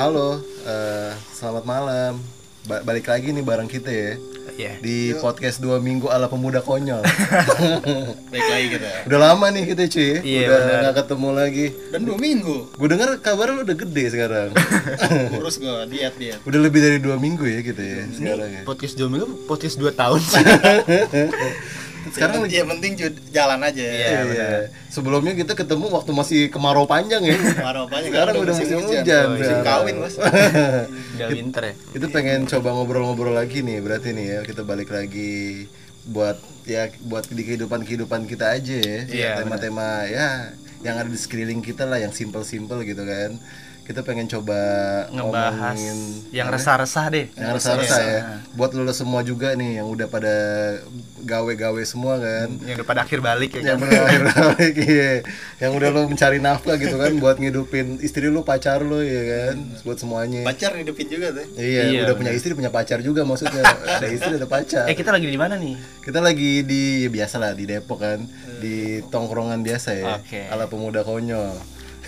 Halo, 0.00 0.40
eh, 0.64 1.12
selamat 1.30 1.64
malam. 1.68 2.12
Ba- 2.64 2.80
balik 2.80 3.04
lagi 3.04 3.32
nih 3.32 3.44
bareng 3.44 3.68
kita 3.68 3.88
ya 3.88 4.12
Iya. 4.50 4.72
di 4.80 5.12
podcast 5.16 5.60
dua 5.60 5.76
minggu 5.76 6.08
ala 6.08 6.24
pemuda 6.24 6.60
konyol. 6.60 7.04
Baik 8.32 8.46
lagi 8.46 8.66
kita. 8.70 8.88
udah 9.08 9.18
lama 9.20 9.48
nih 9.48 9.68
kita 9.68 9.88
cuy, 9.88 10.10
Iya, 10.20 10.44
udah 10.48 10.76
nggak 10.82 10.96
ketemu 11.00 11.28
lagi. 11.32 11.66
Dan 11.92 12.00
dua 12.04 12.16
minggu. 12.16 12.56
Gue 12.72 12.88
dengar 12.88 13.12
kabar 13.20 13.52
lu 13.52 13.60
udah 13.60 13.76
gede 13.76 14.04
sekarang. 14.08 14.48
Kurus 15.36 15.56
gua 15.56 15.84
diet 15.84 16.16
diet. 16.16 16.40
udah 16.44 16.60
lebih 16.60 16.80
dari 16.80 16.96
dua 16.96 17.16
minggu 17.16 17.44
ya 17.44 17.60
kita 17.60 17.80
ya 17.84 18.00
sekarang 18.08 18.48
ya. 18.56 18.62
Podcast 18.64 18.96
dua 18.96 19.08
minggu, 19.08 19.28
podcast 19.44 19.76
dua 19.76 19.92
tahun 19.92 20.20
sih. 20.20 20.44
Sekarang 22.10 22.44
ya, 22.46 22.62
penting 22.62 22.92
ju- 22.94 23.20
jalan 23.30 23.60
aja. 23.60 23.80
Iya. 23.80 24.10
Iya. 24.26 24.48
Sebelumnya 24.86 25.32
kita 25.32 25.54
ketemu 25.54 25.86
waktu 25.88 26.10
masih 26.10 26.40
kemarau 26.48 26.84
panjang 26.84 27.22
ya. 27.22 27.36
Marah 27.58 27.86
apanya 27.86 28.06
Sekarang 28.06 28.34
udah 28.36 28.54
musim 28.54 28.78
hujan. 28.82 29.24
Musim 29.34 29.56
Udah. 29.60 29.64
kawin 29.64 29.96
bos. 29.96 30.14
Udah 30.18 31.28
winter 31.28 31.62
ya. 31.62 31.74
Kita 31.94 32.06
pengen 32.08 32.40
coba 32.46 32.68
ngobrol-ngobrol 32.72 33.32
lagi 33.32 33.62
nih, 33.62 33.78
berarti 33.78 34.10
nih 34.10 34.26
ya 34.26 34.40
kita 34.42 34.62
balik 34.62 34.90
lagi 34.90 35.66
buat 36.06 36.36
ya 36.64 36.88
buat 37.04 37.28
di 37.28 37.42
kehidupan 37.42 37.82
kehidupan 37.82 38.24
kita 38.24 38.52
aja 38.52 38.76
ya. 38.76 38.98
Iya, 39.04 39.30
Tema-tema 39.40 40.04
ya 40.04 40.50
yang 40.80 40.96
ada 40.96 41.06
di 41.06 41.16
sekeliling 41.16 41.60
kita 41.60 41.84
lah, 41.84 42.00
yang 42.00 42.10
simple-simple 42.10 42.82
gitu 42.82 43.04
kan. 43.04 43.36
Kita 43.90 44.06
pengen 44.06 44.30
coba 44.30 44.54
Ngebahas 45.10 45.74
ngomongin 45.74 45.98
yang 46.30 46.46
resah-resah 46.46 47.10
deh. 47.10 47.26
yang 47.34 47.50
resah-resah 47.50 47.98
ya. 48.00 48.20
Buat 48.54 48.70
lo 48.72 48.86
semua 48.94 49.20
juga 49.20 49.50
nih 49.52 49.82
yang 49.82 49.90
udah 49.90 50.06
pada 50.06 50.30
gawe-gawe 51.20 51.82
semua 51.82 52.16
kan. 52.16 52.54
Yang 52.62 52.76
udah 52.78 52.86
pada 52.86 53.00
akhir 53.02 53.18
balik 53.18 53.50
ya 53.52 53.60
yang 53.66 53.76
kan. 53.76 53.90
berakhir 53.90 54.22
balik 54.30 54.74
iya 54.78 55.10
yang 55.58 55.72
udah 55.74 55.88
lo 55.90 56.00
mencari 56.06 56.38
nafkah 56.38 56.78
gitu 56.78 56.94
kan 56.94 57.18
buat 57.18 57.36
ngidupin 57.36 57.98
istri 57.98 58.30
lo 58.30 58.40
pacar 58.40 58.80
lo 58.80 59.02
ya 59.02 59.22
kan 59.26 59.56
buat 59.82 59.98
semuanya 59.98 60.46
Pacar 60.46 60.70
hidupin 60.72 61.10
juga 61.10 61.34
tuh. 61.34 61.50
iya, 61.58 61.90
Iya, 61.90 62.06
udah 62.06 62.14
punya 62.14 62.30
istri 62.30 62.54
punya 62.54 62.70
pacar 62.70 63.02
juga 63.02 63.26
maksudnya 63.26 63.60
ada 63.66 64.06
istri 64.06 64.32
ada 64.32 64.46
pacar 64.46 64.86
Eh 64.86 64.94
kita 64.94 65.10
lagi 65.10 65.26
di 65.26 65.34
mana 65.34 65.58
nih? 65.58 65.74
kita 66.00 66.22
lagi 66.22 66.62
di 66.62 67.04
ya 67.04 67.10
biasa 67.10 67.36
lah 67.36 67.52
di 67.52 67.66
Depok 67.66 67.98
kan 67.98 68.22
di 68.60 69.02
tongkrongan 69.04 69.60
biasa 69.60 69.90
ya 69.92 70.06
Oke. 70.16 70.46
ala 70.46 70.64
pemuda 70.64 71.02
konyol 71.02 71.58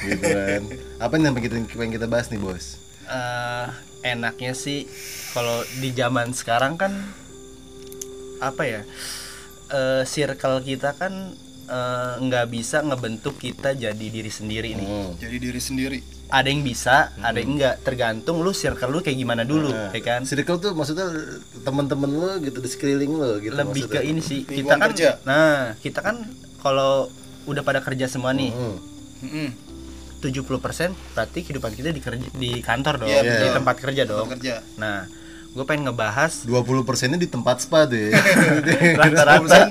gitu 0.04 0.24
kan 0.24 0.62
apa 1.00 1.12
yang 1.16 1.32
pengen 1.32 1.44
kita, 1.62 1.74
pengen 1.74 1.92
kita 1.92 2.06
bahas 2.06 2.28
nih 2.28 2.38
bos 2.38 2.78
Eh 3.04 3.66
enaknya 4.04 4.52
sih 4.52 4.86
kalau 5.30 5.60
di 5.76 5.90
zaman 5.90 6.30
sekarang 6.30 6.74
kan 6.74 6.90
apa 8.38 8.62
ya? 8.62 8.80
eh 9.68 10.02
circle 10.04 10.60
kita 10.60 10.92
kan 10.92 11.34
eh, 11.64 12.14
nggak 12.18 12.46
bisa 12.46 12.80
ngebentuk 12.80 13.36
kita 13.36 13.72
jadi 13.72 13.92
diri 14.06 14.28
sendiri 14.28 14.74
nih. 14.74 14.86
hmm. 14.86 15.10
Jadi 15.16 15.36
diri 15.38 15.60
sendiri. 15.60 15.98
Ada 16.28 16.48
yang 16.48 16.62
bisa, 16.62 17.12
ada 17.18 17.36
yang 17.36 17.52
enggak. 17.52 17.80
Tergantung 17.82 18.40
lu 18.40 18.52
circle 18.52 18.88
lu 18.90 19.00
kayak 19.00 19.18
gimana 19.18 19.42
dulu, 19.42 19.68
Nah, 19.68 19.92
ya 19.92 20.00
kan? 20.00 20.20
circle 20.24 20.56
tuh 20.58 20.72
maksudnya 20.72 21.04
teman-teman 21.60 22.08
lo 22.08 22.30
gitu 22.38 22.58
di 22.58 22.68
sekeliling 22.68 23.12
lo 23.12 23.36
gitu 23.38 23.52
lebih 23.52 23.84
ke 23.84 23.98
maksudnya. 23.98 24.08
ini 24.08 24.20
sih 24.20 24.40
Lingkungan 24.42 24.56
kita 24.56 24.74
kan 24.78 24.88
kerja. 24.88 25.10
nah 25.22 25.52
kita 25.78 26.00
kan 26.00 26.16
kalau 26.58 27.12
udah 27.44 27.60
pada 27.60 27.80
kerja 27.80 28.06
semua 28.06 28.32
nih 28.32 28.48
Hmm. 28.50 28.76
Mm-mm. 29.22 29.48
70% 30.22 30.38
berarti 31.12 31.38
kehidupan 31.40 31.72
kita 31.72 31.90
di 31.90 31.98
kerja 31.98 32.26
di 32.32 32.50
kantor 32.60 32.94
dong 32.98 33.10
Iya, 33.10 33.20
di 33.20 33.28
betul. 33.28 33.56
tempat 33.58 33.76
kerja 33.76 34.02
dong. 34.04 34.26
Kerja. 34.30 34.54
nah 34.76 35.04
gue 35.48 35.64
pengen 35.64 35.84
ngebahas 35.84 36.46
20 36.46 36.54
persennya 36.82 37.18
di 37.18 37.26
tempat 37.26 37.60
spa 37.60 37.84
tuh 37.84 37.98
ya 37.98 38.16
rata-rata. 39.02 39.68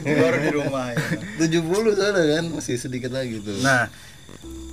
Baru 0.00 0.36
di 0.38 0.50
rumah 0.50 0.86
ya. 0.90 1.04
70 1.42 1.60
soalnya 1.92 2.24
kan 2.32 2.46
masih 2.50 2.76
sedikit 2.78 3.10
lagi 3.10 3.36
tuh. 3.38 3.58
Nah 3.60 3.90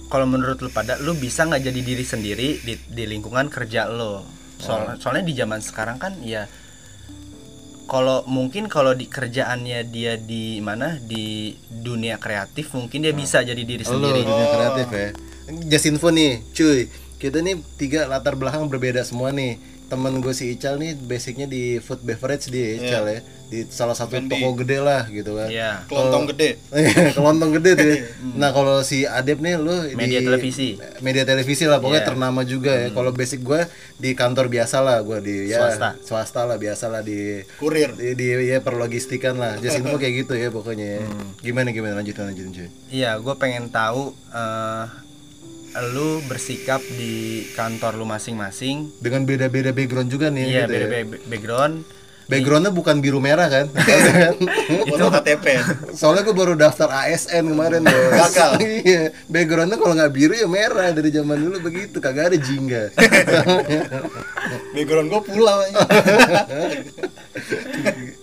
kalau 0.08 0.24
menurut 0.26 0.56
lu 0.58 0.70
pada 0.70 0.96
lu 0.98 1.16
bisa 1.16 1.44
nggak 1.44 1.64
jadi 1.64 1.82
diri 1.82 2.04
sendiri 2.04 2.48
di, 2.60 2.74
di 2.78 3.04
lingkungan 3.06 3.48
kerja 3.48 3.88
lo? 3.88 4.24
Soal- 4.56 4.96
soalnya 4.96 5.26
di 5.26 5.34
zaman 5.34 5.60
sekarang 5.60 5.98
kan 5.98 6.16
ya 6.22 6.46
kalau 7.88 8.24
mungkin 8.28 8.68
kalau 8.68 8.92
di 8.94 9.08
kerjaannya 9.08 9.88
dia 9.88 10.18
di 10.20 10.60
mana? 10.60 11.00
Di 11.00 11.56
dunia 11.70 12.18
kreatif 12.22 12.74
mungkin 12.78 13.06
dia 13.06 13.14
bisa 13.16 13.42
jadi 13.42 13.62
diri 13.62 13.84
Lo 13.88 13.98
sendiri. 13.98 14.22
dunia 14.26 14.48
kreatif 14.52 14.88
ya. 14.92 15.08
Just 15.68 15.88
info 15.88 16.10
nih 16.12 16.42
cuy. 16.52 16.90
Kita 17.22 17.38
nih 17.38 17.62
tiga 17.78 18.10
latar 18.10 18.34
belakang 18.34 18.66
berbeda 18.66 19.06
semua 19.06 19.30
nih 19.30 19.62
temen 19.92 20.18
gue 20.18 20.32
si 20.32 20.50
Ical 20.50 20.76
nih 20.78 20.96
basicnya 20.96 21.44
di 21.46 21.76
food 21.78 22.00
beverage 22.00 22.48
dia 22.48 22.80
Ical 22.80 23.04
ya 23.06 23.20
di 23.46 23.68
salah 23.68 23.92
satu 23.92 24.16
toko 24.24 24.56
gede 24.56 24.80
lah 24.80 25.04
gitu 25.06 25.36
kan 25.36 25.46
Iya. 25.46 25.84
Kelontong 25.84 26.24
gede. 26.26 26.56
kelontong 27.12 27.52
gede 27.52 27.72
tuh 27.74 27.84
ya. 27.86 27.98
nah 28.40 28.50
kalau 28.50 28.80
si 28.80 29.04
Adep 29.04 29.38
nih 29.38 29.60
lu 29.60 29.92
Media 29.92 30.18
di 30.18 30.26
televisi. 30.26 30.80
media 31.02 31.22
televisi 31.22 31.68
lah 31.68 31.78
pokoknya 31.78 32.00
Iya. 32.00 32.08
ternama 32.08 32.42
juga 32.44 32.72
ya 32.72 32.88
kalau 32.90 33.12
basic 33.12 33.44
gue 33.44 33.68
di 33.98 34.16
kantor 34.16 34.48
biasa 34.48 34.80
lah 34.80 35.04
gue 35.04 35.20
di 35.20 35.36
ya 35.46 35.60
Swasta. 35.60 35.90
swasta 36.00 36.42
lah 36.46 36.56
biasa 36.56 36.88
lah 36.88 37.02
di 37.02 37.44
Kurir. 37.60 37.92
di, 37.94 38.16
di 38.16 38.28
ya 38.48 38.64
perlogistikan 38.64 39.36
lah 39.36 39.60
just 39.60 39.76
info 39.76 40.00
kayak 40.00 40.24
gitu 40.24 40.34
ya 40.34 40.48
pokoknya 40.48 40.88
ya. 40.94 41.00
Hmm. 41.04 41.36
gimana 41.38 41.70
gimana 41.70 42.00
lanjutin 42.00 42.24
lanjutin 42.26 42.52
cuy 42.56 42.70
Iya, 42.90 43.20
gue 43.20 43.36
pengen 43.36 43.68
tahu 43.68 44.16
eh 44.32 45.11
lu 45.74 46.20
bersikap 46.22 46.84
di 46.92 47.16
kantor 47.50 47.96
lu 47.96 48.04
masing-masing. 48.04 48.92
dengan 48.98 49.24
beda-beda 49.24 49.72
background 49.72 50.08
juga 50.08 50.28
nih 50.28 50.44
Iya, 50.46 50.60
gitu 50.62 50.72
ya. 50.74 50.80
beda-beda 50.84 51.04
background. 51.26 51.76
backgroundnya 52.24 52.72
bukan 52.72 52.96
biru 52.98 53.20
merah 53.20 53.44
kan 53.46 53.68
kan? 53.68 54.36
Foto 54.86 55.12
KTP. 55.12 55.46
soalnya 55.92 56.22
gue 56.22 56.32
baru 56.32 56.56
daftar 56.56 56.88
ASN 56.90 57.44
kemarin 57.46 57.84
bos 57.84 57.92
Gagal. 58.22 58.52
iya 58.62 59.02
backgroundnya 59.26 59.76
kalau 59.76 59.92
nggak 59.94 60.12
biru 60.12 60.32
ya 60.34 60.48
merah 60.48 60.92
dari 60.92 61.08
zaman 61.08 61.36
dulu 61.38 61.60
begitu 61.62 62.00
kagak 62.00 62.32
ada 62.32 62.38
jingga 62.38 62.88
Background 64.74 65.08
gua 65.08 65.22
pulau 65.22 65.60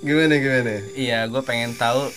gimana 0.01 0.35
gimana 0.37 0.75
Iya, 0.95 1.25
gue 1.27 1.43
pengen 1.43 1.73
tahu 1.75 2.09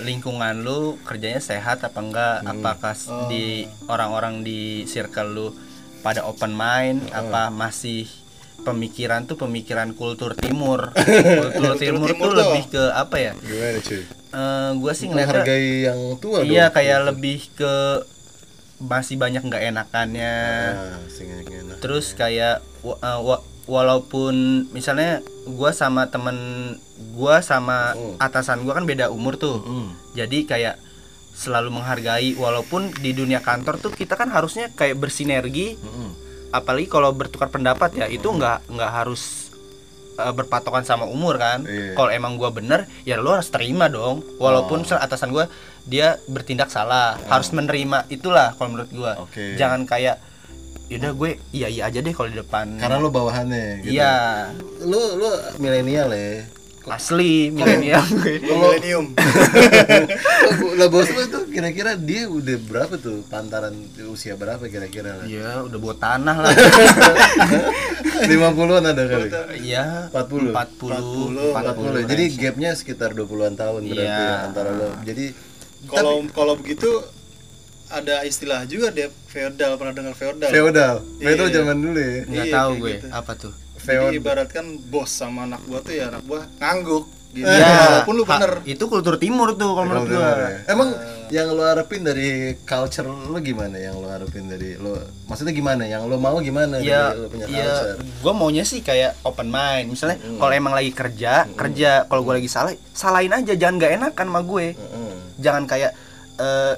lingkungan 0.00 0.62
lu 0.62 0.96
kerjanya 1.02 1.38
sehat 1.38 1.82
apa 1.82 1.98
enggak? 1.98 2.36
Apakah 2.42 2.92
s- 2.92 3.10
di 3.26 3.44
orang-orang 3.84 4.42
di 4.42 4.84
circle 4.84 5.28
lu 5.28 5.48
pada 6.00 6.22
open 6.22 6.52
mind? 6.52 7.10
Apa 7.10 7.48
masih 7.48 8.06
pemikiran 8.58 9.24
tuh 9.24 9.34
pemikiran 9.36 9.92
kultur 9.92 10.34
timur? 10.34 10.90
kultur 11.40 11.74
timur, 11.76 12.08
timur 12.08 12.10
tuh 12.14 12.32
lebih 12.32 12.64
ke 12.68 12.82
apa 12.88 13.16
ya? 13.18 13.32
gimana 13.36 13.78
cuy 13.78 14.02
Eh 14.28 14.70
gue 14.76 14.92
sih 14.92 15.06
ngeliatnya 15.08 15.40
menghargai 15.40 15.72
yang 15.88 16.00
tua 16.20 16.44
iya 16.44 16.68
dong. 16.68 16.74
kayak 16.76 16.98
lebih 17.08 17.38
ke 17.56 17.74
masih 18.78 19.16
banyak 19.16 19.40
nggak 19.40 19.74
enakannya. 19.74 20.36
ah, 20.70 21.00
enak. 21.02 21.78
terus 21.80 22.12
kayak 22.12 22.60
uh, 22.84 23.40
walaupun 23.68 24.34
misalnya 24.70 25.20
gua 25.46 25.70
sama 25.70 26.08
temen 26.08 26.34
gua 27.12 27.38
sama 27.40 27.92
Mm. 27.92 28.16
atasan 28.18 28.64
gua 28.64 28.74
kan 28.74 28.84
beda 28.84 29.08
umur 29.08 29.36
tuh 29.36 29.60
Hmm. 29.60 29.92
jadi 30.12 30.38
kayak 30.42 30.76
selalu 31.32 31.70
menghargai 31.70 32.34
walaupun 32.34 32.90
di 32.96 33.12
dunia 33.12 33.38
kantor 33.38 33.78
tuh 33.78 33.92
kita 33.92 34.16
kan 34.16 34.26
harusnya 34.28 34.72
kayak 34.72 34.98
bersinergi 34.98 35.78
Mm-mm. 35.78 36.10
apalagi 36.50 36.84
kalau 36.86 37.12
bertukar 37.12 37.46
pendapat 37.46 37.94
ya 37.94 38.06
itu 38.08 38.26
nggak 38.26 38.66
nggak 38.66 38.90
harus 38.90 39.52
uh, 40.16 40.32
berpatokan 40.32 40.82
sama 40.82 41.06
umur 41.06 41.36
kan 41.36 41.62
Iya. 41.62 41.94
kalau 41.94 42.10
emang 42.10 42.34
gua 42.34 42.50
bener 42.50 42.90
ya 43.04 43.14
lo 43.16 43.30
harus 43.30 43.46
terima 43.48 43.86
dong 43.86 44.24
walaupun 44.36 44.82
misal 44.82 44.98
atasan 44.98 45.30
gua 45.30 45.46
dia 45.84 46.18
bertindak 46.26 46.68
salah 46.68 47.14
harus 47.28 47.48
menerima 47.50 48.08
itulah 48.08 48.52
kalau 48.54 48.72
menurut 48.72 48.90
gua 48.90 49.12
Oke. 49.20 49.54
jangan 49.54 49.84
kayak 49.84 50.18
yaudah 50.88 51.12
gue 51.12 51.30
iya 51.50 51.68
iya 51.68 51.82
aja 51.84 51.98
deh 51.98 52.10
kalau 52.10 52.28
di 52.28 52.36
depan. 52.36 52.76
Karena 52.76 52.96
lo 52.96 53.08
bawahannya 53.08 53.84
gitu. 53.84 53.92
iya. 53.92 54.48
Lo 54.80 55.14
lo 55.14 55.28
milenial 55.56 56.08
ya? 56.10 56.48
Asli 56.88 57.52
milenial 57.52 58.00
gue. 58.16 58.40
Millennium. 58.40 59.12
lah 60.78 60.88
bos 60.88 61.04
lo 61.06 61.20
tuh 61.28 61.44
kira-kira 61.46 61.92
dia 61.94 62.24
udah 62.24 62.56
berapa 62.62 62.96
tuh? 62.96 63.20
Pantaran 63.26 63.76
usia 64.08 64.32
berapa 64.34 64.64
kira-kira? 64.64 65.20
Lah 65.20 65.26
iya 65.28 65.60
udah 65.60 65.76
buat 65.76 65.98
tanah 65.98 66.36
lah. 66.38 66.52
50-an 68.18 68.84
ada 68.86 69.02
kali? 69.04 69.28
Iya. 69.60 70.08
40 70.10 70.50
40 70.50 71.52
40 71.52 72.08
jadi 72.08 72.24
gapnya 72.34 72.70
sekitar 72.72 73.12
20-an 73.12 73.54
tahun 73.54 73.80
berarti 73.84 74.00
Iya. 74.00 74.16
ya 74.18 74.36
antara 74.42 74.70
lo 74.72 74.88
jadi 75.04 75.24
Kalau 75.86 76.26
kalau 76.32 76.58
begitu 76.58 76.90
ada 77.90 78.14
istilah 78.22 78.64
juga 78.64 78.88
deh 78.90 79.08
feodal 79.26 79.74
pernah 79.74 79.92
dengar 79.92 80.12
feodal? 80.12 80.48
feodal 80.48 80.94
feodal 81.16 81.46
Iya. 81.46 81.54
zaman 81.56 81.76
dulu 81.78 81.98
ya 81.98 82.12
nggak 82.22 82.46
Iya, 82.46 82.54
tahu 82.54 82.70
gue 82.76 82.90
gitu. 82.92 83.06
apa 83.10 83.32
tuh 83.34 83.54
Feod- 83.78 84.10
Jadi 84.10 84.18
ibaratkan 84.18 84.64
bos 84.86 85.08
sama 85.08 85.44
anak 85.44 85.62
buah 85.62 85.80
tuh 85.80 85.94
ya 85.94 86.04
anak 86.06 86.22
buah 86.22 86.44
ngangguk 86.56 87.04
gitu. 87.30 87.46
Iya, 87.46 87.68
Walaupun 88.02 88.14
lu 88.14 88.24
ha- 88.24 88.30
bener. 88.34 88.52
itu 88.66 88.84
kultur 88.84 89.14
timur 89.16 89.54
tuh 89.54 89.70
kalau 89.70 89.86
menurut 89.86 90.02
Kalau 90.02 90.12
gua 90.12 90.24
dengar 90.26 90.38
ya. 90.42 90.58
Emang 90.66 90.88
yang 91.28 91.48
lo 91.50 91.62
harapin 91.62 92.00
dari 92.02 92.28
culture 92.62 93.04
lo 93.04 93.38
gimana? 93.38 93.76
Yang 93.76 93.94
lo 93.96 94.08
harapin 94.08 94.44
dari 94.44 94.70
lo 94.74 94.92
maksudnya 95.24 95.52
gimana? 95.52 95.84
Yang 95.84 96.02
lo 96.04 96.16
mau 96.16 96.36
gimana 96.38 96.80
ya 96.80 97.12
dari 97.12 97.18
lo 97.18 97.26
punya 97.28 97.44
ya 97.46 97.64
culture? 97.64 97.96
gue 98.18 98.32
maunya 98.34 98.64
sih 98.66 98.80
kayak 98.80 99.16
open 99.22 99.48
mind 99.48 99.86
misalnya 99.88 100.16
kalau 100.18 100.52
emang 100.52 100.74
lagi 100.74 100.90
kerja 100.90 101.32
kerja 101.50 101.90
kalau 102.04 102.20
gue 102.22 102.34
lagi 102.34 102.50
salah 102.50 102.72
salahin 102.90 103.30
aja 103.30 103.52
jangan 103.54 103.76
nggak 103.78 103.92
enakan 103.94 104.26
sama 104.26 104.40
gue 104.42 104.66
Heeh. 104.70 105.12
jangan 105.38 105.64
kayak 105.64 105.92
eh 106.36 106.74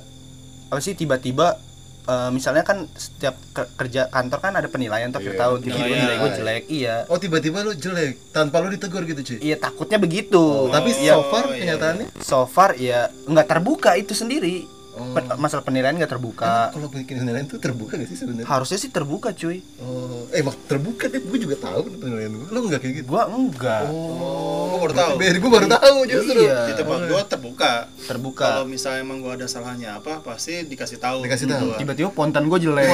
apa 0.71 0.79
sih 0.79 0.95
tiba-tiba 0.95 1.59
eh, 2.03 2.31
misalnya 2.31 2.63
kan 2.63 2.87
setiap 2.91 3.35
ke- 3.51 3.71
kerja 3.77 4.07
kantor 4.09 4.39
kan 4.41 4.53
ada 4.55 4.67
penilaian 4.67 5.09
tuh 5.09 5.19
akhir 5.19 5.35
Iya, 5.35 5.41
tahun 5.41 5.59
tiba-tiba 5.61 5.97
nilai 5.97 6.17
gue 6.17 6.31
jelek 6.33 6.63
iya 6.69 6.97
Oh 7.07 7.19
tiba-tiba 7.19 7.59
lu 7.61 7.73
jelek 7.75 8.11
tanpa 8.31 8.59
lu 8.59 8.69
ditegur 8.69 9.03
gitu 9.05 9.21
cuy. 9.25 9.39
iya 9.41 9.57
takutnya 9.57 9.99
begitu 9.99 10.43
Tapi 10.69 10.91
iya. 10.97 11.13
so 11.13 11.23
far 11.25 11.45
Oh, 11.45 11.51
iya. 11.51 11.61
kenyataannya 11.61 12.07
so 12.17 12.41
far 12.45 12.71
ya 12.77 13.01
nggak 13.25 13.47
terbuka 13.47 13.91
itu 13.95 14.13
sendiri 14.13 14.65
Oh. 15.01 15.11
Pen- 15.11 15.33
masalah 15.35 15.65
penilaian 15.65 15.97
nggak 15.97 16.11
terbuka 16.11 16.69
kalau 16.69 16.87
bikin 16.87 17.17
penilaian 17.19 17.47
tuh 17.47 17.57
terbuka 17.57 17.97
gak 17.97 18.05
sih 18.05 18.15
sebenarnya? 18.15 18.45
harusnya 18.45 18.77
sih 18.77 18.89
terbuka 18.89 19.33
cuy 19.33 19.65
Oh, 19.81 20.29
eh 20.29 20.41
mak 20.41 20.61
terbuka 20.67 21.09
deh, 21.09 21.19
gue 21.19 21.39
juga 21.41 21.57
tahu 21.59 21.89
penilaian 21.97 22.29
gue. 22.31 22.47
Lu 22.47 22.59
enggak 22.63 22.81
kayak 22.81 22.95
gitu? 22.97 23.07
gua 23.09 23.25
enggak 23.27 23.89
Oh, 23.89 24.69
gua 24.69 24.79
baru 24.83 24.95
tahu. 24.95 25.13
Biar 25.17 25.35
gue 25.35 25.51
baru 25.51 25.67
tahu 25.67 25.97
justru. 26.07 26.41
Iya. 26.41 26.59
Di 26.63 26.73
tempat 26.75 27.01
gua 27.09 27.21
terbuka. 27.25 27.73
terbuka 28.03 28.47
Kalau 28.53 28.67
misalnya 28.67 29.01
emang 29.01 29.19
gua 29.19 29.33
ada 29.35 29.47
salahnya 29.47 29.97
apa, 29.97 30.21
pasti 30.21 30.63
dikasih 30.63 30.99
tahu. 30.99 31.25
Dikasih 31.25 31.47
tahu. 31.49 31.65
Gua. 31.67 31.77
tiba-tiba 31.77 32.11
pontan 32.11 32.45
gue 32.45 32.59
jelek 32.61 32.93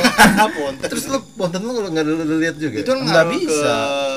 Ponten. 0.49 0.87
Terus 0.91 1.05
lu 1.07 1.19
ponten 1.33 1.61
lu 1.61 1.73
kalau 1.73 1.91
nggak 1.91 2.05
lihat 2.39 2.57
juga? 2.57 2.77
itu 2.79 2.93
nggak 2.93 3.25
bisa 3.29 3.75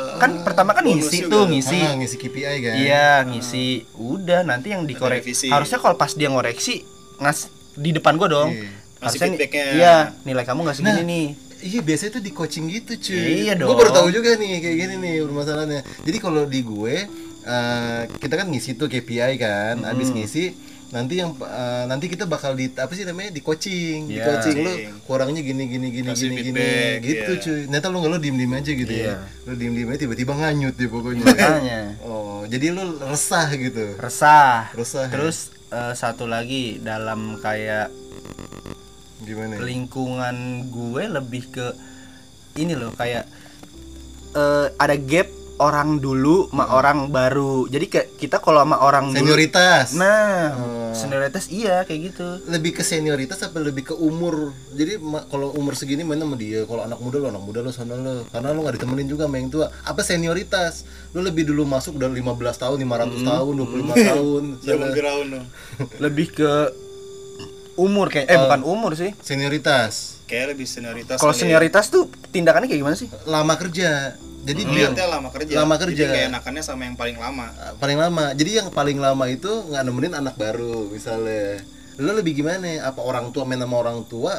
ke 0.09 0.17
kan 0.19 0.31
pertama 0.43 0.71
kan 0.71 0.83
ngisi 0.83 1.23
juga. 1.23 1.31
tuh 1.31 1.43
ngisi 1.47 1.79
Ah, 1.79 1.93
ngisi 1.95 2.15
KPI 2.17 2.57
kan. 2.59 2.73
Iya 2.75 3.09
ngisi 3.25 3.65
udah 3.95 4.41
nanti 4.43 4.67
yang 4.69 4.83
dikoreksi 4.83 5.47
harusnya 5.47 5.79
kalau 5.79 5.95
pas 5.95 6.11
dia 6.11 6.27
ngoreksi 6.27 6.83
ngas 7.17 7.47
di 7.79 7.89
depan 7.91 8.13
gua 8.15 8.27
dong 8.27 8.49
Iya. 8.51 8.67
Harusnya 8.99 9.31
feedbacknya. 9.31 9.65
iya 9.73 9.95
nilai 10.21 10.43
kamu 10.43 10.59
nggak 10.61 10.75
segini 10.75 10.91
Nah, 10.93 11.05
nih 11.05 11.27
Iya 11.59 11.79
biasanya 11.81 12.11
tuh 12.13 12.23
di 12.23 12.31
coaching 12.31 12.65
gitu 12.67 12.91
cuy. 12.97 13.43
Iya 13.43 13.51
Gue 13.53 13.67
baru 13.69 13.91
dong. 13.91 13.97
tahu 13.97 14.07
juga 14.13 14.31
nih 14.33 14.59
kayak 14.59 14.77
gini 14.77 14.95
nih 14.95 15.15
permasalahannya. 15.21 15.81
Jadi 16.01 16.17
kalau 16.17 16.43
di 16.45 16.59
gue 16.61 16.95
eh, 17.41 18.01
kita 18.13 18.33
kan 18.33 18.47
ngisi 18.47 18.75
tuh 18.75 18.87
KPI 18.87 19.35
kan, 19.35 19.83
habis 19.83 20.07
ngisi 20.07 20.55
nanti 20.89 21.19
yang 21.19 21.35
eh, 21.35 21.83
nanti 21.85 22.07
kita 22.07 22.23
bakal 22.25 22.55
di 22.55 22.71
apa 22.71 22.87
sih 22.91 23.03
namanya 23.03 23.29
di 23.29 23.39
coaching, 23.39 24.07
di 24.07 24.15
Iya. 24.15 24.25
coaching 24.25 24.55
lu 24.57 24.71
kurangnya 25.03 25.39
gini 25.39 25.67
gini 25.67 25.87
gini 25.91 26.07
Kasih 26.09 26.31
gini 26.31 26.39
gini 26.41 26.55
feedback, 26.55 26.95
gitu 27.03 27.19
iya. 27.29 27.41
cuy. 27.41 27.59
Ternyata 27.65 27.85
lu 27.85 27.97
nggak 27.97 28.11
lu 28.11 28.19
diem 28.19 28.35
diem 28.35 28.53
aja 28.53 28.71
gitu 28.73 28.93
Iya. 28.93 29.03
ya. 29.05 29.15
Lu 29.43 29.53
diem 29.53 29.73
diem 29.73 29.89
aja 29.89 29.99
tiba-tiba 29.99 30.31
nganyut 30.33 30.75
ya 30.75 30.87
pokoknya. 30.87 31.23
makanya 31.25 31.79
oh 32.01 32.41
jadi 32.47 32.65
lu 32.71 32.83
resah 33.01 33.47
gitu. 33.51 33.85
resah 33.95 34.71
Resah. 34.71 35.05
ya? 35.05 35.15
Eh, 35.71 35.93
satu 35.93 36.25
lagi 36.25 36.77
dalam 36.81 37.37
kayak 37.39 37.89
gimana? 39.23 39.57
ya? 39.57 39.59
lingkungan 39.63 40.35
gue 40.69 41.03
lebih 41.07 41.43
ke 41.49 41.67
ini 42.59 42.73
loh 42.75 42.91
kayak 42.93 43.25
eh, 44.35 44.67
ada 44.75 44.95
gap 44.97 45.38
orang 45.59 45.99
dulu 45.99 46.47
sama 46.49 46.65
orang 46.71 47.11
baru. 47.11 47.67
Jadi 47.67 47.85
kayak 47.91 48.07
kita 48.15 48.39
kalau 48.39 48.63
sama 48.63 48.79
orang 48.79 49.11
dulu 49.11 49.35
Senioritas. 49.35 49.93
nah 49.99 50.55
Oh. 50.89 50.95
senioritas 50.95 51.51
iya 51.53 51.85
kayak 51.85 52.15
gitu. 52.15 52.27
Lebih 52.49 52.79
ke 52.79 52.83
senioritas 52.83 53.43
apa 53.45 53.61
lebih 53.61 53.91
ke 53.91 53.95
umur? 53.95 54.55
Jadi 54.73 54.97
kalau 55.29 55.53
umur 55.53 55.75
segini 55.77 56.01
mana 56.01 56.25
sama 56.25 56.39
dia. 56.39 56.65
Kalau 56.65 56.81
anak 56.81 56.97
muda 57.03 57.21
lo 57.21 57.27
anak 57.29 57.43
muda 57.43 57.59
lo 57.61 57.69
sana 57.69 57.93
lo. 57.93 58.25
Karena 58.31 58.55
lo 58.55 58.65
nggak 58.65 58.81
ditemenin 58.81 59.07
juga 59.11 59.27
sama 59.29 59.35
yang 59.37 59.51
tua. 59.51 59.67
Apa 59.85 60.01
senioritas? 60.01 60.87
Lo 61.13 61.21
lebih 61.21 61.45
dulu 61.45 61.67
masuk 61.67 61.99
udah 61.99 62.09
15 62.09 62.23
tahun 62.57 62.77
500 62.81 63.21
tahun 63.29 63.53
25 63.53 64.09
tahun. 64.09 64.43
Zaman 64.65 64.87
sana. 64.89 64.95
Firaun 64.95 65.27
tuh. 65.29 65.43
lebih 65.99 66.27
ke 66.33 66.51
umur 67.79 68.11
kayak 68.11 68.27
eh 68.27 68.37
bukan 68.39 68.61
umur 68.65 68.91
sih. 68.95 69.11
Senioritas. 69.23 70.19
Kayak 70.29 70.53
lebih 70.53 70.67
senioritas. 70.69 71.17
kalau 71.17 71.33
ya. 71.33 71.41
senioritas 71.41 71.89
tuh 71.89 72.05
tindakannya 72.29 72.69
kayak 72.69 72.81
gimana 72.85 72.97
sih? 72.97 73.09
Lama 73.25 73.55
kerja 73.57 74.13
jadi 74.47 74.61
dia 74.65 74.87
Lihatnya 74.89 75.07
lama 75.09 75.29
kerja. 75.33 75.53
Lama 75.59 75.75
kerja. 75.75 76.03
Jadi 76.05 76.13
kayak 76.15 76.27
enakannya 76.31 76.63
sama 76.63 76.81
yang 76.87 76.95
paling 76.95 77.17
lama. 77.19 77.47
uh, 77.59 77.73
paling 77.77 77.97
lama. 77.99 78.25
Jadi 78.33 78.51
yang 78.63 78.67
paling 78.71 78.97
lama 78.97 79.25
itu 79.27 79.49
nggak 79.49 79.83
nemenin 79.83 80.13
anak 80.15 80.35
baru 80.39 80.87
misalnya. 80.89 81.59
Lo 81.99 82.15
lebih 82.15 82.39
gimana 82.39 82.87
apa 82.87 83.03
orang 83.03 83.35
tua 83.35 83.43
main 83.43 83.59
sama 83.59 83.75
orang 83.75 84.07
tua? 84.07 84.33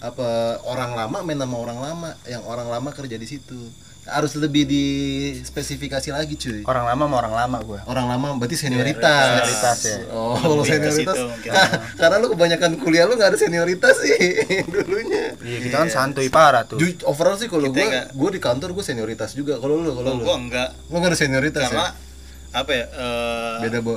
Apa 0.00 0.60
orang 0.64 0.96
lama 0.96 1.18
main 1.26 1.38
sama 1.38 1.56
orang 1.58 1.78
lama? 1.82 2.10
Yang 2.24 2.42
orang 2.46 2.68
lama 2.70 2.90
kerja 2.94 3.16
di 3.18 3.26
situ 3.26 3.60
harus 4.02 4.32
lebih 4.34 4.64
dispesifikasi 4.64 6.08
lagi 6.10 6.34
cuy. 6.34 6.60
Orang 6.62 6.84
lama 6.84 7.04
sama 7.04 7.16
orang 7.18 7.34
lama 7.36 7.58
gue 7.60 7.80
orang 7.84 8.06
lama 8.06 8.26
berarti 8.34 8.56
senioritas. 8.56 9.28
Senioritas, 9.38 9.78
ya. 9.82 9.98
oh 10.10 10.34
kalau 10.34 10.64
senioritas 10.64 11.14
situ 11.14 11.26
mungkin. 11.26 11.50
karena 11.94 12.16
lu 12.16 12.26
kebanyakan 12.28 12.70
kuliah 12.78 13.04
lu 13.04 13.14
nggak 13.14 13.30
ada 13.30 13.38
senioritas 13.38 13.94
sih 13.98 14.16
dulunya. 14.72 15.36
Iya 15.36 15.58
kita 15.62 15.76
kan 15.78 15.88
santuy 15.88 16.26
parah 16.26 16.64
tuh. 16.64 16.76
Ju- 16.76 17.04
overall 17.04 17.36
sih 17.36 17.46
kalau 17.46 17.68
gue 17.68 17.86
gue 18.08 18.30
di 18.30 18.40
kantor 18.40 18.72
gue 18.72 18.82
senioritas 18.82 19.32
juga. 19.32 19.56
Kalau 19.56 19.78
lu 19.78 19.92
kalau 19.92 20.02
Kalau 20.02 20.16
lu? 20.16 20.24
Gua 20.24 20.36
enggak 20.36 20.68
lu 20.86 20.96
nggak 20.96 21.10
ada 21.10 21.18
senioritas 21.18 21.62
karena 21.62 21.86
ya? 21.86 22.58
apa 22.58 22.70
ya? 22.72 22.84
eh, 22.88 23.56
beda 23.62 23.78
bo. 23.80 23.94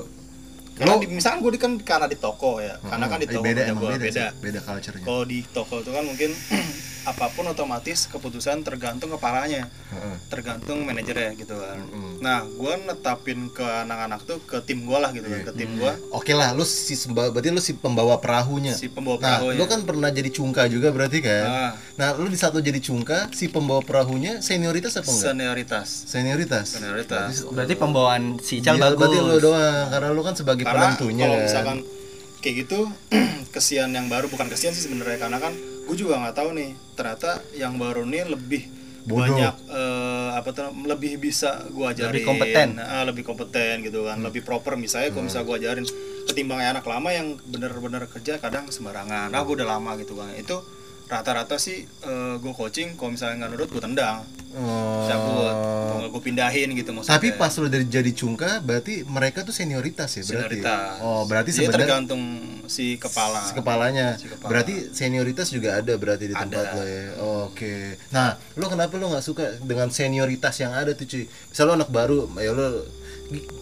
Lo- 0.73 0.97
di, 0.97 1.05
misalkan 1.07 1.41
gue 1.41 1.51
di 1.53 1.61
kan 1.61 1.71
karena 1.77 2.05
di 2.05 2.17
toko 2.17 2.57
ya, 2.57 2.81
karena 2.81 3.05
kan 3.05 3.17
di 3.17 3.29
Eh, 3.29 3.33
toko 3.33 3.45
beda 3.45 3.61
beda, 3.71 3.97
beda. 3.99 4.25
sih, 4.29 4.41
beda 4.41 4.59
culture-nya. 4.59 5.05
Kalau 5.05 5.23
di 5.23 5.39
toko 5.47 5.75
itu 5.79 5.89
kan 5.89 6.03
mungkin 6.03 6.29
apa 7.03 7.27
pun 7.29 7.43
otomatis 7.45 8.07
keputusan 8.07 8.61
tergantung 8.61 9.11
kepalanya, 9.11 9.67
Heeh. 9.89 10.15
tergantung 10.27 10.81
manajernya 10.81 11.35
gitu 11.35 11.51
kan. 11.53 11.75
Nah, 12.17 12.43
gue 12.43 12.73
netapin 12.81 13.47
ke 13.49 13.59
anak-anak 13.59 14.23
tuh 14.23 14.39
ke 14.41 14.59
tim 14.61 14.81
gue 14.81 14.95
lah 14.95 15.11
gitu 15.11 15.23
Iya. 15.23 15.35
kan, 15.37 15.41
ke 15.45 15.53
tim 15.53 15.75
gue 15.75 15.91
Oke 16.09 16.31
lah, 16.31 16.51
lu 16.51 16.63
si 16.63 16.95
berarti 17.05 17.49
lu 17.49 17.59
si 17.59 17.75
pembawa 17.75 18.15
perahunya. 18.17 18.71
si 18.71 18.87
pembawa 18.87 19.15
Nah, 19.15 19.27
perahunya. 19.37 19.57
lu 19.57 19.65
kan 19.65 19.79
pernah 19.81 20.09
jadi 20.09 20.29
cungka 20.29 20.63
juga 20.65 20.89
berarti 20.89 21.19
kan? 21.19 21.45
Ah. 21.45 21.71
Nah, 21.93 22.09
lu 22.13 22.25
di 22.25 22.35
satu 22.35 22.57
jadi 22.57 22.79
cungka, 22.79 23.27
si 23.29 23.47
pembawa 23.47 23.79
perahunya 23.79 24.39
senioritas 24.39 24.95
apa 24.95 25.03
enggak? 25.05 25.27
senioritas. 25.29 25.87
Senioritas. 26.05 26.65
Senioritas. 26.71 27.31
berarti 27.45 27.75
pembawaan 27.75 28.23
si 28.39 28.57
Ical 28.57 28.73
Iya, 28.73 28.83
bagus 28.85 28.97
berarti 28.97 29.17
lu 29.19 29.37
doang 29.39 29.85
karena 29.89 30.09
lu 30.09 30.21
kan 30.21 30.33
sebagai 30.33 30.63
Karena 30.63 30.79
penentunya. 30.87 31.25
kalau 31.25 31.35
kan. 31.35 31.43
misalkan 31.43 31.77
kayak 32.39 32.55
gitu 32.61 32.79
kesian 33.53 33.89
yang 33.89 34.07
baru 34.07 34.25
bukan 34.25 34.47
kesian 34.47 34.71
sih 34.71 34.83
sebenarnya 34.83 35.19
karena 35.19 35.37
kan 35.37 35.53
gue 35.83 35.95
juga 35.99 36.19
nggak 36.19 36.35
tahu 36.35 36.49
nih. 36.55 36.71
Ternyata 36.93 37.41
yang 37.57 37.75
baru 37.77 38.05
nih 38.07 38.29
lebih 38.29 38.63
Bodoh. 39.03 39.35
banyak 39.35 39.55
eh, 39.67 40.29
apa 40.37 40.49
tuh 40.55 40.71
lebih 40.87 41.19
bisa 41.19 41.67
gue 41.67 41.85
ajarin 41.85 42.23
Lebih 42.23 42.27
kompeten. 42.27 42.69
Ah, 42.79 43.03
lebih 43.03 43.23
kompeten 43.27 43.83
gitu 43.83 44.07
kan. 44.07 44.23
Lebih 44.23 44.41
proper 44.47 44.79
misalnya 44.79 45.11
kalau 45.11 45.27
misalnya 45.27 45.47
gue 45.49 45.57
ajarin. 45.59 45.85
Ketimbang 46.23 46.63
anak 46.63 46.87
lama 46.87 47.11
yang 47.11 47.35
bener-bener 47.43 48.07
kerja 48.07 48.39
kadang 48.39 48.71
sembarangan. 48.71 49.27
Ah 49.35 49.41
gue 49.43 49.55
udah 49.59 49.67
lama 49.67 49.99
gitu 49.99 50.15
kan. 50.15 50.31
Itu 50.39 50.63
rata-rata 51.11 51.59
sih 51.59 51.83
gue 52.39 52.53
coaching 52.55 52.95
kalau 52.95 53.11
misalnya 53.13 53.43
nggak 53.43 53.51
nurut 53.53 53.69
gue 53.75 53.83
tendang. 53.83 54.23
Oh. 54.53 55.03
nggak 55.99 56.09
gue 56.13 56.21
pindahin 56.23 56.71
gitu 56.77 56.93
maksudnya. 56.93 57.17
Tapi 57.17 57.35
pas 57.35 57.51
lu 57.57 57.67
dari 57.67 57.89
jadi 57.89 58.11
cungka, 58.13 58.61
berarti 58.63 59.03
mereka 59.03 59.41
tuh 59.41 59.51
senioritas 59.51 60.13
ya 60.15 60.23
berarti. 60.23 60.61
senioritas. 60.61 60.95
Oh, 61.01 61.25
berarti 61.25 61.49
sebenarnya 61.51 61.75
tergantung 61.89 62.21
si 62.67 62.95
kepala 62.95 63.43
si 63.43 63.53
kepalanya. 63.55 64.15
Si 64.15 64.27
kepala. 64.31 64.49
Berarti 64.49 64.73
senioritas 64.95 65.51
juga 65.51 65.79
ada 65.79 65.93
berarti 65.99 66.31
di 66.31 66.35
tempat 66.35 66.65
Ada. 66.71 66.75
lo 66.75 66.83
ya. 66.83 67.05
Oke. 67.47 67.99
Nah, 68.15 68.39
lu 68.55 68.65
kenapa 68.71 68.95
lu 68.95 69.11
nggak 69.11 69.25
suka 69.25 69.45
dengan 69.63 69.91
senioritas 69.91 70.55
yang 70.63 70.71
ada 70.71 70.95
tuh 70.95 71.07
cuy? 71.07 71.25
Misal 71.27 71.63
lu 71.69 71.73
anak 71.75 71.89
baru, 71.91 72.29
ya 72.39 72.51
lu 72.55 72.83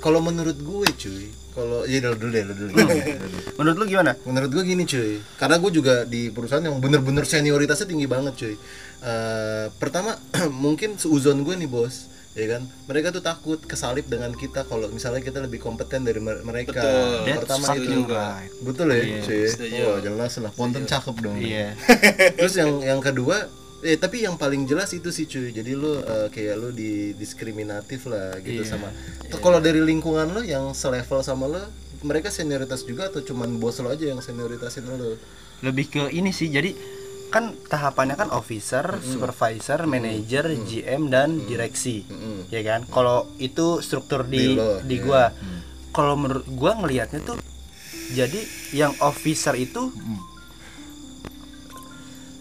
kalau 0.01 0.19
menurut 0.19 0.57
gue 0.57 0.87
cuy, 0.97 1.31
kalau 1.53 1.85
ya 1.85 2.01
dulu 2.03 2.15
dulu 2.17 2.31
deh, 2.33 2.43
lu 2.43 2.53
dulu. 2.53 2.71
Dulu. 2.75 2.95
menurut 3.61 3.77
lu 3.77 3.85
gimana 3.87 4.11
menurut 4.25 4.49
gue 4.51 4.63
gini 4.65 4.83
cuy, 4.83 5.21
karena 5.37 5.55
gue 5.61 5.71
juga 5.71 5.93
di 6.03 6.33
perusahaan 6.33 6.63
yang 6.65 6.81
bener-bener 6.81 7.23
senioritasnya 7.23 7.87
tinggi 7.87 8.07
banget 8.09 8.33
cuy. 8.35 8.55
Eh, 9.01 9.65
pertama 9.81 10.17
mungkin 10.63 10.97
seuzon 10.97 11.41
gue 11.45 11.55
nih 11.57 11.69
bos, 11.69 12.09
ya 12.31 12.45
kan? 12.47 12.61
Mereka 12.85 13.11
tuh 13.11 13.19
takut 13.19 13.59
kesalip 13.61 14.05
dengan 14.05 14.31
kita 14.31 14.63
kalau 14.63 14.87
misalnya 14.87 15.19
kita 15.19 15.39
lebih 15.39 15.59
kompeten 15.59 16.01
dari 16.01 16.17
mer- 16.17 16.41
mereka. 16.41 16.71
Betul. 16.73 17.11
That's 17.25 17.39
Pertama 17.43 17.65
itu 17.73 17.83
juga. 17.91 18.21
right. 18.39 18.51
betul 18.59 18.87
ya 18.87 19.01
Iya, 19.01 19.19
cuy. 19.21 19.81
Oh 19.81 19.97
jelas 19.99 20.31
lah, 20.37 20.51
ponten 20.51 20.83
cakep 20.83 21.15
dong. 21.17 21.35
iya 21.37 21.75
Terus 22.39 22.55
yang 22.55 22.71
yang 22.79 22.99
kedua, 22.99 23.51
eh 23.81 23.95
tapi 23.95 24.21
yang 24.21 24.35
paling 24.35 24.63
jelas 24.63 24.91
itu 24.91 25.09
sih 25.09 25.25
cuy. 25.25 25.51
Jadi 25.51 25.71
lu 25.73 25.99
eh, 25.99 26.27
kayak 26.27 26.55
lu 26.55 26.69
di 26.71 27.11
diskriminatif 27.13 28.07
lah 28.07 28.39
gitu 28.39 28.63
Iya, 28.63 28.69
sama. 28.69 28.87
Tuh, 29.27 29.39
Kalau 29.39 29.59
dari 29.59 29.79
lingkungan 29.79 30.31
lu 30.31 30.41
yang 30.41 30.71
selevel 30.71 31.19
sama 31.21 31.45
lu, 31.45 31.59
mereka 32.01 32.29
senioritas 32.29 32.81
juga 32.81 33.07
atau 33.07 33.19
cuman 33.19 33.59
bos 33.59 33.77
lo 33.77 33.89
aja 33.89 34.07
yang 34.07 34.19
senioritasin 34.19 34.87
lu? 34.87 35.19
lebih 35.61 35.93
ke 35.93 36.03
ini 36.09 36.33
sih 36.33 36.49
jadi 36.49 36.73
kan 37.31 37.55
tahapannya 37.71 38.19
kan 38.19 38.29
officer, 38.35 38.99
supervisor, 38.99 39.87
manager, 39.87 40.51
GM 40.67 41.07
dan 41.07 41.39
direksi. 41.47 42.03
Mm-mm. 42.11 42.51
Ya 42.51 42.59
kan? 42.61 42.83
Kalau 42.91 43.31
itu 43.39 43.79
struktur 43.79 44.27
Di 44.27 44.35
di 44.35 44.45
lo, 44.59 44.83
di 44.83 44.99
iya. 44.99 45.05
gua. 45.07 45.23
Kalau 45.95 46.19
menurut 46.19 46.43
gua 46.51 46.75
ngelihatnya 46.75 47.23
tuh 47.23 47.39
jadi 48.11 48.43
yang 48.75 48.91
officer 48.99 49.55
itu 49.55 49.95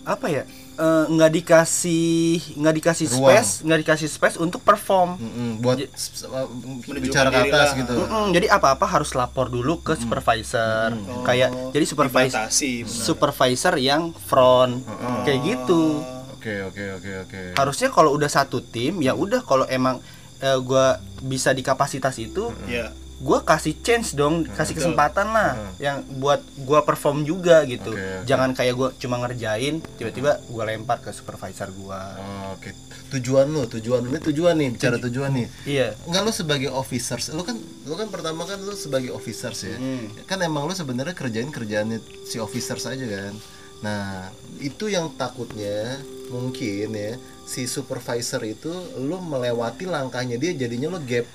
apa 0.02 0.26
ya? 0.26 0.44
Eh, 0.80 1.04
nggak 1.06 1.30
dikasih 1.34 2.08
nggak 2.56 2.74
dikasih 2.74 3.06
Ruang. 3.10 3.20
space, 3.36 3.52
nggak 3.62 3.78
dikasih 3.78 4.08
space 4.08 4.36
untuk 4.36 4.60
perform. 4.60 5.20
Buat 5.58 5.84
s- 5.90 6.24
uh, 6.24 6.48
Menunjukkan 6.48 6.98
bicara 6.98 7.28
ke 7.28 7.40
atas 7.46 7.68
gitu. 7.74 7.92
Mm-mm, 7.94 8.32
jadi 8.32 8.46
apa-apa 8.50 8.88
harus 8.88 9.12
lapor 9.12 9.46
dulu 9.46 9.78
ke 9.78 9.92
supervisor. 9.94 10.96
Kayak 11.22 11.52
jadi 11.70 11.84
supervisor 11.84 12.48
supervisor 12.82 13.74
yang 13.76 14.10
front 14.16 14.80
kayak 15.22 15.40
gitu 15.44 16.00
Oke 16.32 16.56
oke 16.64 16.84
oke 16.96 17.10
oke. 17.20 17.40
harusnya 17.54 17.88
kalau 17.88 18.10
udah 18.10 18.26
satu 18.26 18.64
tim 18.64 18.98
ya 18.98 19.12
udah 19.12 19.44
kalau 19.44 19.68
emang 19.68 20.00
eh, 20.38 20.56
gua 20.58 20.96
bisa 21.20 21.52
di 21.52 21.60
kapasitas 21.60 22.16
itu 22.16 22.48
ya 22.64 22.88
gua 23.20 23.38
kasih 23.40 23.76
chance 23.78 24.12
dong 24.12 24.48
kasih 24.48 24.72
betul. 24.72 24.90
kesempatan 24.90 25.28
lah 25.28 25.50
Hmm. 25.52 25.72
yang 25.76 25.96
buat 26.16 26.40
gua 26.58 26.80
perform 26.80 27.22
juga 27.22 27.60
gitu 27.64 27.90
Oke, 27.90 28.00
oke. 28.00 28.24
jangan 28.24 28.50
kayak 28.50 28.74
gua 28.74 28.88
cuma 28.94 29.16
ngerjain 29.18 29.78
tiba-tiba 29.94 30.40
gua 30.46 30.64
lempar 30.64 30.98
ke 30.98 31.10
supervisor 31.10 31.68
gua 31.74 32.16
Oh, 32.16 32.56
Oke. 32.56 32.72
Tujuan 33.10 33.44
lu, 33.44 33.66
tujuan 33.68 34.00
ini 34.04 34.18
tujuan 34.20 34.54
nih, 34.54 34.68
bicara 34.70 34.96
tujuan 34.96 35.30
nih. 35.32 35.46
iya 35.66 35.98
Enggak 36.04 36.22
lu 36.22 36.32
sebagai 36.32 36.70
officers, 36.70 37.28
lu 37.28 37.42
kan 37.42 37.58
lu 37.82 37.92
kan 37.92 38.06
pertama 38.06 38.44
kan 38.44 38.56
lu 38.56 38.70
sebagai 38.72 39.10
officers 39.10 39.64
ya. 39.64 39.74
Hmm. 39.74 40.06
Kan 40.24 40.38
emang 40.40 40.64
lu 40.64 40.72
sebenarnya 40.72 41.12
kerjain 41.12 41.48
kerjaannya 41.48 41.98
si 42.22 42.38
officers 42.38 42.86
aja 42.86 43.02
kan. 43.02 43.34
Nah, 43.80 44.30
itu 44.58 44.86
yang 44.86 45.10
takutnya 45.12 45.98
mungkin 46.28 46.88
ya 46.88 47.18
si 47.50 47.66
supervisor 47.66 48.38
itu 48.44 48.70
lu 48.96 49.18
melewati 49.18 49.82
langkahnya 49.84 50.38
dia 50.38 50.54
jadinya 50.56 50.86
lu 50.88 51.02
gap 51.02 51.26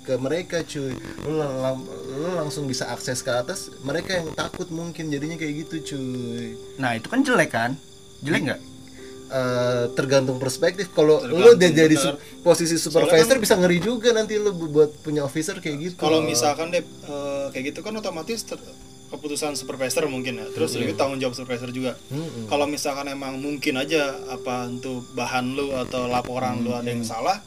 ke 0.00 0.14
mereka 0.16 0.62
cuy. 0.62 0.94
Lu, 1.20 1.34
lang- 1.34 1.82
lu 2.14 2.30
langsung 2.32 2.64
bisa 2.64 2.86
akses 2.86 3.18
ke 3.18 3.32
atas, 3.32 3.74
mereka 3.82 4.14
yang 4.14 4.30
takut 4.32 4.70
mungkin 4.70 5.10
jadinya 5.10 5.34
kayak 5.34 5.66
gitu 5.66 5.76
cuy. 5.88 6.54
nah 6.76 6.94
itu 6.94 7.06
kan 7.06 7.20
jelek 7.20 7.50
kan? 7.50 7.70
Jelek 8.22 8.42
nggak? 8.46 8.60
Eh, 9.26 9.84
tergantung 9.90 10.38
perspektif. 10.38 10.94
Kalau 10.94 11.18
lu 11.18 11.34
udah 11.50 11.70
jadi 11.72 11.96
su- 11.96 12.14
posisi 12.40 12.78
supervisor 12.78 13.26
kan- 13.32 13.42
bisa 13.42 13.54
ngeri 13.56 13.82
juga 13.82 14.14
nanti 14.14 14.38
lu 14.38 14.54
bu- 14.54 14.70
buat 14.70 14.94
punya 15.00 15.26
officer 15.26 15.58
kayak 15.58 15.76
gitu. 15.82 15.98
Kalau 15.98 16.22
misalkan 16.22 16.70
deh 16.70 16.84
eh, 16.84 17.46
kayak 17.50 17.74
gitu 17.74 17.80
kan 17.80 17.98
otomatis 17.98 18.46
ter- 18.46 18.62
keputusan 19.08 19.54
supervisor 19.54 20.06
mungkin 20.06 20.38
ya. 20.38 20.46
Terus 20.50 20.74
Iya. 20.74 20.88
itu 20.88 20.94
tanggung 20.94 21.18
jawab 21.18 21.32
supervisor 21.32 21.70
juga. 21.70 21.94
Mm-mm. 22.08 22.46
kalau 22.46 22.64
misalkan 22.64 23.06
emang 23.06 23.36
mungkin 23.36 23.76
aja 23.76 24.00
apa 24.26 24.66
untuk 24.66 25.04
bahan 25.12 25.52
lu 25.52 25.72
atau 25.72 26.06
laporan 26.06 26.60
lu 26.60 26.72
ada 26.72 26.86
yang 26.86 27.02
salah 27.02 27.38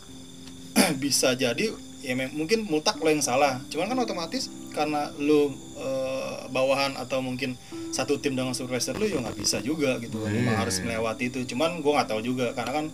bisa 1.03 1.33
jadi 1.33 1.73
ya 1.99 2.13
mungkin 2.31 2.63
mutak 2.65 2.95
lo 2.97 3.09
yang 3.09 3.21
salah. 3.21 3.59
Cuman 3.67 3.89
kan 3.89 3.97
otomatis 3.97 4.47
karena 4.71 5.09
lu 5.17 5.49
eh, 5.75 6.37
bawahan 6.47 6.93
atau 6.95 7.19
mungkin 7.19 7.57
satu 7.89 8.21
tim 8.21 8.37
dengan 8.37 8.53
supervisor 8.53 8.93
lu 8.95 9.09
ya 9.09 9.17
nggak 9.19 9.35
bisa 9.35 9.57
juga 9.59 9.97
gitu. 9.99 10.21
Iya. 10.23 10.45
Emang 10.45 10.57
harus 10.61 10.77
melewati 10.79 11.33
itu. 11.33 11.43
Cuman 11.49 11.81
gua 11.81 12.01
nggak 12.01 12.09
tahu 12.13 12.21
juga 12.21 12.53
karena 12.53 12.71
kan 12.71 12.85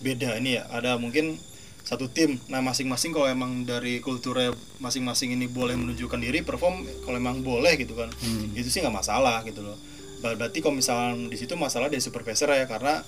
beda 0.00 0.38
ini 0.38 0.56
ya. 0.56 0.64
Ada 0.70 0.96
mungkin 0.96 1.36
satu 1.84 2.08
tim. 2.08 2.40
Nah 2.48 2.64
masing-masing 2.64 3.12
kalau 3.12 3.28
emang 3.28 3.68
dari 3.68 4.00
kulturnya 4.00 4.56
masing-masing 4.80 5.36
ini 5.36 5.44
boleh 5.44 5.76
menunjukkan 5.76 6.16
diri 6.16 6.40
perform 6.40 6.80
kalau 7.04 7.16
emang 7.20 7.44
boleh 7.44 7.76
gitu 7.76 7.92
kan. 7.92 8.08
Itu 8.56 8.72
sih 8.72 8.80
nggak 8.80 8.96
masalah 9.04 9.44
gitu 9.44 9.60
loh. 9.60 9.76
Ber- 10.24 10.40
berarti 10.40 10.64
kalau 10.64 10.80
misalnya 10.80 11.28
di 11.28 11.36
situ 11.36 11.52
masalah 11.54 11.92
dari 11.92 12.00
supervisor 12.00 12.48
ya 12.48 12.64
karena 12.64 13.04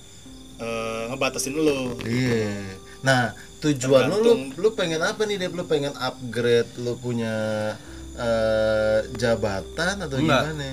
eh, 0.61 1.03
ngebatasin 1.09 1.57
lu. 1.57 1.97
Iya. 2.05 2.77
Nah 3.01 3.33
tujuan 3.65 4.13
lu, 4.13 4.17
lu 4.21 4.33
lu 4.61 4.69
pengen 4.77 5.01
apa 5.01 5.25
nih 5.25 5.41
Dep? 5.41 5.57
lu 5.57 5.65
pengen 5.65 5.97
upgrade 5.97 6.69
lu 6.77 7.01
punya 7.01 7.33
eh, 8.17 8.99
jabatan 9.17 10.05
atau 10.05 10.17
Enggak. 10.21 10.53
gimana 10.53 10.69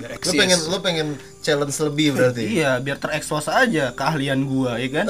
biar 0.00 0.10
lu 0.10 0.16
eksis 0.16 0.32
pengen 0.40 0.58
lu 0.72 0.78
pengen 0.80 1.08
challenge 1.44 1.76
lebih 1.84 2.08
berarti 2.16 2.42
iya 2.48 2.80
biar 2.80 2.96
terekspos 2.96 3.52
aja 3.52 3.92
keahlian 3.92 4.48
gua 4.48 4.80
ya 4.80 4.88
kan 4.88 5.06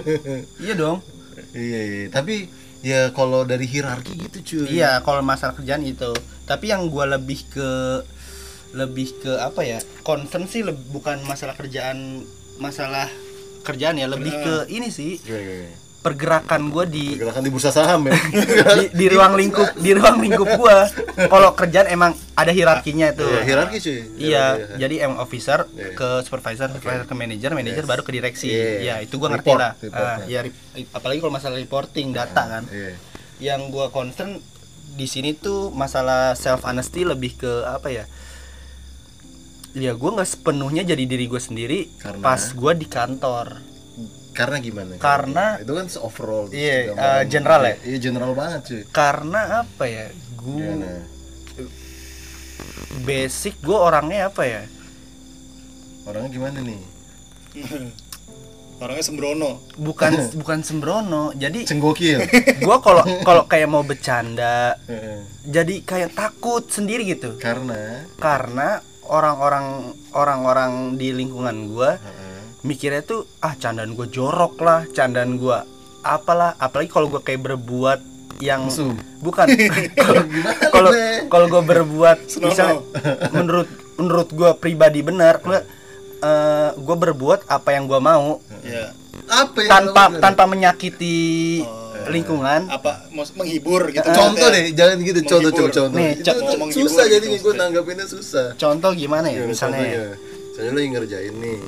iya 0.64 0.74
dong 0.78 1.02
iya, 1.50 1.80
iya. 1.82 2.06
tapi 2.14 2.46
ya 2.80 3.12
kalau 3.12 3.44
dari 3.44 3.68
hierarki 3.68 4.16
gitu 4.16 4.38
cuy 4.40 4.80
Iya, 4.80 5.04
kalau 5.04 5.20
masalah 5.20 5.52
kerjaan 5.52 5.84
itu. 5.84 6.12
Tapi 6.48 6.72
yang 6.72 6.88
gua 6.88 7.04
lebih 7.06 7.44
ke 7.52 7.68
lebih 8.72 9.20
ke 9.20 9.32
apa 9.36 9.60
ya? 9.66 9.78
Concern 10.06 10.48
sih 10.48 10.64
bukan 10.64 11.20
masalah 11.28 11.54
kerjaan, 11.58 12.24
masalah 12.56 13.10
kerjaan 13.66 14.00
ya, 14.00 14.08
lebih 14.08 14.32
ke 14.32 14.54
ini 14.72 14.88
sih 14.88 15.20
Gimana, 15.20 15.42
gimana? 15.44 15.89
Pergerakan 16.00 16.72
gua 16.72 16.84
di 16.84 17.12
Pergerakan 17.12 17.42
di 17.42 17.50
bursa 17.50 17.68
saham 17.68 18.08
ya 18.08 18.16
di, 18.76 18.84
di 18.90 19.06
ruang 19.12 19.36
lingkup 19.36 19.76
di 19.76 19.90
ruang 19.92 20.16
lingkup 20.18 20.48
gua. 20.56 20.88
Kalau 21.20 21.52
kerjaan 21.52 21.86
emang 21.86 22.12
ada 22.32 22.48
hierarkinya 22.48 23.12
itu. 23.12 23.20
Iya, 23.22 23.40
hierarki 23.44 23.76
cuy 23.78 23.92
Iya, 23.92 24.44
Hierarki, 24.56 24.80
jadi 24.80 24.94
emang 25.04 25.18
officer 25.18 25.58
Iya. 25.70 25.92
ke 25.92 26.08
supervisor, 26.24 26.68
supervisor 26.70 27.04
ke 27.04 27.12
manajer, 27.12 27.52
manajer 27.52 27.84
baru 27.84 28.00
ke 28.00 28.10
direksi. 28.10 28.48
Iya. 28.48 28.68
Ya, 28.80 28.94
itu 29.00 29.16
gua 29.16 29.28
ngerti 29.30 29.46
Report, 29.46 29.60
lah. 29.60 29.72
reportnya. 29.76 30.16
Ah, 30.16 30.18
ya, 30.24 30.40
rip- 30.40 30.60
apalagi 30.90 31.18
kalau 31.18 31.30
masalah 31.30 31.56
reporting 31.56 32.10
data 32.10 32.42
kan. 32.50 32.64
iya 32.70 32.96
yang 33.40 33.68
gua 33.68 33.88
concern 33.88 34.36
di 34.90 35.04
sini 35.04 35.32
tuh 35.32 35.68
masalah 35.70 36.32
self 36.34 36.60
honesty 36.60 37.04
lebih 37.04 37.36
ke 37.36 37.52
apa 37.64 37.88
ya 37.88 38.04
ya 39.72 39.94
gua 39.94 40.18
nggak 40.18 40.28
sepenuhnya 40.28 40.82
jadi 40.82 41.04
diri 41.06 41.24
gue 41.24 41.38
sendiri 41.38 41.78
Karena? 41.96 42.20
pas 42.20 42.42
gua 42.52 42.74
di 42.74 42.84
kantor 42.84 43.62
karena 44.40 44.56
gimana? 44.58 44.92
Karena- 44.96 45.60
itu 45.60 45.72
kan 45.72 45.86
overall 46.00 46.44
Iya, 46.48 46.76
gambaran. 46.88 47.12
eh, 47.12 47.22
general 47.28 47.60
ya? 47.62 47.74
iya 47.84 47.98
general 48.00 48.32
banget 48.32 48.60
cuy. 48.64 48.82
Karena 48.88 49.40
apa 49.60 49.84
ya? 49.84 50.06
Gua 50.34 50.56
gimana? 50.56 50.90
Basic 53.02 53.54
gua 53.60 53.78
orangnya 53.86 54.28
apa 54.28 54.42
ya? 54.44 54.62
Orangnya 56.04 56.30
gimana 56.30 56.58
nih? 56.60 56.80
Orangnya 58.82 59.04
sembrono. 59.04 59.60
Bukan 59.76 60.12
bukan 60.40 60.58
sembrono 60.60 61.36
jadi 61.36 61.68
cenggokil 61.68 62.24
gua 62.64 62.80
kalau 62.80 63.04
kalau 63.20 63.44
kayak 63.44 63.68
mau 63.68 63.84
bercanda 63.84 64.80
Heeh. 64.88 65.20
jadi 65.44 65.74
kayak 65.84 66.16
takut 66.16 66.64
sendiri 66.66 67.04
gitu. 67.06 67.36
Karena? 67.36 68.08
Karena 68.16 68.80
orang-orang 69.04 69.92
orang-orang 70.12 70.96
di 70.96 71.12
lingkungan 71.12 71.68
gua 71.68 71.90
heeh. 71.94 72.19
Mikirnya 72.62 73.00
tuh 73.00 73.24
ah 73.38 73.54
candaan 73.54 73.92
gue 73.92 74.06
jorok 74.06 74.58
lah 74.58 74.84
candaan 74.88 75.34
gue 75.34 75.58
apalah 76.00 76.56
apalagi 76.56 76.88
kalau 76.88 77.08
gue 77.08 77.20
kayak 77.20 77.40
berbuat 77.42 78.00
yang 78.38 78.64
Mesum. 78.64 78.96
bukan 79.18 79.48
Kalau- 80.74 80.94
kalau 81.26 81.46
gue 81.48 81.62
berbuat 81.62 82.18
misalnya 82.38 82.80
menurut 83.34 83.68
menurut 83.94 84.28
gue 84.30 84.50
pribadi 84.54 85.00
benar 85.00 85.38
gue 85.38 85.60
gue 86.74 86.96
berbuat 86.98 87.44
apa 87.46 87.68
yang 87.70 87.84
gue 87.84 87.96
mau 87.98 88.40
ya 88.60 88.92
apa 89.26 89.58
ya 89.58 89.68
tanpa 89.70 90.02
namanya? 90.06 90.20
tanpa 90.20 90.42
menyakiti 90.46 91.18
Oh. 92.00 92.08
lingkungan 92.08 92.64
apa 92.66 93.12
menghibur 93.12 93.92
gitu 93.92 94.08
contoh 94.08 94.48
ya. 94.48 94.56
deh 94.56 94.66
jangan 94.72 94.96
gitu 94.98 95.20
contoh 95.22 95.52
Menghibur. 95.52 95.68
contoh 95.68 95.84
contoh 95.84 95.98
Nih, 96.00 96.12
co- 96.16 96.72
susah 96.72 97.04
gitu 97.04 97.12
jadi 97.12 97.26
gue 97.26 97.36
maksudnya. 97.36 97.60
nanggapinnya 97.60 98.06
susah 98.08 98.46
contoh 98.56 98.90
gimana 98.94 99.28
ya 99.28 99.36
Gimana 99.38 99.52
misalnya 99.52 99.84
ya? 99.84 100.04
misalnya 100.48 100.70
lo 100.70 100.80
yang 100.80 100.92
ngerjain 100.94 101.34
nih 101.36 101.58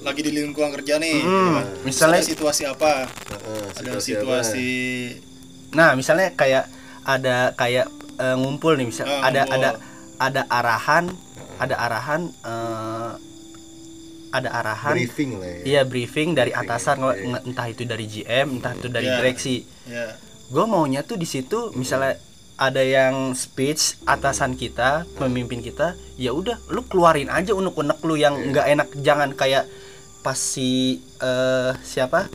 lagi 0.00 0.20
di 0.20 0.30
lingkungan 0.32 0.70
kerja 0.72 0.96
nih 0.96 1.18
Hmm, 1.20 1.54
kan. 1.54 1.66
misalnya- 1.82 2.20
Ada 2.20 2.28
situasi 2.28 2.62
apa 2.64 2.92
Heeh, 3.04 3.64
ada 3.74 3.90
apa? 3.90 4.00
situasi 4.00 4.68
Nah, 5.70 5.92
misalnya 5.92 6.32
kayak 6.32 6.64
ada 7.04 7.52
kayak 7.52 7.86
eh, 8.16 8.34
ngumpul 8.34 8.74
nih, 8.74 8.86
misal 8.86 9.04
Ah, 9.04 9.26
ada 9.26 9.42
ngumpul. 9.42 9.56
ada 9.56 9.70
ada 10.18 10.42
arahan, 10.48 11.04
ada 11.56 11.74
arahan 11.76 12.22
eh, 12.26 13.12
ada 14.28 14.48
arahan 14.52 14.92
briefing 14.94 15.30
lah 15.34 15.48
ya 15.48 15.60
Iya 15.64 15.80
briefing 15.82 16.28
dari 16.32 16.50
Briefing, 16.50 16.68
atasan 16.68 16.96
iya. 16.98 17.12
nge- 17.24 17.44
entah 17.46 17.66
itu 17.66 17.82
dari 17.82 18.04
GM 18.06 18.46
entah 18.54 18.72
itu 18.74 18.88
dari 18.88 19.06
Iya. 19.06 19.16
direksi. 19.16 19.56
ya 19.84 20.06
Gue 20.48 20.64
maunya 20.64 21.00
tuh 21.02 21.14
di 21.14 21.24
situ 21.24 21.72
misalnya 21.72 22.16
ada 22.56 22.80
yang 22.80 23.32
speech 23.32 24.00
atasan 24.02 24.52
kita 24.52 25.06
pemimpin 25.14 25.60
kita 25.60 25.92
ya 26.16 26.32
udah 26.32 26.58
lu 26.66 26.82
keluarin 26.82 27.28
aja 27.28 27.52
unek-unek 27.52 28.00
lu 28.02 28.16
yang 28.16 28.34
Iya. 28.34 28.46
nggak 28.50 28.66
enak 28.70 28.88
jangan 28.98 29.30
kayak 29.32 29.64
pas 30.28 30.36
si 30.36 31.00
eh, 31.24 31.72
siapa 31.80 32.28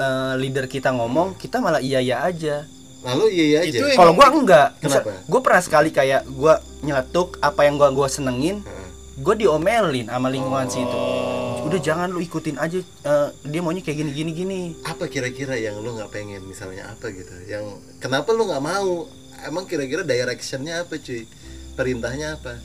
eh, 0.00 0.32
leader 0.40 0.64
kita 0.64 0.88
ngomong 0.88 1.36
kita 1.36 1.60
malah 1.60 1.76
iya 1.76 2.00
iya 2.00 2.24
aja. 2.24 2.64
Lalu 3.04 3.24
iya 3.28 3.44
iya 3.44 3.58
aja? 3.68 3.92
Kalau 3.92 4.16
gua 4.16 4.32
enggak 4.32 4.68
Kenapa? 4.80 5.20
gue 5.28 5.40
pernah 5.44 5.60
sekali 5.60 5.92
kayak 5.92 6.24
gua 6.32 6.64
nyeletuk 6.80 7.36
apa 7.44 7.68
yang 7.68 7.76
gua 7.76 7.92
gua 7.92 8.08
senengin 8.08 8.64
Heeh. 8.64 8.88
gue 9.20 9.34
diomelin 9.36 10.08
sama 10.08 10.32
lingkungan 10.32 10.64
situ. 10.72 10.96
Oh. 10.96 11.68
udah 11.68 11.76
jangan 11.76 12.08
lu 12.08 12.24
ikutin 12.24 12.56
aja 12.56 12.80
eh, 12.80 13.28
dia 13.44 13.60
maunya 13.60 13.84
kayak 13.84 14.00
gini 14.00 14.10
gini 14.16 14.30
gini. 14.32 14.60
Apa 14.88 15.04
kira-kira 15.12 15.60
yang 15.60 15.76
lu 15.84 15.92
nggak 16.00 16.08
pengen 16.08 16.40
misalnya 16.48 16.88
apa 16.88 17.12
gitu? 17.12 17.36
Yang 17.44 17.84
kenapa 18.00 18.32
lu 18.32 18.48
nggak 18.48 18.64
mau? 18.64 19.04
Emang 19.44 19.68
kira-kira 19.68 20.08
directionnya 20.08 20.88
apa 20.88 20.96
cuy? 20.96 21.28
Perintahnya 21.76 22.40
apa 22.40 22.56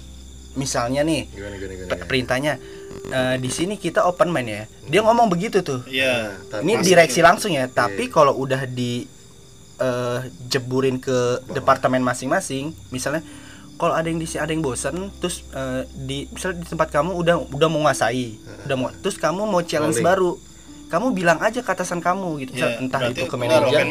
misalnya 0.56 1.02
nih 1.02 1.28
gimana 1.28 1.56
gimana 1.56 1.74
gimana, 1.76 1.90
per- 1.90 2.06
perintahnya 2.06 2.54
eh, 3.08 3.36
di 3.38 3.50
sini 3.50 3.76
kita 3.76 4.04
open 4.04 4.30
mind 4.30 4.50
ya. 4.50 4.64
Dia 4.88 5.02
ngomong 5.02 5.28
begitu 5.28 5.60
tuh. 5.62 5.84
Iya. 5.86 6.32
Nah, 6.50 6.60
ini 6.60 6.80
direksi 6.80 7.20
langsung 7.20 7.52
ya 7.52 7.68
tapi 7.68 8.08
Iya. 8.08 8.14
kalau 8.14 8.34
udah 8.36 8.64
di 8.66 9.06
eh, 9.78 10.20
jeburin 10.46 10.98
ke 10.98 11.16
departemen 11.50 12.00
masing-masing 12.00 12.72
misalnya 12.90 13.20
kalau 13.76 13.92
ada 13.92 14.08
yang 14.08 14.16
di 14.16 14.24
sini 14.24 14.40
ada 14.40 14.50
yang 14.50 14.64
bosen 14.64 15.12
terus 15.20 15.44
eh, 15.52 15.84
di 15.94 16.28
misalnya 16.30 16.64
di 16.64 16.68
tempat 16.70 16.88
kamu 16.90 17.12
udah 17.14 17.36
udah 17.46 17.68
menguasai 17.68 18.40
udah 18.64 18.76
mau 18.76 18.88
terus 18.96 19.16
kamu 19.16 19.44
mau 19.44 19.60
challenge 19.62 20.00
Rolling. 20.00 20.08
baru 20.08 20.32
kamu 20.86 21.12
bilang 21.12 21.42
aja 21.42 21.60
ke 21.60 21.68
atasan 21.68 22.00
kamu 22.00 22.40
gitu 22.40 22.56
Iya, 22.56 22.80
entah 22.80 23.04
berarti 23.04 23.20
itu 23.20 23.26
ke 23.26 23.36
manajer. 23.36 23.84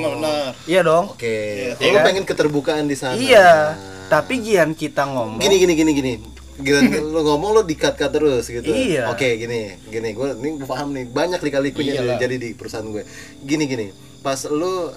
iya 0.65 0.81
dong. 0.81 1.11
Oke. 1.11 1.75
Iya, 1.75 1.77
oh, 1.77 1.85
lu 1.85 1.99
kan? 1.99 2.05
pengen 2.07 2.25
keterbukaan 2.25 2.85
di 2.87 2.95
sana. 2.95 3.13
Iya 3.15 3.77
Nah. 3.77 4.09
tapi 4.11 4.41
gian 4.41 4.73
kita 4.73 5.05
ngomong 5.05 5.37
gini 5.37 5.57
gini 5.59 5.73
gini 5.75 5.91
gini 5.93 6.13
Gila, 6.57 6.81
lu 6.87 7.21
ngomong 7.21 7.51
lu 7.51 7.63
di 7.63 7.75
cut 7.75 7.95
cut 7.95 8.09
terus 8.09 8.47
gitu. 8.47 8.63
Iya. 8.65 9.11
oke 9.11 9.27
gini 9.27 9.75
gini 9.85 10.09
gue 10.11 10.29
ini 10.39 10.49
gue 10.57 10.65
paham 10.65 10.91
nih 10.91 11.05
banyak 11.05 11.41
lika-likunya 11.41 11.99
Iyalah. 11.99 12.17
jadi 12.17 12.37
di 12.37 12.55
perusahaan 12.55 12.87
gue. 12.87 13.03
Gini 13.41 13.65
gini 13.65 13.87
pas 14.21 14.39
lu 14.47 14.89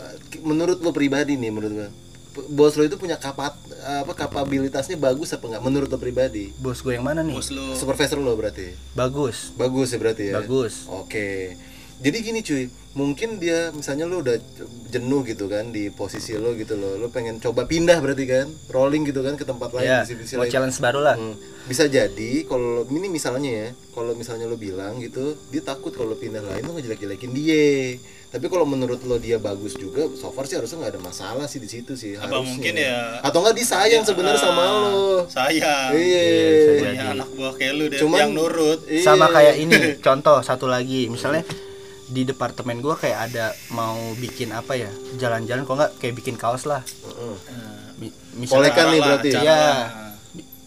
menurut 0.41 0.79
lu 0.79 0.91
pribadi 0.91 1.33
nih 1.33 1.49
menurut 1.49 1.73
gua 1.75 1.89
p- 2.31 2.47
bos 2.47 2.73
lu 2.73 2.83
itu 2.83 2.95
punya 2.95 3.17
kapat 3.17 3.51
apa 3.79 4.13
kapabilitasnya 4.13 4.95
bagus 4.95 5.31
apa 5.31 5.47
enggak 5.47 5.63
menurut 5.63 5.87
lu 5.87 5.97
pribadi? 5.97 6.53
Bos 6.55 6.79
gue 6.79 6.93
yang 6.93 7.03
mana 7.03 7.21
nih? 7.21 7.33
Bos 7.33 7.49
lu. 7.49 7.73
Supervisor 7.73 8.17
lo 8.17 8.33
berarti? 8.33 8.77
Bagus. 8.93 9.51
Bagus 9.53 9.91
ya 9.91 9.97
berarti 9.97 10.23
ya? 10.29 10.37
Bagus. 10.37 10.85
oke. 10.87 11.57
Jadi 11.97 12.17
gini 12.21 12.39
cuy 12.39 12.69
mungkin 12.97 13.37
dia 13.37 13.69
misalnya 13.69 14.03
lu 14.03 14.19
udah 14.19 14.41
jenuh 14.87 15.21
gitu 15.21 15.45
kan 15.45 15.69
di 15.69 15.87
posisi 15.89 16.33
lo 16.33 16.51
gitu 16.53 16.73
loh. 16.73 16.97
Lu 16.97 17.07
pengen 17.07 17.37
coba 17.37 17.63
pindah 17.63 17.97
berarti 17.97 18.25
kan 18.25 18.49
rolling 18.67 19.05
gitu 19.05 19.21
kan 19.21 19.33
ke 19.33 19.43
tempat 19.43 19.69
lain 19.71 19.85
ya 19.85 20.01
divisi 20.01 20.33
mau 20.33 20.43
lain. 20.43 20.49
challenge 20.49 20.77
baru 20.77 20.99
lah. 20.99 21.15
Hmm, 21.15 21.37
bisa 21.63 21.85
jadi 21.87 22.31
kalau 22.43 22.89
ini 22.89 23.07
misalnya 23.07 23.49
ya 23.49 23.67
kalau 23.91 24.11
misalnya 24.11 24.45
lo 24.45 24.57
bilang 24.57 24.97
gitu 24.97 25.21
dia 25.47 25.61
takut 25.61 25.91
kalau 25.91 26.11
lo 26.11 26.17
pindah 26.17 26.41
lain 26.41 26.63
lo 26.63 26.73
ngejelek-jelekin 26.73 27.31
dia. 27.31 28.01
Tapi 28.27 28.43
kalau 28.47 28.65
menurut 28.65 28.99
lo 29.01 29.15
dia 29.17 29.37
bagus 29.37 29.71
juga 29.73 30.03
so 30.11 30.27
far 30.29 30.43
sih 30.43 30.55
harusnya 30.55 30.81
nggak 30.81 30.93
ada 30.93 31.01
masalah 31.01 31.45
sih 31.45 31.57
di 31.57 31.69
situ 31.69 31.93
sih 31.93 32.11
Apa 32.13 32.27
harusnya. 32.27 32.43
mungkin 32.49 32.73
ya- 32.75 33.21
atau 33.21 33.39
nggak 33.39 33.55
dia 33.55 33.67
sayang 33.69 34.03
sebenarnya 34.03 34.41
sama 34.41 34.59
Ah, 34.59 34.71
lo. 34.83 35.23
sayang. 35.27 35.91
Iya. 35.93 36.23
Jadi. 36.81 36.97
anak 37.13 37.29
buah 37.31 37.53
kayak 37.53 37.73
lu 37.73 37.85
deh 37.87 37.99
Cuman- 37.99 38.19
yang 38.19 38.31
nurut. 38.33 38.79
Iya. 38.83 39.03
sama 39.05 39.29
kayak 39.29 39.55
ini 39.57 39.77
contoh 40.01 40.41
satu 40.41 40.65
lagi. 40.65 41.07
Misalnya 41.07 41.47
di 42.07 42.23
departemen 42.23 42.79
gua 42.79 42.95
kayak 42.95 43.19
ada 43.27 43.45
mau 43.69 43.93
bikin 44.13 44.49
apa 44.49 44.73
ya 44.73 44.87
jalan-jalan 45.15 45.61
kok 45.61 45.75
nggak 45.75 45.91
kayak 45.97 46.15
bikin 46.15 46.35
kaos 46.35 46.63
lah 46.63 46.79
Heeh. 46.79 47.35
Mi- 47.97 48.15
misalnya 48.37 48.71
Kolekan 48.71 48.85
nih 48.89 49.01
berarti. 49.01 49.29
cara 49.29 49.43
Iya. 49.43 49.57
lah. 49.57 49.87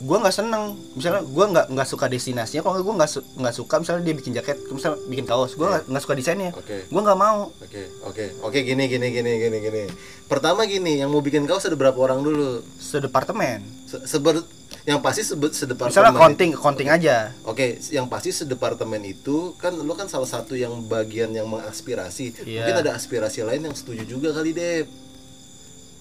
gua 0.00 0.16
nggak 0.18 0.32
seneng 0.34 0.64
misalnya 0.94 1.20
gua 1.22 1.44
nggak 1.46 1.66
nggak 1.70 1.84
suka 1.86 2.06
destinasinya 2.06 2.60
kok 2.60 2.70
nggak 2.70 2.82
gua 2.82 2.94
nggak 2.96 3.10
su- 3.10 3.28
nggak 3.34 3.52
suka 3.54 3.74
misalnya 3.78 4.02
dia 4.02 4.14
bikin 4.14 4.32
jaket 4.32 4.56
misalnya 4.66 4.96
bikin 5.06 5.24
kaos 5.24 5.52
gua 5.54 5.66
nggak 5.70 5.82
nggak 5.86 6.02
suka 6.02 6.14
desainnya 6.14 6.50
Oke. 6.52 6.76
gua 6.86 7.00
nggak 7.02 7.18
mau 7.18 7.38
Oke, 7.58 7.82
oke, 8.02 8.24
oke, 8.42 8.58
gini, 8.60 8.84
gini, 8.86 9.06
gini, 9.08 9.32
gini, 9.38 9.58
gini. 9.60 9.82
Pertama 10.26 10.64
gini, 10.64 10.98
yang 10.98 11.08
mau 11.08 11.20
bikin 11.20 11.44
kaos 11.44 11.64
ada 11.64 11.74
berapa 11.74 11.96
orang 11.96 12.20
dulu? 12.20 12.60
sedepartemen 12.74 13.60
Se- 13.84 14.04
Seber, 14.06 14.40
yang 14.82 14.98
pasti 14.98 15.20
sebut 15.22 15.50
sedepartemen. 15.50 15.92
misalnya 15.92 16.14
konting 16.14 16.50
konting 16.52 16.88
aja 16.88 17.36
Oke, 17.42 17.66
yang 17.88 18.06
pasti 18.06 18.30
sedepartemen 18.30 19.00
itu 19.02 19.52
kan 19.54 19.72
lo 19.72 19.92
kan 19.92 20.06
salah 20.06 20.26
satu 20.26 20.54
yang 20.54 20.72
bagian 20.84 21.30
yang 21.30 21.44
mengaspirasi. 21.46 22.32
Iya. 22.42 22.62
Mungkin 22.62 22.76
ada 22.80 22.92
aspirasi 22.92 23.42
lain 23.42 23.60
yang 23.62 23.72
setuju 23.72 24.04
juga 24.04 24.32
kali 24.32 24.50
deh. 24.50 24.88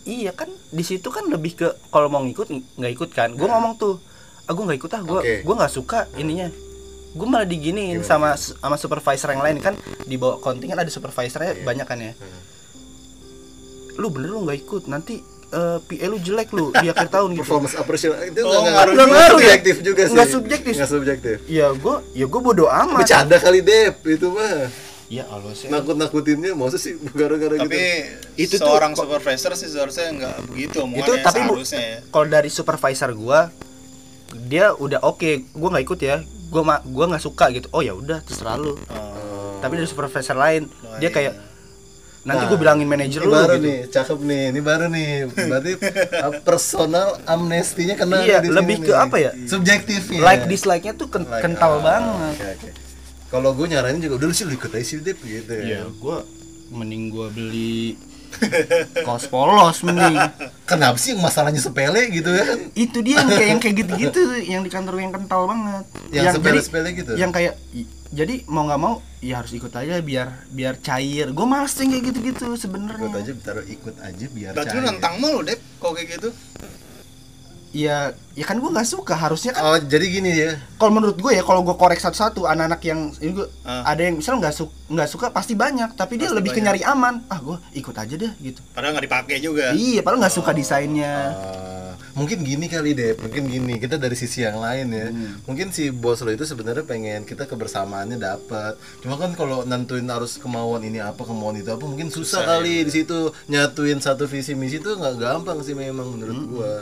iya 0.01 0.31
kan 0.31 0.47
di 0.67 0.81
situ 0.81 1.05
kan 1.07 1.27
lebih 1.27 1.53
ke 1.55 1.67
kalau 1.87 2.07
mau 2.07 2.19
ngikut 2.19 2.49
ng- 2.49 2.65
nggak 2.75 2.93
ikut 2.93 3.09
kan 3.11 3.29
gua 3.31 3.51
ngomong 3.51 3.75
tuh 3.75 3.99
aku 4.45 4.59
nggak 4.59 4.79
ikut 4.79 4.91
ah 4.91 5.01
gua 5.03 5.19
Oke. 5.19 5.43
gua 5.43 5.55
nggak 5.55 5.69
suka 5.71 5.99
ininya 6.15 6.47
gua 7.11 7.27
malah 7.27 7.45
diginiin 7.45 8.01
sama 8.01 8.33
sama 8.33 8.73
supervisor 8.75 9.29
yang 9.29 9.43
lain 9.43 9.59
kan 9.59 9.75
di 10.01 10.15
bawah 10.15 10.39
konting 10.39 10.71
kan 10.71 10.79
ada 10.79 10.89
supervisornya 10.89 11.53
Iya. 11.53 11.61
banyak 11.61 11.85
kan 11.85 11.99
ya 11.99 12.13
Hmm. 12.15 12.41
lu 13.97 14.07
bener 14.09 14.31
lu 14.31 14.39
nggak 14.41 14.59
ikut 14.59 14.83
nanti 14.87 15.19
eh 15.49 15.77
PA 15.79 16.05
lu 16.05 16.17
jelek 16.17 16.49
lu 16.51 16.69
di 16.71 16.87
akhir 16.87 17.09
tahun 17.09 17.29
gitu 17.31 17.41
Performance 17.41 17.73
appreciation 17.73 18.21
itu 18.23 18.39
Oh, 18.39 18.61
nggak 18.61 18.69
ngaruh 18.69 18.93
ngaruh 18.93 18.93
juga. 18.93 19.09
Ngaruh 19.09 19.17
ya? 19.19 19.29
subjektif 19.49 19.75
juga 19.81 20.01
sih. 20.01 20.13
Nggak 20.13 20.29
subjektif. 20.29 20.73
Nggak 20.75 20.91
subjektif. 20.91 21.35
ya 21.47 21.65
gua 21.73 21.95
ya 22.11 22.25
gua 22.25 22.41
bodo 22.43 22.65
amat 22.67 23.01
Bercanda 23.01 23.37
kali 23.37 23.59
Dep 23.59 23.95
itu 24.03 24.27
mah. 24.27 24.69
ya 25.07 25.25
Allah 25.25 25.49
sih 25.51 25.65
Nakut-nakutinnya 25.67 26.53
maksud 26.53 26.77
sih 26.77 26.93
gara-gara 27.11 27.55
gitu. 27.55 27.65
tapi 27.65 27.81
Itu 28.35 28.55
tuh 28.55 28.61
seorang 28.63 28.93
kok- 28.93 29.03
supervisor 29.03 29.51
sih 29.53 29.67
seharusnya 29.67 30.05
nggak 30.11 30.35
begitu 30.45 30.77
itu 30.85 31.11
tapi 31.19 31.39
bu, 31.43 31.57
ya 31.59 32.05
kalau 32.07 32.25
dari 32.27 32.47
supervisor 32.47 33.09
gua 33.11 33.49
dia 34.39 34.69
udah 34.71 35.01
oke 35.01 35.49
gua 35.51 35.69
nggak 35.71 35.83
ikut 35.83 35.99
ya 35.99 36.21
gua 36.47 36.61
gua 36.83 37.05
nggak 37.07 37.23
suka 37.23 37.49
gitu 37.49 37.65
oh 37.71 37.81
ya 37.81 37.91
udah 37.91 38.21
terserah 38.21 38.53
lu 38.55 38.77
Oh, 38.87 39.57
tapi 39.59 39.75
dari 39.75 39.85
supervisor 39.85 40.35
lain 40.35 40.69
Oh, 40.69 40.97
dia 40.97 41.09
iya. 41.09 41.11
kayak 41.11 41.33
nanti 42.29 42.37
Nah, 42.39 42.47
gue 42.47 42.59
bilangin 42.59 42.85
manajer 42.85 43.19
ini 43.19 43.25
lu 43.25 43.33
baru 43.33 43.49
gitu 43.51 43.65
nih, 43.65 43.79
cakep 43.89 44.19
nih. 44.21 44.43
Ini 44.47 44.61
baru 44.61 44.85
nih. 44.87 45.09
Berarti 45.27 45.71
personal 46.47 47.07
amnestinya 47.25 47.95
kena 47.95 48.21
Iya, 48.21 48.37
di 48.37 48.47
sini 48.47 48.55
lebih 48.55 48.77
ke 48.79 48.91
nih. 48.91 49.01
apa 49.01 49.15
ya? 49.17 49.31
Subjektifnya. 49.43 50.21
like 50.21 50.45
dislike 50.45 50.83
nya 50.83 50.93
tuh 50.93 51.07
ken- 51.07 51.25
Like, 51.25 51.41
kental 51.41 51.73
ah, 51.73 51.81
banget 51.81 52.13
oke, 52.31 52.45
oke. 52.55 52.69
Kalau 53.27 53.49
gue 53.51 53.65
nyaranin 53.67 53.99
juga 53.99 54.15
udah 54.15 54.27
lu 54.27 54.33
sih 54.33 54.43
lu 54.43 54.53
ikut 54.53 54.69
aja 54.69 54.81
sih 54.83 54.97
Dep 54.99 55.17
gitu 55.19 55.49
ya. 55.51 55.63
Iya, 55.65 55.81
gue 55.87 56.17
mending 56.69 57.09
gue 57.09 57.27
beli 57.29 57.97
kaos 59.05 59.25
polos 59.25 59.81
mending 59.81 60.13
Kenapa 60.63 60.95
sih 60.95 61.11
yang 61.11 61.19
masalahnya 61.19 61.57
sepele 61.57 62.09
gitu 62.09 62.29
ya? 62.29 62.45
itu 62.73 63.01
dia 63.01 63.17
yang 63.17 63.27
kayak 63.27 63.47
yang 63.47 63.59
kayak 63.59 63.75
gitu-gitu 63.75 64.21
yang 64.53 64.61
di 64.61 64.69
kantor 64.69 64.95
yang 64.97 65.09
kental 65.09 65.45
banget 65.45 65.85
Yang 66.07 66.23
jadi- 66.23 66.35
sepele-sepele 66.37 66.89
gitu? 66.93 67.11
yang 67.15 67.31
kayak 67.31 67.57
jadi 68.09 68.45
mau 68.45 68.65
nggak 68.65 68.77
mau 68.79 69.01
ya 69.19 69.43
harus 69.43 69.51
ikut 69.51 69.71
aja 69.75 69.99
biar 69.99 70.47
biar 70.51 70.79
cair. 70.79 71.31
Gue 71.35 71.47
males 71.47 71.75
yang 71.75 71.91
kayak 71.91 72.03
gitu-gitu 72.11 72.45
Ikut 72.55 72.61
sebenarnya 72.63 73.11
aja 73.11 73.31
taruh 73.43 73.65
ikut 73.67 73.95
aja 73.99 74.25
biar 74.31 74.51
berarti 74.55 74.75
lu 74.75 74.81
cair. 74.81 74.89
nentang 74.95 75.13
mulu 75.19 75.39
deh 75.43 75.57
kok 75.59 75.91
kayak 75.95 76.07
gitu 76.15 76.29
ya 77.71 77.97
ya 78.31 78.43
kan 78.43 78.55
gue 78.55 78.65
nggak 78.65 78.87
suka 78.87 79.13
harusnya 79.13 79.51
kan 79.51 79.61
Oh, 79.63 79.77
jadi 79.77 80.05
gini 80.07 80.31
ya. 80.31 80.57
kalau 80.75 80.89
menurut 80.91 81.13
gue 81.15 81.31
ya 81.31 81.43
kalau 81.43 81.61
gue 81.61 81.73
korek 81.73 81.97
satu-satu 81.97 82.43
anak-anak 82.43 82.81
yang 82.81 82.99
ini 83.15 83.31
gue 83.35 83.47
Ah. 83.61 83.85
ada 83.85 84.01
yang 84.01 84.17
misalnya 84.17 84.39
nggak 84.43 84.55
suka 84.55 84.73
nggak 84.89 85.05
suka 85.07 85.25
pasti 85.29 85.53
banyak 85.53 85.93
tapi 85.93 86.15
dia 86.15 86.25
Pasti 86.25 86.37
lebih 86.37 86.51
ke 86.51 86.59
nyari 86.59 86.81
aman 86.83 87.21
ah 87.25 87.37
gue 87.37 87.57
ikut 87.73 87.93
aja 87.93 88.15
deh 88.15 88.31
gitu 88.39 88.57
padahal 88.71 88.93
nggak 88.93 89.05
dipakai 89.05 89.37
juga 89.37 89.69
iya 89.71 90.01
padahal 90.01 90.19
nggak 90.19 90.33
suka 90.33 90.51
desainnya 90.51 91.13
Ah, 91.29 91.93
mungkin 92.15 92.41
gini 92.41 92.65
kali 92.65 92.91
deh, 92.91 93.15
mungkin 93.15 93.47
gini. 93.47 93.77
Kita 93.77 93.95
dari 93.95 94.13
sisi 94.13 94.41
yang 94.41 94.57
lain 94.57 94.87
ya. 94.89 95.07
Hmm. 95.07 95.39
Mungkin 95.45 95.69
si 95.69 95.87
bos 95.89 96.19
lo 96.19 96.29
itu 96.29 96.43
sebenarnya 96.43 96.83
pengen 96.83 97.23
kita 97.23 97.45
kebersamaannya 97.45 98.17
dapat. 98.17 98.75
Cuma 98.99 99.15
kan 99.15 99.31
kalau 99.33 99.63
nentuin 99.63 100.03
harus 100.05 100.35
kemauan 100.35 100.81
ini 100.81 100.99
apa, 100.99 101.21
kemauan 101.21 101.55
itu 101.55 101.69
apa, 101.69 101.79
mungkin 101.81 102.09
susah, 102.09 102.43
Susah, 102.43 102.59
kali 102.59 102.73
ya. 102.75 102.83
di 102.83 102.91
situ 102.93 103.17
nyatuin 103.47 103.97
satu 103.97 104.25
visi 104.25 104.51
misi 104.53 104.77
itu 104.77 104.91
nggak 104.91 105.15
gampang 105.17 105.61
sih 105.61 105.73
memang 105.73 106.11
menurut 106.11 106.35
Hmm. 106.35 106.49
gua. 106.49 106.75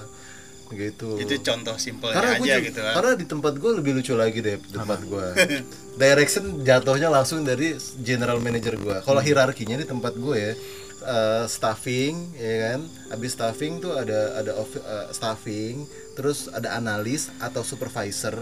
Gitu. 0.69 1.17
itu 1.17 1.33
contoh 1.41 1.75
simpelnya 1.75 2.15
karena 2.17 2.31
aja 2.37 2.55
gitu 2.59 2.79
kan 2.79 2.93
karena 2.93 3.11
di 3.13 3.25
tempat 3.25 3.53
gue 3.55 3.71
lebih 3.73 3.91
lucu 3.93 4.13
lagi 4.13 4.39
deh 4.39 4.55
di 4.55 4.69
tempat 4.69 4.99
gue 5.01 5.27
direction 5.97 6.43
jatuhnya 6.61 7.07
langsung 7.07 7.41
dari 7.41 7.71
general 7.99 8.37
manager 8.37 8.75
gue 8.75 8.97
kalau 9.01 9.17
Hmm. 9.17 9.27
hierarkinya 9.27 9.75
di 9.75 9.85
tempat 9.85 10.13
gue 10.13 10.37
ya 10.37 10.53
eh, 10.99 11.45
staffing 11.47 12.13
ya 12.35 12.53
kan? 12.67 12.79
Habis 13.09 13.31
staffing 13.33 13.79
tuh 13.79 13.93
ada 13.93 14.35
ada 14.35 14.51
off- 14.55 14.75
eh, 14.77 15.07
staffing 15.09 15.85
terus 16.13 16.49
ada 16.49 16.73
analis 16.73 17.29
atau 17.37 17.61
supervisor 17.61 18.35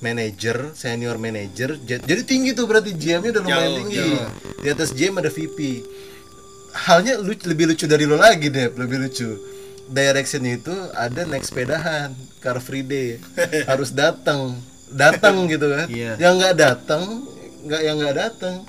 manager 0.00 0.74
senior 0.74 1.16
manager. 1.16 1.76
Jadi 1.78 2.22
tinggi 2.24 2.50
tuh 2.52 2.66
berarti 2.66 2.92
GM-nya 2.92 3.30
udah 3.30 3.42
lumayan 3.42 3.62
Jauh, 3.62 3.78
tinggi. 3.78 3.98
jauh. 4.00 4.28
di 4.58 4.68
atas 4.68 4.88
GM 4.90 5.14
ada 5.14 5.28
VP 5.28 5.58
halnya 6.76 7.14
lu 7.16 7.30
lebih 7.38 7.64
lucu 7.68 7.84
dari 7.84 8.02
lo 8.02 8.16
lagi 8.16 8.48
deh 8.48 8.74
lebih 8.74 8.98
lucu 8.98 9.28
direction 9.94 10.42
itu 10.42 10.74
ada 10.98 11.22
naik 11.22 11.46
sepedahan 11.46 12.10
car 12.42 12.58
free 12.58 12.82
day. 12.82 13.22
Harus 13.70 13.94
datang 13.94 14.58
datang 14.90 15.46
gitu 15.52 15.70
kan. 15.70 15.86
Iya. 15.86 16.18
yang 16.18 16.34
nggak 16.36 16.54
datang 16.58 17.02
nggak 17.64 17.80
yang 17.80 17.96
nggak 18.02 18.16
datang 18.18 18.66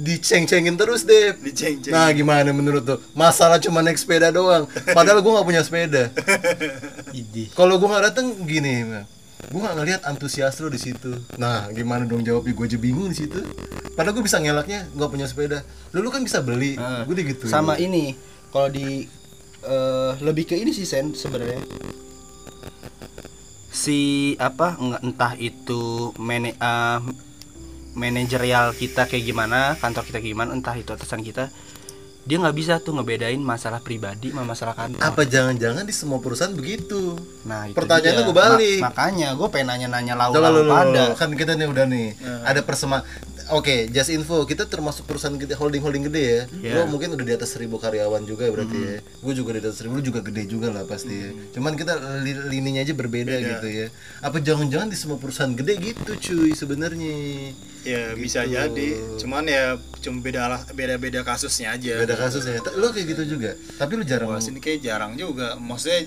diceng-cengin 0.00 0.78
terus 0.78 1.02
deh 1.02 1.34
Diceng-cengin. 1.34 1.92
nah 1.92 2.08
gimana 2.14 2.54
menurut 2.54 2.86
tuh 2.86 3.02
masalah 3.12 3.58
cuma 3.58 3.82
naik 3.82 3.98
sepeda 3.98 4.30
doang. 4.30 4.64
Padahal 4.94 5.20
gua 5.20 5.42
nggak 5.42 5.48
punya 5.50 5.62
sepeda. 5.66 6.08
Kalau 7.58 7.76
gua 7.82 7.98
nggak 7.98 8.04
datang 8.14 8.26
gini 8.46 8.86
gue 9.40 9.56
nggak 9.56 9.76
ngelihat 9.82 10.00
antusias 10.06 10.60
lo 10.62 10.68
di 10.70 10.78
situ. 10.78 11.10
Nah 11.40 11.66
gimana 11.74 12.04
dong 12.06 12.22
jawabnya 12.22 12.52
gue 12.54 12.66
aja 12.70 12.78
bingung 12.78 13.08
di 13.10 13.18
situ. 13.24 13.40
Padahal 13.98 14.14
gue 14.14 14.22
bisa 14.22 14.36
ngelaknya 14.38 14.86
nggak 14.94 15.10
punya 15.10 15.26
sepeda. 15.26 15.64
Lu, 15.90 16.04
lu 16.06 16.12
kan 16.12 16.22
bisa 16.22 16.38
beli. 16.44 16.76
Ah, 16.78 17.02
gue 17.08 17.14
gitu 17.18 17.48
sama 17.50 17.74
ini 17.80 18.14
kalau 18.52 18.68
di 18.70 19.08
eh, 19.64 20.12
lebih 20.20 20.44
ke 20.48 20.54
ini 20.56 20.70
sih 20.70 20.84
sen 20.84 21.12
sebenarnya. 21.12 21.60
Si 23.70 24.34
apa 24.36 24.74
nggak 24.76 25.02
entah 25.06 25.32
itu 25.38 26.10
mane 26.18 26.54
eh, 26.54 27.00
manajerial 27.94 28.74
kita 28.74 29.06
kayak 29.10 29.24
gimana 29.26 29.74
kantor 29.78 30.06
kita 30.06 30.18
kayak 30.22 30.32
gimana 30.34 30.50
entah 30.54 30.74
itu 30.78 30.94
atasan 30.94 31.26
kita 31.26 31.50
dia 32.20 32.36
nggak 32.36 32.52
bisa 32.52 32.78
tuh 32.84 32.94
ngebedain 32.94 33.40
masalah 33.40 33.80
pribadi 33.80 34.28
sama 34.28 34.44
masalah 34.44 34.76
kantor. 34.76 35.00
Apa 35.00 35.24
jangan-jangan 35.24 35.88
di 35.88 35.94
semua 35.96 36.20
perusahaan 36.20 36.52
begitu? 36.52 37.16
Nah 37.48 37.72
itu 37.72 37.74
pertanyaannya 37.74 38.22
gua 38.28 38.36
balik. 38.36 38.78
Ma- 38.78 38.92
makanya 38.92 39.28
gue 39.34 39.48
pengen 39.48 39.66
nanya-nanya 39.72 40.14
Coba 40.28 40.52
lau-lau 40.52 40.62
lu, 40.62 40.68
lu, 40.68 40.72
pada. 40.76 41.04
kan 41.16 41.32
kita 41.32 41.56
nih 41.56 41.66
udah 41.72 41.86
nih. 41.88 42.08
Ada 42.44 42.60
persema 42.60 43.00
Oke, 43.50 43.86
just 43.88 44.08
info, 44.08 44.42
kita 44.44 44.64
termasuk 44.64 45.04
perusahaan 45.04 45.34
gede, 45.34 45.52
holding-holding 45.52 46.06
gede 46.06 46.22
ya. 46.22 46.42
Iya. 46.62 46.72
Lo 46.76 46.88
mungkin 46.88 47.10
udah 47.10 47.22
di 47.22 47.34
atas 47.34 47.50
seribu 47.50 47.76
karyawan 47.76 48.22
juga 48.22 48.46
berarti 48.46 48.78
ya. 48.78 48.96
Gue 49.18 49.34
juga 49.34 49.52
di 49.52 49.60
atas 49.60 49.76
seribu, 49.76 49.98
lu 49.98 50.04
juga 50.04 50.20
gede 50.20 50.46
juga 50.46 50.70
lah 50.70 50.82
pasti 50.82 51.10
ya. 51.10 51.30
Cuman 51.50 51.74
kita 51.74 51.92
li- 52.20 52.46
lininya 52.48 52.80
aja 52.80 52.92
berbeda 52.92 53.34
gitu 53.34 53.66
ya. 53.66 53.86
Apa 54.20 54.38
jangan-jangan 54.38 54.86
di 54.86 54.94
semua 54.94 55.18
perusahaan 55.18 55.50
gede 55.50 55.74
gitu 55.76 56.10
cuy 56.16 56.50
sebenarnya. 56.52 57.16
ya 57.80 58.12
bisa 58.12 58.44
Gitu. 58.44 58.52
jadi 58.52 58.88
cuman 59.16 59.48
ya 59.48 59.64
cuma 59.98 60.20
beda 60.20 60.46
lah 60.46 60.60
beda 60.70 61.00
beda 61.00 61.24
kasusnya 61.24 61.72
aja 61.72 61.96
Beda 61.96 62.12
kasusnya. 62.14 62.60
Lo 62.76 62.92
kayak 62.92 63.08
gitu 63.10 63.34
juga. 63.34 63.56
Tapi 63.74 63.92
lu 63.96 64.04
jarang 64.04 64.28
Gua 64.28 64.36
sini 64.38 64.60
kayak 64.60 64.80
jarang 64.80 65.16
juga 65.16 65.56
maksudnya 65.56 66.04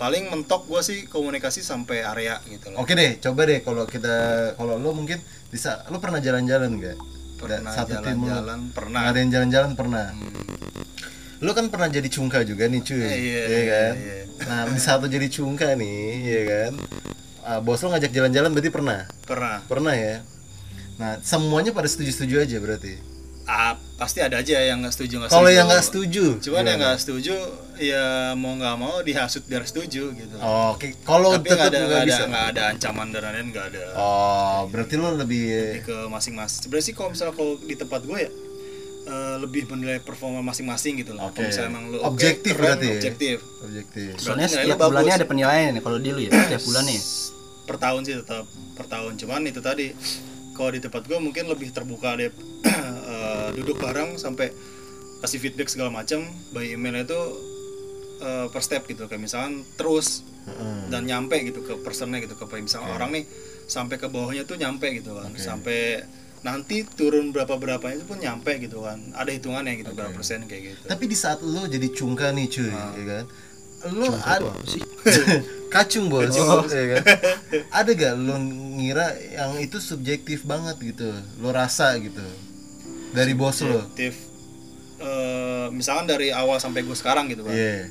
paling 0.00 0.32
mentok 0.32 0.64
gua 0.64 0.80
sih 0.80 1.04
komunikasi 1.04 1.60
sampai 1.60 2.00
area 2.00 2.40
gitu 2.48 2.72
loh. 2.72 2.80
Oke 2.80 2.96
deh, 2.96 3.20
coba 3.20 3.44
deh 3.44 3.60
kalau 3.60 3.84
kita 3.84 4.16
kalau 4.56 4.80
lo 4.80 4.96
mungkin 4.96 5.20
bisa 5.52 5.84
lo 5.92 6.00
pernah 6.00 6.24
jalan-jalan 6.24 6.72
nggak? 6.80 6.96
Pernah 7.36 7.72
satu 7.76 8.00
tim 8.00 8.16
lu. 8.16 8.32
jalan-jalan 8.32 8.60
pernah. 8.72 9.00
Ngadain 9.04 9.28
jalan-jalan 9.28 9.72
pernah? 9.76 10.06
Lu 11.44 11.52
kan 11.52 11.68
pernah 11.68 11.88
jadi 11.92 12.08
cungka 12.08 12.40
juga 12.48 12.64
nih 12.68 12.80
cuy. 12.80 12.96
Eh, 12.96 13.04
iya, 13.04 13.16
iya 13.20 13.44
iya, 13.44 13.60
kan? 13.68 13.94
iya. 13.96 14.18
nah 14.40 14.60
di 14.72 14.80
saat 14.80 15.04
lu 15.04 15.08
jadi 15.12 15.28
cungka 15.28 15.76
nih 15.76 16.00
ya 16.24 16.42
kan? 16.48 16.72
Ah, 17.44 17.58
bos 17.60 17.84
lu 17.84 17.92
ngajak 17.92 18.12
jalan-jalan 18.12 18.50
berarti 18.56 18.72
pernah? 18.72 19.04
Pernah. 19.28 19.60
Pernah 19.68 19.94
ya? 19.96 20.24
Nah 20.96 21.20
semuanya 21.20 21.76
pada 21.76 21.88
setuju-setuju 21.88 22.40
aja 22.40 22.56
berarti 22.56 23.09
ah, 23.50 23.74
pasti 23.98 24.22
ada 24.22 24.38
aja 24.38 24.62
yang 24.62 24.78
nggak 24.80 24.94
setuju 24.94 25.14
nggak 25.18 25.30
kalau 25.34 25.50
yang 25.50 25.66
nggak 25.66 25.82
setuju 25.82 26.38
cuman 26.38 26.62
yang 26.62 26.78
gimana? 26.78 26.78
nggak 26.78 26.96
setuju 27.02 27.34
ya 27.80 28.06
mau 28.36 28.52
nggak 28.54 28.76
mau 28.76 28.94
dihasut 29.00 29.42
biar 29.48 29.64
setuju 29.64 30.12
gitu. 30.12 30.36
Oh, 30.38 30.76
oke. 30.76 30.92
Kalau 31.00 31.32
tapi 31.32 31.48
nggak 31.48 31.72
ada 31.72 31.78
nggak 31.80 32.02
ada 32.04 32.08
bisa? 32.12 32.24
nggak 32.28 32.46
ada 32.52 32.62
ancaman 32.76 33.06
dan 33.08 33.20
lain-lain 33.24 33.48
nggak 33.50 33.66
ada. 33.72 33.84
Oh 33.96 34.58
berarti 34.68 34.94
lu 35.00 35.08
lebih 35.16 35.44
Lebih 35.80 35.84
ke 35.88 35.96
masing-masing. 36.12 36.60
Sebenarnya 36.68 36.86
sih 36.86 36.94
kalau 36.94 37.08
misalnya 37.10 37.34
kalau 37.34 37.52
di 37.56 37.74
tempat 37.80 38.00
gue 38.04 38.18
ya 38.20 38.30
eh, 39.08 39.36
lebih 39.40 39.62
menilai 39.72 39.98
performa 40.04 40.44
masing-masing 40.44 41.00
gitu 41.00 41.16
loh 41.16 41.32
Oke. 41.32 41.40
kalau 41.40 41.46
misalnya 41.48 41.70
emang 41.72 41.84
lu 41.88 41.98
oke, 42.04 42.08
Objektif 42.12 42.52
keren, 42.52 42.62
berarti 42.68 42.86
ya? 42.86 42.94
objektif. 43.00 43.36
Objektif. 43.64 44.10
Soalnya 44.20 44.48
setiap 44.52 44.76
bulannya 44.76 45.14
ada 45.16 45.26
penilaian 45.26 45.72
ya 45.72 45.80
kalau 45.80 45.96
di 45.96 46.10
lu 46.12 46.20
ya 46.20 46.30
setiap 46.36 46.62
bulan 46.68 46.84
nih. 46.84 47.00
Per 47.64 47.76
tahun 47.80 48.00
sih 48.04 48.14
tetap 48.20 48.44
per 48.76 48.86
tahun. 48.92 49.12
Cuman 49.16 49.40
itu 49.48 49.60
tadi 49.64 49.86
kalau 50.52 50.70
di 50.70 50.80
tempat 50.84 51.02
gue 51.08 51.16
mungkin 51.16 51.48
lebih 51.48 51.72
terbuka 51.72 52.12
deh 52.20 52.28
Duduk 53.52 53.78
bareng 53.78 54.16
sampai 54.16 54.50
kasih 55.20 55.38
feedback 55.38 55.68
segala 55.68 55.90
macam 55.90 56.22
by 56.50 56.70
email 56.70 56.96
itu 56.98 57.20
eh, 58.20 58.46
per 58.48 58.60
step 58.60 58.86
gitu. 58.86 59.04
Kayak 59.04 59.22
misalkan 59.22 59.64
terus 59.74 60.22
Heeh. 60.46 60.88
dan 60.88 61.04
nyampe 61.04 61.36
gitu 61.40 61.60
ke 61.60 61.74
personnya 61.80 62.18
gitu. 62.18 62.34
Ke 62.34 62.44
misalnya 62.56 62.94
orang 62.94 63.10
nih 63.12 63.24
sampai 63.66 63.96
ke 63.96 64.06
bawahnya 64.06 64.44
tuh 64.44 64.56
nyampe 64.56 64.88
gitu 64.92 65.14
kan. 65.14 65.30
Oke. 65.30 65.40
sampai 65.40 65.80
nanti 66.40 66.88
turun 66.88 67.36
berapa 67.36 67.52
berapanya 67.54 68.00
itu 68.00 68.06
pun 68.08 68.16
nyampe 68.16 68.56
gitu 68.58 68.80
kan. 68.80 68.96
Ada 69.12 69.30
hitungannya 69.30 69.76
gitu 69.76 69.92
berapa 69.92 70.10
persen 70.10 70.44
kayak 70.44 70.62
gitu. 70.72 70.84
Tapi 70.88 71.04
di 71.04 71.14
saat 71.14 71.40
lu 71.40 71.64
jadi 71.64 71.88
cungka 71.90 72.32
nih 72.32 72.48
cuy 72.48 72.72
Ah. 72.72 72.92
ya 72.96 73.04
kan? 73.06 73.24
Lu 73.92 74.04
Cungka 74.08 74.24
ada 74.26 74.50
sih? 74.64 74.82
kacung 75.74 76.08
bos 76.08 76.32
Oh. 76.34 76.64
ya 76.64 76.96
kan? 76.96 77.04
Ada 77.70 77.90
gak 77.92 78.14
lu 78.16 78.34
ngira 78.76 79.06
yang 79.30 79.56
itu 79.56 79.76
subjektif 79.78 80.42
banget 80.42 80.80
gitu? 80.82 81.12
Lu 81.38 81.52
rasa 81.52 81.92
gitu 81.96 82.24
dari 83.10 83.32
bos 83.32 83.58
lo. 83.60 83.82
Eh, 85.00 85.66
misalkan 85.70 86.04
dari 86.04 86.28
awal 86.28 86.56
sampai 86.56 86.84
gue 86.84 86.92
sekarang 86.92 87.24
gitu 87.26 87.40
kan 87.40 87.52
iya 87.52 87.88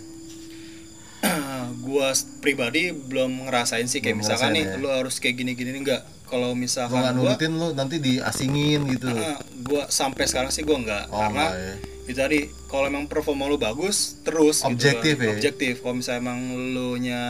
gua 1.82 2.12
s- 2.12 2.24
pribadi 2.40 2.94
belum 2.94 3.50
ngerasain 3.50 3.84
sih 3.86 4.00
kayak 4.00 4.14
Belum 4.14 4.24
misalkan 4.24 4.54
nih 4.54 4.64
ya. 4.64 4.78
lu 4.78 4.88
harus 4.88 5.18
kayak 5.18 5.36
gini 5.36 5.52
gini 5.52 5.74
enggak 5.76 6.00
kalau 6.24 6.54
misalkan 6.54 7.02
gua 7.12 7.34
nurutin 7.34 7.52
lu 7.52 7.74
nanti 7.74 7.98
diasingin 7.98 8.86
gitu 8.88 9.10
eh, 9.10 9.36
gua 9.60 9.90
sampai 9.90 10.24
sekarang 10.24 10.48
sih 10.48 10.62
gua 10.62 10.78
enggak 10.78 11.10
Oh, 11.10 11.18
karena 11.20 11.50
enggak 11.50 11.52
ya. 11.58 11.74
itu 12.06 12.18
tadi 12.18 12.40
kalau 12.66 12.86
emang 12.88 13.06
performa 13.06 13.46
lu 13.46 13.58
bagus 13.58 14.22
terus 14.22 14.62
Objektif 14.64 15.18
gitu 15.18 15.20
kan. 15.20 15.28
ya? 15.28 15.34
objektif 15.36 15.74
kalau 15.82 15.96
misalnya 15.98 16.22
emang 16.22 16.40
lu 16.70 16.90
nya 16.96 17.22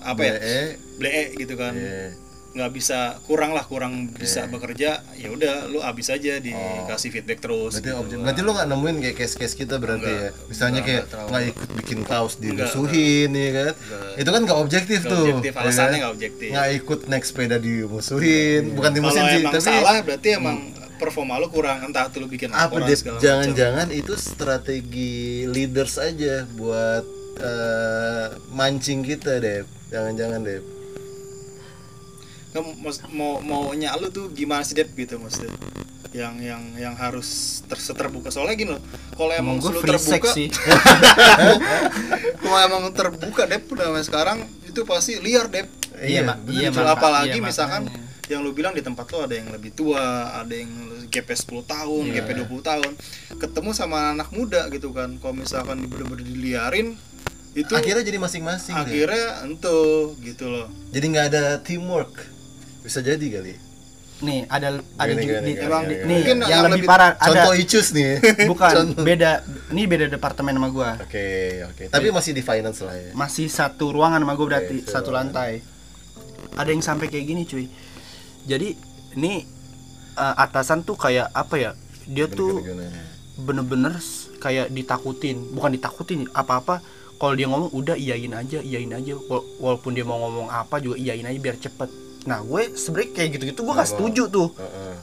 apa 0.00 0.20
ya 0.22 0.34
BE, 0.38 0.58
blee 0.96 1.24
gitu 1.36 1.54
kan 1.54 1.74
iya. 1.74 2.14
Nggak 2.56 2.72
bisa 2.72 2.98
kurang 3.22 3.52
lah 3.52 3.62
kurang 3.62 4.08
bisa 4.10 4.48
bekerja 4.48 5.04
ya 5.12 5.28
udah 5.28 5.68
lu 5.68 5.78
abis 5.78 6.08
aja 6.08 6.40
dikasih 6.40 7.12
feedback 7.12 7.38
terus 7.38 7.54
Oh. 7.68 7.70
berarti 7.76 7.84
gitu 7.84 8.00
objek 8.00 8.16
berarti 8.18 8.40
lu 8.40 8.50
nggak 8.50 8.68
nemuin 8.68 8.96
kayak 8.98 9.16
case-case 9.16 9.54
kita 9.54 9.76
berarti 9.76 10.08
Enggak, 10.08 10.32
ya 10.32 10.48
misalnya 10.48 10.80
enggak, 10.80 11.04
kayak 11.04 11.26
nggak 11.28 11.42
ikut 11.46 11.68
bikin 11.76 12.00
kaos 12.02 12.34
dimusuhin 12.36 13.30
ya 13.30 13.50
kan? 13.52 13.72
Enggak. 13.76 14.12
itu 14.16 14.30
kan 14.30 14.40
nggak 14.42 14.58
objektif 14.58 14.98
Nggak 14.98 15.12
tuh 15.12 15.24
objektif, 15.28 15.52
ya 15.52 15.60
alasannya 15.60 15.84
kan? 15.86 15.98
nggak 16.00 16.12
objektif. 16.12 16.48
nggak 16.48 16.68
ikut 16.74 16.98
naik 17.06 17.24
sepeda 17.24 17.56
dimusuhin 17.58 18.62
bukan 18.72 18.82
kalau 18.82 18.96
dimusuhin 18.96 19.26
sih 19.28 19.44
tapi 19.44 19.60
salah 19.60 19.96
berarti 20.00 20.28
emang 20.32 20.56
performa 20.96 21.36
lu 21.36 21.48
kurang 21.48 21.78
entah 21.82 22.08
tuh 22.08 22.24
lu 22.24 22.26
bikin 22.26 22.48
apa 22.50 22.72
jangan-jangan 23.20 23.92
itu 23.92 24.16
strategi 24.16 25.44
leaders 25.44 26.00
aja 26.00 26.48
buat 26.50 27.04
eh, 27.36 28.26
mancing 28.50 29.04
kita 29.04 29.36
deh 29.36 29.60
jangan-jangan 29.86 30.40
deh 30.40 30.58
Mas- 32.62 33.04
mau 33.08 33.40
maunya 33.40 33.92
lu 33.94 34.08
tuh 34.08 34.28
gimana 34.30 34.60
sih 34.60 34.72
Dep? 34.72 34.90
Gitu 34.90 35.16
maksudnya. 35.16 35.52
Yang 36.10 36.34
yang 36.40 36.62
yang 36.78 36.94
harus 36.94 37.60
ter 37.64 37.76
terbuka 37.76 38.28
soalnya 38.28 38.56
gini 38.56 38.70
loh 38.72 38.82
kalau 39.12 39.32
emang 39.32 39.56
Emang 39.60 39.68
lu 39.70 39.80
terbuka 39.82 40.28
sih. 40.30 40.48
Kalau 42.36 42.58
emang 42.58 42.82
terbuka 42.92 43.42
Dep 43.44 43.64
udah 43.66 44.00
sekarang 44.00 44.38
itu 44.64 44.80
pasti 44.82 45.18
liar 45.18 45.46
Dep. 45.46 45.68
Iya, 45.96 46.36
Iya. 46.46 46.68
Mak. 46.70 46.86
apalagi 46.90 47.32
iya, 47.32 47.42
misalkan 47.42 47.88
makanya. 47.88 48.04
yang 48.28 48.40
lu 48.40 48.52
bilang 48.52 48.72
di 48.72 48.80
tempat 48.80 49.08
lu 49.08 49.18
ada 49.18 49.32
yang 49.32 49.48
lebih 49.48 49.72
tua 49.72 50.02
ada 50.34 50.52
yang 50.52 50.68
GP 51.06 51.28
10 51.32 51.64
tahun 51.64 52.04
Iya. 52.06 52.14
GP 52.20 52.28
20 52.44 52.60
tahun. 52.62 52.92
Ketemu 53.34 53.70
sama 53.72 54.12
anak 54.12 54.28
muda 54.30 54.68
gitu 54.68 54.92
kan. 54.92 55.16
Kalau 55.16 55.34
misalkan 55.34 55.84
bener-bener 55.86 56.20
diliarin 56.22 56.96
itu 57.52 57.72
akhirnya 57.72 58.04
jadi 58.04 58.20
masing-masing 58.20 58.76
deh. 58.76 58.84
akhirnya 58.84 59.26
entuh 59.42 60.12
gitu 60.20 60.44
loh. 60.46 60.68
Jadi 60.92 61.04
nggak 61.08 61.26
ada 61.30 61.44
teamwork 61.58 62.12
bisa 62.86 63.00
jadi 63.00 63.26
kali. 63.32 63.54
Nih 64.16 64.48
ada 64.48 64.68
ada 64.96 65.12
Gini, 65.12 65.22
juga 65.22 65.36
gini, 65.36 65.44
di- 65.44 65.52
gini, 65.52 65.66
emang 65.66 65.82
gini, 65.82 65.92
nih 65.92 65.98
gini. 65.98 66.12
Mungkin 66.14 66.36
yang, 66.38 66.48
yang 66.48 66.62
lebih 66.64 66.72
lebih- 66.72 66.88
parah 66.88 67.10
ada 67.12 67.26
contoh 67.28 67.52
icus 67.54 67.86
nih. 67.92 68.10
Bukan 68.50 68.72
Contoh. 68.72 69.04
beda 69.04 69.30
ini 69.68 69.82
beda 69.84 70.06
departemen 70.08 70.52
sama 70.54 70.68
gua. 70.70 70.90
Oke 70.98 71.26
oke. 71.66 71.82
Tapi 71.86 72.06
masih 72.08 72.32
di 72.32 72.40
finance 72.40 72.80
lah 72.80 72.94
ya. 72.94 73.10
masih 73.12 73.46
satu 73.46 73.92
ruangan 73.92 74.16
sama 74.18 74.32
gue 74.32 74.46
berarti 74.46 74.76
Oke, 74.80 74.88
satu 74.88 75.10
ruangan. 75.10 75.36
lantai. 75.36 75.52
Ada 76.54 76.70
yang 76.70 76.80
sampai 76.80 77.06
kayak 77.06 77.26
gini 77.26 77.42
cuy. 77.44 77.68
Jadi 78.46 78.72
ini 79.12 79.44
eh, 80.14 80.34
atasan 80.38 80.80
tuh 80.80 80.96
kayak 80.96 81.28
apa 81.28 81.54
ya? 81.58 81.70
Dia 82.06 82.24
tuh 82.24 82.62
Gimana, 82.62 82.88
gimana? 82.88 83.04
bener-bener 83.36 83.94
kayak 84.38 84.72
ditakutin. 84.72 85.52
Bukan 85.52 85.76
ditakutin 85.76 86.24
apa-apa. 86.32 86.80
Kalau 87.16 87.32
dia 87.32 87.44
ngomong 87.44 87.68
udah 87.68 87.92
iyain 87.92 88.32
aja 88.32 88.60
iyain 88.60 88.88
aja. 88.90 89.12
Wal- 89.18 89.44
walaupun 89.58 89.92
dia 89.92 90.08
mau 90.08 90.16
ngomong 90.18 90.48
apa 90.48 90.80
juga 90.80 90.96
iyain 90.96 91.20
aja 91.22 91.36
biar 91.36 91.60
cepet 91.60 92.05
nah 92.26 92.42
gue 92.42 92.74
sebenernya 92.74 93.10
kayak 93.14 93.28
gitu-gitu 93.38 93.60
gue 93.62 93.74
gak 93.74 93.86
setuju 93.88 94.22
tuh. 94.26 94.48
Heeh, 94.58 94.94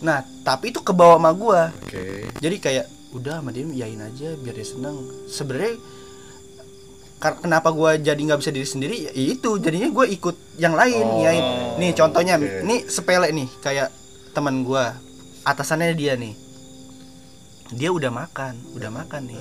nah 0.00 0.18
tapi 0.42 0.72
itu 0.72 0.80
ke 0.80 0.90
bawah 0.90 1.20
sama 1.20 1.30
gue. 1.30 1.60
Oke. 1.84 2.04
Jadi 2.40 2.56
kayak 2.58 2.86
udah 3.14 3.38
sama 3.38 3.54
dia 3.54 3.62
iyain 3.62 4.00
aja 4.00 4.34
biar 4.34 4.54
dia 4.56 4.66
seneng. 4.66 4.96
Sebenarnya 5.28 5.78
kar- 7.22 7.38
kenapa 7.38 7.70
gua 7.70 7.94
jadi 7.94 8.18
nggak 8.18 8.40
bisa 8.42 8.50
diri 8.50 8.66
sendiri? 8.66 8.96
Ya 9.06 9.12
itu 9.14 9.56
jadinya 9.56 9.88
gue 9.88 10.06
ikut 10.12 10.36
yang 10.58 10.74
lain 10.74 11.04
Oh, 11.04 11.20
iyain. 11.22 11.44
Nih 11.78 11.94
contohnya 11.94 12.36
oke. 12.36 12.66
nih 12.66 12.80
sepele 12.84 13.30
nih 13.30 13.48
kayak 13.62 13.88
teman 14.34 14.66
gua 14.66 14.98
atasannya 15.46 15.94
dia 15.94 16.18
nih. 16.18 16.34
Dia 17.70 17.94
udah 17.94 18.10
makan 18.10 18.56
udah 18.74 18.90
makan 18.90 19.30
nih. 19.30 19.40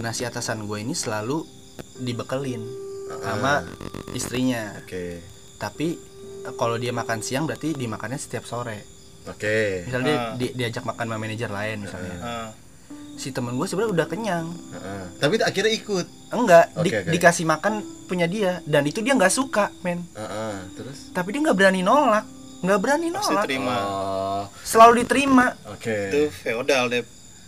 Nah 0.00 0.10
si 0.10 0.24
atasan 0.24 0.66
gue 0.66 0.78
ini 0.80 0.96
selalu 0.96 1.44
dibekelin 2.00 2.64
sama 3.20 3.62
istrinya. 4.16 4.72
Oke. 4.80 5.20
Tapi 5.60 5.94
kalau 6.52 6.76
dia 6.76 6.90
makan 6.90 7.18
siang 7.18 7.44
berarti 7.44 7.72
dimakannya 7.72 8.16
setiap 8.16 8.42
sore. 8.42 8.82
Oke. 9.24 9.86
Misalnya 9.86 10.04
dia 10.04 10.18
Ah. 10.18 10.34
di- 10.34 10.52
diajak 10.52 10.82
makan 10.82 11.04
sama 11.04 11.16
manajer 11.16 11.46
lain 11.48 11.76
misalnya. 11.80 12.16
Ah, 12.18 12.48
si 13.14 13.30
temen 13.30 13.54
gue 13.54 13.64
sebenarnya 13.64 13.92
udah 13.92 14.06
kenyang. 14.06 14.46
Heeh. 14.50 15.04
tapi 15.16 15.34
akhirnya 15.38 15.72
ikut? 15.72 16.06
Enggak 16.30 16.64
di- 16.76 16.90
Oke, 16.90 16.98
oke. 16.98 17.10
dikasih 17.12 17.44
makan 17.44 17.72
punya 18.04 18.26
dia. 18.26 18.58
Dan 18.64 18.82
itu 18.82 18.98
dia 18.98 19.14
nggak 19.14 19.30
suka 19.30 19.70
men. 19.80 20.02
Heeh, 20.12 20.54
terus? 20.74 21.12
Tapi 21.12 21.28
dia 21.30 21.40
nggak 21.40 21.54
berani 21.54 21.80
nolak. 21.80 22.26
Nggak 22.60 22.78
berani 22.78 23.08
pasti 23.10 23.30
nolak. 23.30 23.44
terima. 23.44 23.76
Oh. 23.80 24.42
Selalu 24.60 24.92
diterima. 25.00 25.46
Oke. 25.68 25.96
Itu 26.08 26.20
feodal 26.32 26.86
deh 26.88 27.02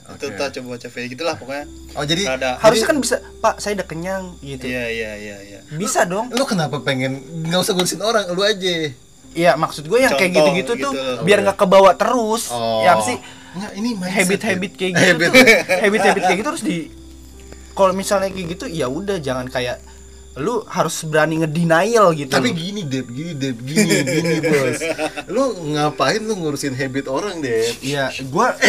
itu 0.04 0.26
Oke. 0.28 0.36
tak 0.36 0.48
coba 0.60 0.76
baca 0.76 0.88
kayak 0.92 1.08
gitulah 1.16 1.34
pokoknya. 1.40 1.64
Oh 1.96 2.04
jadi 2.04 2.22
ada. 2.28 2.60
harusnya 2.60 2.86
kan 2.92 2.98
bisa 3.00 3.16
pak 3.40 3.56
saya 3.56 3.80
udah 3.80 3.88
kenyang 3.88 4.24
gitu. 4.44 4.68
Iya 4.68 4.84
iya 4.92 5.10
iya 5.16 5.36
iya. 5.40 5.60
Bisa 5.80 6.04
dong. 6.04 6.28
lu 6.28 6.44
kenapa 6.44 6.76
pengen 6.84 7.24
nggak 7.48 7.60
usah 7.64 7.72
ngurusin 7.72 8.04
orang? 8.04 8.28
Lu 8.36 8.44
aja. 8.44 8.92
Iya 9.34 9.56
maksud 9.56 9.88
gue 9.88 9.98
yang 9.98 10.12
kayak 10.12 10.36
Contoh 10.36 10.52
gitu-gitu 10.52 10.72
tuh 10.76 10.92
gitu. 10.92 11.24
biar 11.24 11.40
nggak 11.40 11.56
kebawa 11.56 11.96
terus. 11.96 12.52
Oh 12.52 12.84
ya 12.84 13.00
apa 13.00 13.02
sih? 13.02 13.16
Nggak, 13.54 13.72
ini 13.78 13.90
mindset, 13.94 14.18
habit-habit 14.18 14.72
ya. 14.74 14.76
kayak 14.76 14.92
gitu 14.92 15.12
habit-habit. 15.88 16.22
Kayak 16.26 16.38
gitu 16.42 16.48
harus 16.52 16.64
di 16.66 16.76
kalau 17.74 17.92
misalnya 17.96 18.28
kayak 18.30 18.46
gitu 18.54 18.64
ya 18.68 18.86
udah 18.86 19.18
jangan 19.18 19.48
kayak 19.48 19.80
lu 20.34 20.66
harus 20.66 21.06
berani 21.06 21.46
ngedenial 21.46 22.10
gitu. 22.10 22.26
Tapi 22.26 22.50
gini 22.50 22.82
deb 22.82 23.06
gini 23.06 23.38
deb 23.38 23.54
gini 23.62 24.02
gini 24.02 24.36
bos. 24.50 24.82
Lu 25.30 25.54
ngapain 25.74 26.18
lu 26.18 26.34
ngurusin 26.34 26.74
habit 26.74 27.06
orang 27.06 27.38
deb 27.38 27.70
Iya, 27.78 28.10
gua 28.34 28.50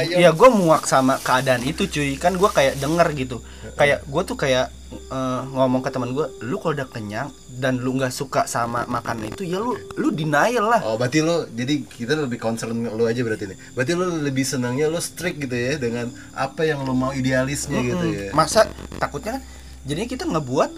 ayo. 0.00 0.14
Ya 0.24 0.30
gua 0.32 0.48
muak 0.48 0.88
sama 0.88 1.20
keadaan 1.20 1.60
itu 1.68 1.84
cuy. 1.84 2.16
Kan 2.16 2.40
gua 2.40 2.48
kayak 2.48 2.80
denger 2.80 3.08
gitu 3.12 3.38
kayak 3.74 4.06
gua 4.06 4.22
tuh 4.22 4.38
kayak 4.38 4.70
eh, 4.94 5.40
ngomong 5.50 5.82
ke 5.82 5.90
teman 5.90 6.14
gua 6.14 6.30
lu 6.42 6.56
kalau 6.62 6.74
udah 6.74 6.88
kenyang 6.90 7.28
dan 7.58 7.78
lu 7.78 7.94
nggak 7.98 8.14
suka 8.14 8.46
sama 8.46 8.86
makanan 8.86 9.34
itu 9.34 9.46
ya 9.46 9.58
lu 9.58 9.74
lu 9.98 10.10
denial 10.10 10.70
lah 10.70 10.80
Oh 10.82 10.96
berarti 10.98 11.22
lo 11.22 11.46
jadi 11.50 11.82
kita 11.86 12.18
lebih 12.18 12.38
concern 12.38 12.74
lo 12.74 13.04
aja 13.06 13.22
berarti 13.22 13.50
nih. 13.50 13.58
Berarti 13.74 13.92
lo 13.94 14.06
lebih 14.22 14.42
senangnya 14.46 14.90
lo 14.90 14.98
strict 14.98 15.38
gitu 15.42 15.54
ya 15.54 15.78
dengan 15.78 16.10
apa 16.34 16.66
yang 16.66 16.82
lo 16.82 16.94
mau 16.94 17.10
idealisnya 17.14 17.78
gitu 17.82 18.06
ya. 18.10 18.30
masa 18.34 18.66
takutnya 18.98 19.38
kan 19.38 19.42
jadinya 19.84 20.08
kita 20.08 20.24
ngebuat 20.26 20.70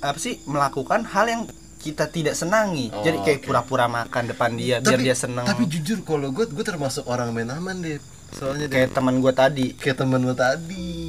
apa 0.00 0.18
sih 0.22 0.38
melakukan 0.46 1.02
hal 1.02 1.26
yang 1.26 1.42
kita 1.84 2.08
tidak 2.08 2.32
senangi. 2.32 2.88
Oh, 2.88 3.04
Jadi 3.04 3.20
kayak 3.20 3.38
pura-pura 3.44 3.84
makan 3.84 4.32
depan 4.32 4.56
dia 4.56 4.80
biar 4.80 4.96
dia 5.04 5.12
seneng. 5.12 5.44
Tapi 5.44 5.68
jujur 5.68 6.00
kalau 6.00 6.32
gue 6.32 6.48
gue 6.48 6.64
termasuk 6.64 7.04
orang 7.04 7.28
main 7.36 7.52
aman 7.52 7.76
deh. 7.84 8.00
Soalnya 8.32 8.72
kayak 8.72 8.96
teman 8.96 9.20
gue 9.20 9.32
tadi. 9.36 9.76
kayak 9.76 10.00
temen 10.00 10.24
lo 10.24 10.32
tadi 10.32 11.03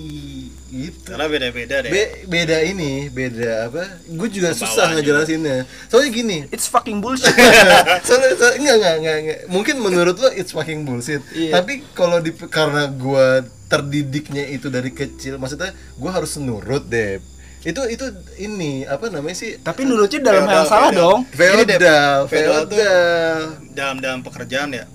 gitu. 0.76 1.08
Karena 1.08 1.26
beda-beda 1.26 1.76
deh. 1.80 1.90
Be- 1.90 2.14
beda 2.26 2.58
ini, 2.62 3.08
beda 3.08 3.52
apa? 3.66 3.84
Gue 4.06 4.28
juga 4.28 4.52
Kebawaan 4.52 4.68
susah 4.68 4.86
ngejelasinnya. 4.92 5.58
Soalnya 5.88 6.12
gini, 6.12 6.38
It's 6.52 6.68
fucking 6.68 7.00
bullshit. 7.00 7.32
soalnya, 8.08 8.32
soalnya 8.36 8.60
enggak, 8.60 8.76
enggak, 8.76 8.96
enggak, 8.96 9.18
enggak. 9.18 9.40
Mungkin 9.48 9.76
menurut 9.78 10.16
lo 10.16 10.30
it's 10.30 10.52
fucking 10.52 10.84
bullshit. 10.84 11.24
Iya. 11.32 11.56
Tapi 11.56 11.88
kalau 11.92 12.20
di 12.20 12.36
karena 12.36 12.86
gua 12.90 13.40
terdidiknya 13.66 14.46
itu 14.46 14.68
dari 14.68 14.92
kecil, 14.92 15.36
maksudnya 15.36 15.70
gua 15.96 16.12
harus 16.14 16.36
nurut 16.36 16.86
deh. 16.86 17.18
Itu 17.62 17.82
itu 17.86 18.06
ini 18.38 18.86
apa 18.86 19.10
namanya 19.10 19.34
sih? 19.34 19.58
Tapi 19.58 19.84
nurutnya 19.84 20.22
dalam 20.22 20.46
hal 20.46 20.54
Feodal, 20.54 20.60
yang 20.60 20.70
salah 20.70 20.90
feodal. 20.90 21.02
dong. 21.02 21.20
Feodal, 21.28 22.18
feodal 22.30 22.62
tuh- 22.62 22.78
feodal. 22.78 23.40
dalam 23.74 23.98
dalam 23.98 24.20
pekerjaan 24.22 24.70
ya 24.70 24.86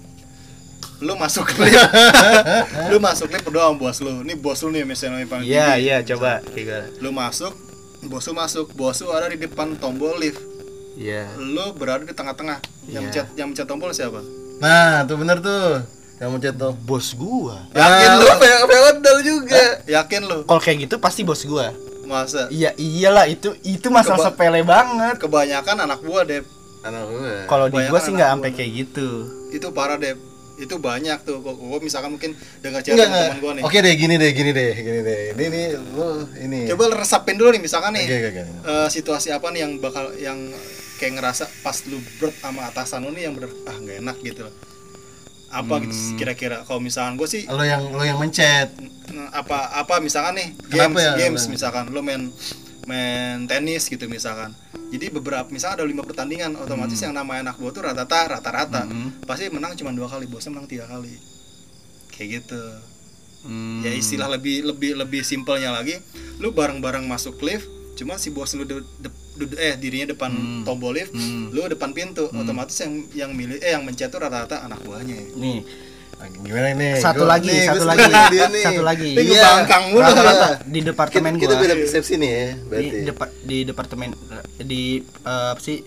lu 1.01 1.13
masuk 1.15 1.49
lift 1.59 1.81
lu 2.87 2.97
masuk 2.99 3.29
lift 3.29 3.43
berdoa 3.43 3.67
sama 3.67 3.79
bos 3.79 3.99
lu 3.99 4.21
ini 4.21 4.35
bos 4.35 4.61
lu 4.61 4.69
nih 4.69 4.85
misalnya 4.85 5.19
yang 5.19 5.31
paling 5.31 5.45
Iya, 5.45 5.69
iya, 5.77 5.97
coba 6.05 6.45
tiga. 6.47 6.93
lu 6.99 7.09
masuk 7.11 7.57
bos 8.03 8.23
lu 8.23 8.35
masuk 8.35 8.67
bos 8.71 8.97
lu 8.99 9.11
ada 9.11 9.27
di 9.27 9.39
depan 9.39 9.75
tombol 9.75 10.17
lift 10.17 10.41
Iya. 10.93 11.33
lu 11.35 11.73
berada 11.73 12.03
di 12.03 12.13
tengah-tengah 12.13 12.61
yang 12.87 13.01
Iya. 13.03 13.25
mencet 13.25 13.27
yang 13.35 13.49
mencet 13.49 13.65
tombol 13.65 13.89
siapa 13.91 14.21
Nah, 14.59 15.01
tuh 15.03 15.17
bener 15.17 15.41
tuh. 15.41 15.81
Yang 16.17 16.31
mencet 16.31 16.55
tuh. 16.55 16.77
Bos 16.79 17.17
gua. 17.17 17.65
Yakin 17.73 17.81
Ah, 18.05 18.13
lu? 18.15 18.21
lu 18.21 18.33
fe- 18.37 18.65
feodal 18.69 19.19
juga. 19.23 19.63
yakin 19.89 20.21
lu 20.23 20.39
Kalau 20.45 20.61
kayak 20.61 20.79
gitu 20.83 20.95
pasti 20.97 21.25
bos 21.25 21.41
gua. 21.43 21.73
masa 22.05 22.45
Iya, 22.51 22.77
iyalah 22.77 23.25
itu 23.25 23.57
itu 23.63 23.89
masalah 23.89 24.21
Keba- 24.21 24.29
sepele 24.29 24.61
banget. 24.61 25.17
kebanyakan 25.17 25.77
anak 25.81 26.01
gua 26.01 26.21
deh 26.23 26.45
Anak 26.83 27.05
gua. 27.07 27.33
Kalau 27.47 27.67
di 27.69 27.81
gua 27.83 27.99
sih 27.99 28.13
nggak 28.13 28.31
sampai 28.31 28.51
kayak 28.51 28.71
gitu. 28.79 29.09
itu 29.49 29.67
parah 29.71 29.97
deh 29.97 30.13
itu 30.61 30.77
banyak 30.77 31.19
tuh 31.21 31.41
kok 31.41 31.57
gua 31.57 31.79
misalkan 31.79 32.13
mungkin 32.13 32.31
dengar 32.61 32.81
cerita 32.81 33.03
teman 33.03 33.41
gua 33.41 33.53
nih 33.57 33.63
Oke 33.63 33.79
deh, 33.79 33.95
gini 33.95 34.15
deh, 34.15 34.31
gini 34.31 34.51
deh, 34.51 34.71
gini 34.77 35.01
deh. 35.01 35.21
Ini 35.33 35.45
nih 35.49 35.67
lu 35.91 36.09
ini. 36.39 36.61
coba 36.69 36.93
resapin 36.95 37.35
dulu 37.35 37.49
nih 37.51 37.61
misalkan 37.61 37.93
nih 37.93 38.05
Oke, 38.05 38.17
oke, 38.23 38.41
oke. 38.45 38.53
eh, 38.67 38.89
situasi 38.89 39.29
apa 39.31 39.49
nih 39.49 39.61
yang 39.61 39.73
bakal 39.77 40.13
yang 40.15 40.39
kayak 40.97 41.17
ngerasa 41.17 41.49
pas 41.59 41.81
lu 41.87 41.97
berat 42.15 42.37
sama 42.37 42.61
atasan 42.67 43.01
lu 43.01 43.11
nih 43.11 43.25
yang 43.25 43.35
bener 43.35 43.49
ah 43.65 43.73
nggak 43.73 43.97
enak 43.99 44.17
gitu 44.21 44.45
loh 44.45 44.55
apa 45.51 45.75
gitu 45.81 45.91
Hmm. 45.91 45.99
sih 45.99 46.15
kira-kira 46.15 46.57
kalau 46.63 46.79
misalkan 46.79 47.17
gue 47.17 47.27
sih 47.27 47.43
Lo 47.45 47.65
yang 47.65 47.83
lo 47.89 48.01
yang 48.01 48.17
mencet. 48.17 48.71
apa 49.33 49.75
apa 49.75 49.99
misalkan 49.99 50.37
nih 50.37 50.49
Kenapa 50.69 50.95
games 50.95 51.03
ya? 51.03 51.13
games 51.19 51.43
misalkan 51.49 51.85
lu 51.89 51.99
main 52.01 52.31
main 52.85 53.43
tenis 53.45 53.87
gitu 53.87 54.07
misalkan 54.07 54.55
jadi 54.91 55.07
beberapa 55.09 55.47
misalkan 55.49 55.79
ada 55.79 55.85
lima 55.85 56.03
pertandingan 56.03 56.55
otomatis 56.57 56.95
Hmm. 56.97 57.07
yang 57.07 57.15
namanya 57.17 57.41
anak 57.45 57.57
gua 57.57 57.71
tuh 57.71 57.83
rata-rata 57.83 58.19
rata-rata 58.33 58.83
pasti 59.23 59.47
menang 59.49 59.75
cuma 59.75 59.91
dua 59.91 60.07
kali 60.07 60.27
bosnya 60.27 60.51
menang 60.51 60.67
tiga 60.67 60.85
kali 60.85 61.15
kayak 62.11 62.43
gitu 62.43 62.63
Hmm. 63.41 63.81
ya 63.81 63.91
istilah 63.91 64.29
lebih 64.29 64.67
lebih 64.67 64.93
lebih 64.95 65.23
simpelnya 65.23 65.73
lagi 65.73 65.97
lu 66.37 66.51
bareng-bareng 66.51 67.03
masuk 67.03 67.41
lift 67.41 67.65
cuma 67.95 68.15
si 68.15 68.29
bos 68.29 68.53
lu 68.53 68.63
de- 68.63 68.85
de- 68.99 69.17
de- 69.39 69.57
eh 69.57 69.75
dirinya 69.75 70.11
depan 70.11 70.29
Hmm. 70.29 70.63
tombol 70.63 70.93
lift 70.93 71.09
Hmm. 71.11 71.49
lu 71.49 71.65
depan 71.65 71.91
pintu 71.91 72.29
otomatis 72.29 72.77
yang 72.79 72.93
yang 73.15 73.31
milih 73.33 73.57
eh 73.59 73.73
yang 73.73 73.81
mencet 73.81 74.09
tuh 74.09 74.21
rata-rata 74.21 74.61
anak 74.61 74.81
buahnya 74.81 75.17
Nih, 75.35 75.65
Gimana 76.41 76.69
nih? 76.73 76.93
satu 76.97 77.23
Gua- 77.23 77.31
lagi, 77.31 77.49
nih, 77.49 77.63
satu 77.65 77.85
lagi, 77.85 78.03
setuju 78.03 78.29
dia 78.29 78.47
nih. 78.47 78.65
satu 78.65 78.83
lagi. 78.83 79.11
Ini 79.11 79.23
Iya. 79.23 79.41
ngebangkang 79.41 79.85
mulu. 79.89 80.03
Rata-rata 80.03 80.49
di 80.65 80.81
departemen 80.83 81.33
kita, 81.35 81.43
kita 81.43 81.55
gua. 81.55 81.63
beda 81.63 81.75
persepsi 81.77 82.15
nih 82.17 82.31
ya, 82.31 82.45
di 82.47 82.61
berarti. 82.63 82.99
depa- 83.05 83.35
di 83.43 83.59
departemen 83.63 84.09
di 84.61 84.83
eh, 85.01 85.49
apa 85.51 85.61
sih 85.61 85.79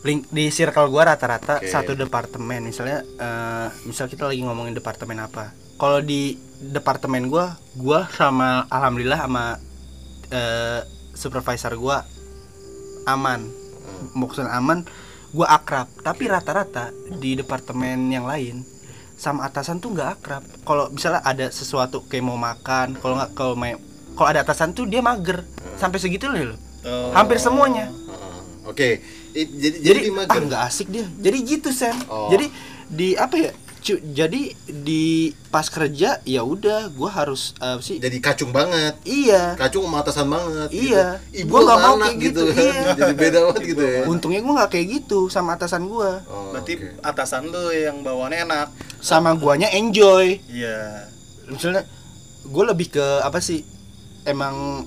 link 0.00 0.24
di 0.28 0.48
circle 0.48 0.88
gua 0.88 1.02
rata-rata 1.06 1.60
Oke. 1.60 1.68
satu 1.68 1.92
departemen 1.94 2.64
misalnya 2.64 3.04
eh, 3.04 3.68
misal 3.84 4.06
kita 4.06 4.24
lagi 4.24 4.40
ngomongin 4.40 4.72
departemen 4.72 5.20
apa 5.20 5.52
kalau 5.76 6.00
di 6.00 6.34
departemen 6.58 7.26
gua 7.26 7.52
gua 7.74 8.08
sama 8.10 8.64
alhamdulillah 8.66 9.20
sama 9.20 9.44
eh, 10.30 10.80
supervisor 11.12 11.76
gua 11.76 12.00
aman 13.04 13.44
maksudnya 14.14 14.52
aman 14.52 14.88
gua 15.30 15.46
akrab 15.52 15.86
tapi 16.00 16.26
rata-rata 16.26 16.90
di 17.12 17.34
departemen 17.34 18.08
yang 18.08 18.24
lain 18.24 18.66
sama 19.14 19.44
atasan 19.44 19.78
tuh 19.78 19.90
nggak 19.90 20.08
akrab 20.16 20.42
kalau 20.60 20.88
misalnya 20.88 21.20
ada 21.22 21.46
sesuatu 21.48 22.02
kayak 22.02 22.24
mau 22.24 22.34
makan 22.34 22.96
kalau 22.96 23.14
nggak 23.14 23.30
kalau 23.32 23.54
main 23.54 23.76
kalau 24.12 24.26
ada 24.26 24.40
atasan 24.40 24.72
tuh 24.72 24.84
dia 24.84 25.00
mager 25.00 25.44
sampai 25.76 25.98
segitu 25.98 26.26
loh 26.26 26.56
Oh. 26.80 27.12
hampir 27.12 27.36
semuanya. 27.36 27.92
Oke. 28.64 29.04
I- 29.30 29.44
jadi 29.44 29.76
jadi, 29.76 29.76
jadi 29.84 29.98
di 30.00 30.08
ah 30.08 30.16
mager. 30.16 30.42
nggak 30.48 30.62
asik 30.64 30.88
dia 30.88 31.04
jadi 31.14 31.36
gitu 31.44 31.68
sen 31.70 31.92
Oh. 32.08 32.32
jadi 32.32 32.48
di 32.88 33.12
apa 33.14 33.36
ya 33.36 33.52
cu- 33.80 34.04
jadi 34.08 34.42
di 34.66 35.04
pas 35.46 35.66
kerja 35.66 36.20
ya 36.20 36.42
udah 36.42 36.88
gua 36.90 37.10
harus 37.10 37.52
apa 37.58 37.78
sih 37.78 37.96
Jadi 37.96 38.16
kacung 38.18 38.50
banget. 38.50 38.94
iya 39.02 39.52
Kacung 39.54 39.82
sama 39.82 40.00
atasan 40.00 40.26
banget. 40.26 40.68
Iya. 40.70 41.18
Gitu. 41.26 41.42
Ibu 41.42 41.50
Gua 41.50 41.60
nggak 41.62 41.76
sama 41.76 41.86
mau 41.86 41.96
kayak 41.98 42.16
gitu. 42.16 42.42
gitu, 42.42 42.42
iya. 42.56 42.82
jadi 42.98 43.12
beda 43.14 43.38
banget 43.42 43.62
gitu 43.66 43.82
ya. 43.82 44.00
untungnya 44.06 44.40
gua 44.40 44.54
nggak 44.56 44.70
kayak 44.70 44.86
gitu 44.94 45.18
sama 45.26 45.50
atasan 45.52 45.84
gua 45.84 46.22
Oh, 46.24 46.50
berarti 46.50 46.72
oke. 46.76 46.88
atasan 47.00 47.42
lu 47.46 47.64
yang 47.68 48.00
bawaannya 48.00 48.38
enak 48.42 48.68
sama 48.98 49.32
guanya 49.34 49.68
enjoy 49.70 50.38
iya 50.46 51.08
misalnya 51.44 51.82
gue 52.42 52.64
lebih 52.64 52.90
ke 52.90 53.06
apa 53.20 53.38
sih 53.38 53.64
emang 54.22 54.84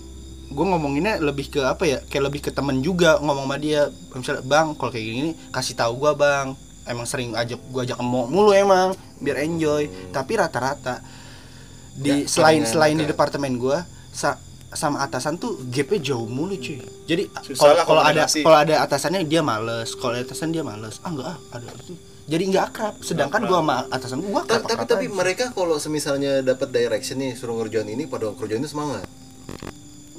gue 0.47 0.61
ngomonginnya 0.63 1.17
lebih 1.17 1.49
ke 1.49 1.59
apa 1.59 1.83
ya 1.83 1.99
kayak 2.03 2.23
lebih 2.23 2.41
ke 2.41 2.49
temen 2.49 2.79
juga 2.79 3.17
ngomong 3.17 3.43
sama 3.43 3.57
dia 3.57 3.81
misalnya 4.11 4.43
bang 4.43 4.67
kalau 4.73 4.89
kayak 4.89 5.05
gini 5.05 5.31
kasih 5.49 5.73
tahu 5.73 5.97
gua 5.97 6.13
bang 6.13 6.53
emang 6.85 7.03
sering 7.03 7.31
ajak 7.33 7.59
gua 7.67 7.83
ajak 7.83 7.95
ke 7.95 8.03
mall 8.03 8.27
mulu 8.27 8.51
emang 8.51 8.91
biar 9.17 9.39
enjoy. 9.39 9.87
Tapi 10.09 10.31
rata-rata 10.33 10.99
di 11.93 12.23
Ya, 12.23 12.27
selain 12.27 12.63
selain 12.63 12.95
di 12.95 13.05
departemen 13.05 13.55
gua 13.55 13.83
sa- 14.09 14.39
sama 14.69 14.99
atasan 14.99 15.37
tuh 15.37 15.61
gapnya 15.69 16.13
jauh 16.13 16.25
mulu 16.25 16.57
cuy. 16.57 16.81
Jadi 17.05 17.29
kalau 17.53 18.01
ada 18.01 18.25
kalau 18.25 18.57
ada 18.57 18.75
atasannya 18.81 19.21
dia 19.23 19.39
males. 19.39 19.93
Kalau 19.93 20.13
atasan 20.13 20.49
dia 20.49 20.61
males. 20.61 20.97
Ah 20.99 21.09
enggak 21.09 21.27
ah 21.27 21.37
ada 21.51 21.69
itu 21.77 21.93
jadi 22.23 22.43
nggak 22.47 22.65
akrab. 22.65 22.95
Sedangkan 22.99 23.43
gua 23.43 23.59
sama 23.59 23.75
atasan 23.87 24.19
gua 24.19 24.41
Ta- 24.41 24.57
akrab 24.57 24.81
tapi 24.81 24.85
tapi 24.87 25.05
mereka 25.07 25.51
kalau 25.51 25.77
semisalnya 25.77 26.41
dapat 26.41 26.71
direction 26.71 27.19
nih 27.19 27.35
suruh 27.35 27.53
ngerjain 27.55 27.85
ini 27.85 28.07
pada 28.07 28.33
kerjainnya 28.33 28.65
semangat. 28.65 29.05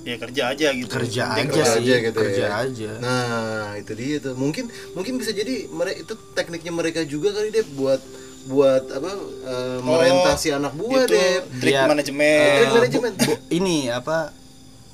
Ya 0.05 0.17
kerja 0.17 0.43
aja 0.51 0.69
gitu 0.71 0.91
kerja 0.91 1.23
Penting 1.33 1.49
aja 1.49 1.51
kerja 1.51 1.65
sih 1.67 1.81
aja 1.83 1.95
gitu 1.99 2.19
kerja 2.19 2.45
ya. 2.45 2.49
aja 2.61 2.91
Nah, 2.99 3.69
itu 3.75 3.93
dia 3.93 4.17
tuh. 4.19 4.35
Mungkin 4.35 4.65
mungkin 4.93 5.17
bisa 5.17 5.33
jadi 5.33 5.67
mereka 5.67 5.99
itu 6.03 6.15
tekniknya 6.33 6.71
mereka 6.71 7.01
juga 7.03 7.33
kali 7.33 7.49
deh 7.49 7.65
buat 7.73 8.01
buat 8.45 8.85
apa 8.87 9.11
eh, 9.43 9.79
merentasi 9.81 10.53
anak 10.53 10.73
buah 10.75 11.03
itu 11.03 11.11
deh. 11.11 11.35
trik 11.59 11.73
Iya. 11.73 11.89
manajemen 11.89 12.45
Trik 12.55 12.73
manajemen. 12.75 13.13
Bo- 13.19 13.43
ini 13.51 13.89
apa 13.89 14.29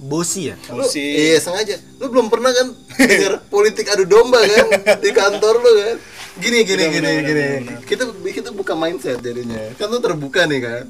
bosi 0.00 0.48
ya 0.48 0.56
Lu, 0.70 0.80
Bosi. 0.80 1.02
iya 1.02 1.36
sengaja. 1.36 1.76
Lu 1.98 2.08
belum 2.08 2.26
pernah 2.28 2.48
kan 2.50 2.70
dengar 2.96 3.42
politik 3.52 3.84
adu 3.86 4.06
domba 4.06 4.40
kan 4.40 4.66
di 4.96 5.10
kantor 5.10 5.54
lu 5.58 5.72
kan? 5.76 5.96
Gini 6.38 6.62
gini 6.62 6.84
gini 6.88 7.10
gini. 7.20 7.46
Kita 7.82 8.06
kita 8.24 8.48
buka 8.50 8.72
mindset 8.72 9.18
jadinya. 9.18 9.58
Kan 9.74 9.90
lu 9.90 9.98
terbuka 9.98 10.46
nih 10.46 10.60
kan. 10.62 10.84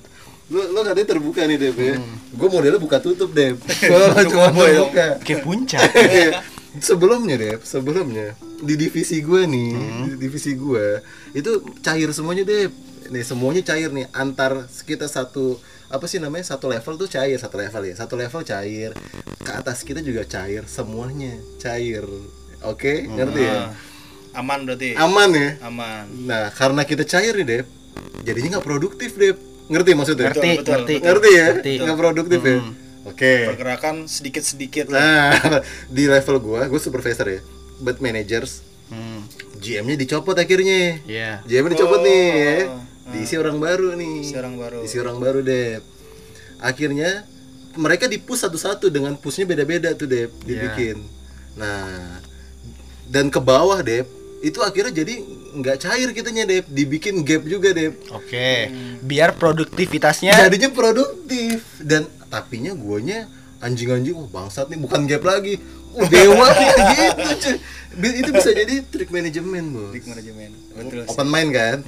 Lu 0.51 0.61
lu 0.69 0.81
katanya 0.83 1.09
terbuka 1.09 1.47
nih 1.47 1.57
Dep 1.57 1.79
ya. 1.79 1.95
Gue 2.31 2.49
modelnya 2.49 2.77
buka 2.77 2.99
tutup 2.99 3.31
Dep. 3.31 3.57
Gua 3.87 4.19
cuma 4.25 4.51
dong. 4.51 4.91
buka. 4.91 5.19
kayak 5.21 5.41
puncak 5.41 5.81
Iya. 5.97 6.43
sebelumnya 6.77 7.35
Dep, 7.35 7.61
sebelumnya 7.63 8.35
di 8.61 8.75
divisi 8.77 9.19
gue 9.19 9.43
nih, 9.43 9.73
di 10.05 10.15
divisi 10.21 10.55
gue 10.55 11.03
itu 11.33 11.51
cair 11.81 12.11
semuanya 12.11 12.43
Dep. 12.43 12.71
Nih 13.09 13.23
semuanya 13.23 13.63
cair 13.65 13.91
nih 13.91 14.07
antar 14.13 14.53
kita 14.85 15.07
satu 15.07 15.59
apa 15.87 16.07
sih 16.07 16.19
namanya 16.19 16.47
satu 16.47 16.67
level 16.67 16.95
tuh 16.97 17.09
cair 17.09 17.35
satu 17.35 17.59
level 17.59 17.83
ya 17.83 17.95
satu 17.97 18.15
level 18.15 18.43
cair 18.45 18.95
ke 19.37 19.51
atas 19.51 19.83
kita 19.83 19.99
juga 19.99 20.23
cair 20.23 20.63
semuanya 20.65 21.35
cair 21.59 22.07
oke 22.63 22.93
ngerti 23.09 23.43
ya 23.43 23.75
Ah, 24.31 24.39
aman 24.39 24.63
berarti 24.63 24.95
aman 24.95 25.31
ya 25.35 25.49
aman 25.61 26.07
nah 26.23 26.47
karena 26.49 26.87
kita 26.87 27.03
cair 27.03 27.35
nih 27.35 27.47
Dep 27.51 27.67
jadinya 28.23 28.55
nggak 28.55 28.63
produktif 28.65 29.19
Dep 29.19 29.35
ngerti 29.71 29.91
maksudnya 29.95 30.27
ngerti 30.29 30.51
betul, 30.53 30.73
ngerti 30.75 30.93
betul. 30.93 31.07
ngerti 31.07 31.31
ya 31.31 31.47
Ngerti. 31.49 31.73
nggak 31.79 31.97
produktif 31.97 32.41
ya 32.43 32.57
Hmm. 32.59 32.73
oke 33.07 33.33
pergerakan 33.49 33.95
sedikit 34.07 34.43
sedikit 34.43 34.87
Nah, 34.89 35.31
di 35.89 36.05
level 36.05 36.37
gua, 36.39 36.67
gua 36.67 36.77
supervisor 36.79 37.27
ya. 37.27 37.41
But 37.79 37.99
managers, 37.99 38.61
Hmm, 38.87 39.23
GM-nya 39.57 39.95
dicopot 39.97 40.35
akhirnya. 40.35 40.99
iya 41.07 41.41
GM 41.43 41.71
dicopot 41.71 41.97
Oh, 41.97 42.05
nih, 42.05 42.27
ya. 42.29 42.55
ah. 42.67 42.83
Diisi 43.09 43.35
orang 43.35 43.57
baru 43.57 43.95
nih. 43.95 44.17
Diisi 44.21 44.35
orang 44.35 44.55
baru. 44.57 44.79
Diisi 44.83 44.97
orang 44.99 45.17
baru, 45.17 45.39
Dep. 45.41 45.83
Akhirnya 46.59 47.23
mereka 47.73 48.05
di-push 48.05 48.43
satu-satu 48.43 48.87
dengan 48.87 49.15
pushnya 49.15 49.47
beda-beda 49.47 49.95
tuh, 49.95 50.05
Dep, 50.05 50.35
dibikin. 50.43 50.99
Nah, 51.55 52.19
dan 53.07 53.27
ke 53.27 53.39
bawah, 53.39 53.79
Dep, 53.81 54.11
itu 54.41 54.59
akhirnya 54.59 54.93
jadi 54.95 55.15
nggak 55.53 55.77
cair 55.79 56.09
kitanya, 56.11 56.45
Dep. 56.45 56.65
Dibikin 56.67 57.21
gap 57.21 57.45
juga, 57.45 57.71
Dep. 57.71 57.93
oke 58.09 58.51
biar 59.01 59.35
produktivitasnya 59.35 60.33
Jadinya 60.39 60.71
produktif 60.71 61.61
dan 61.79 62.03
tapinya 62.27 62.73
guanya 62.73 63.29
anjing-anjing 63.59 64.15
oh 64.15 64.25
bangsat 64.27 64.67
nih 64.67 64.79
bukan 64.79 65.05
gap 65.05 65.21
lagi 65.23 65.61
uh, 65.93 66.07
dewa 66.07 66.49
gitu 66.91 67.29
cuy 67.37 67.57
itu 68.15 68.31
bisa 68.31 68.51
jadi 68.51 68.87
trik 68.87 69.11
manajemen 69.11 69.65
bos 69.69 69.91
Trik 69.91 70.07
manajemen. 70.07 70.51
Betul. 70.73 71.03
sih. 71.03 71.11
open 71.11 71.29
mind 71.29 71.51
kan 71.51 71.79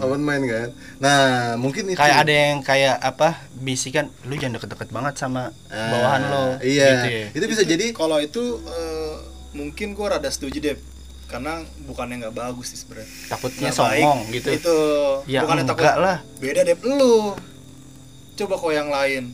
open 0.00 0.20
mind 0.20 0.44
kan 0.44 0.68
nah 0.98 1.20
mungkin 1.54 1.84
itu 1.84 1.94
Hmm. 1.94 2.00
kayak 2.00 2.16
ada 2.18 2.32
yang 2.34 2.58
kayak 2.60 2.96
apa 2.98 3.28
bisikan 3.54 4.08
lu 4.24 4.34
jangan 4.34 4.56
deket-deket 4.56 4.88
banget 4.88 5.14
sama 5.14 5.52
Ah, 5.68 5.92
bawahan 5.92 6.22
lo 6.24 6.44
iya 6.60 6.88
gitu 6.96 7.08
ya. 7.08 7.26
itu 7.30 7.44
bisa 7.46 7.62
jadi 7.64 7.86
Kalau 7.92 8.18
itu 8.18 8.42
eh, 8.58 9.14
mungkin 9.52 9.92
gua 9.92 10.16
rada 10.16 10.26
setuju 10.26 10.58
deh 10.58 10.76
karena 11.30 11.52
bukannya 11.86 12.20
nggak 12.20 12.34
bagus 12.34 12.74
sih 12.74 12.78
sebenarnya. 12.78 13.06
takutnya 13.30 13.70
Nggak 13.70 13.78
baik. 13.78 14.02
songong 14.02 14.20
gitu 14.30 14.48
Itu 14.50 14.76
Ya, 15.24 15.40
bukannya 15.40 15.62
enggak 15.64 15.78
takut 15.78 16.02
lah. 16.02 16.16
Beda 16.36 16.60
deh 16.60 16.76
lu. 16.82 17.38
Coba 18.34 18.54
kok 18.56 18.72
yang 18.72 18.90
lain. 18.90 19.24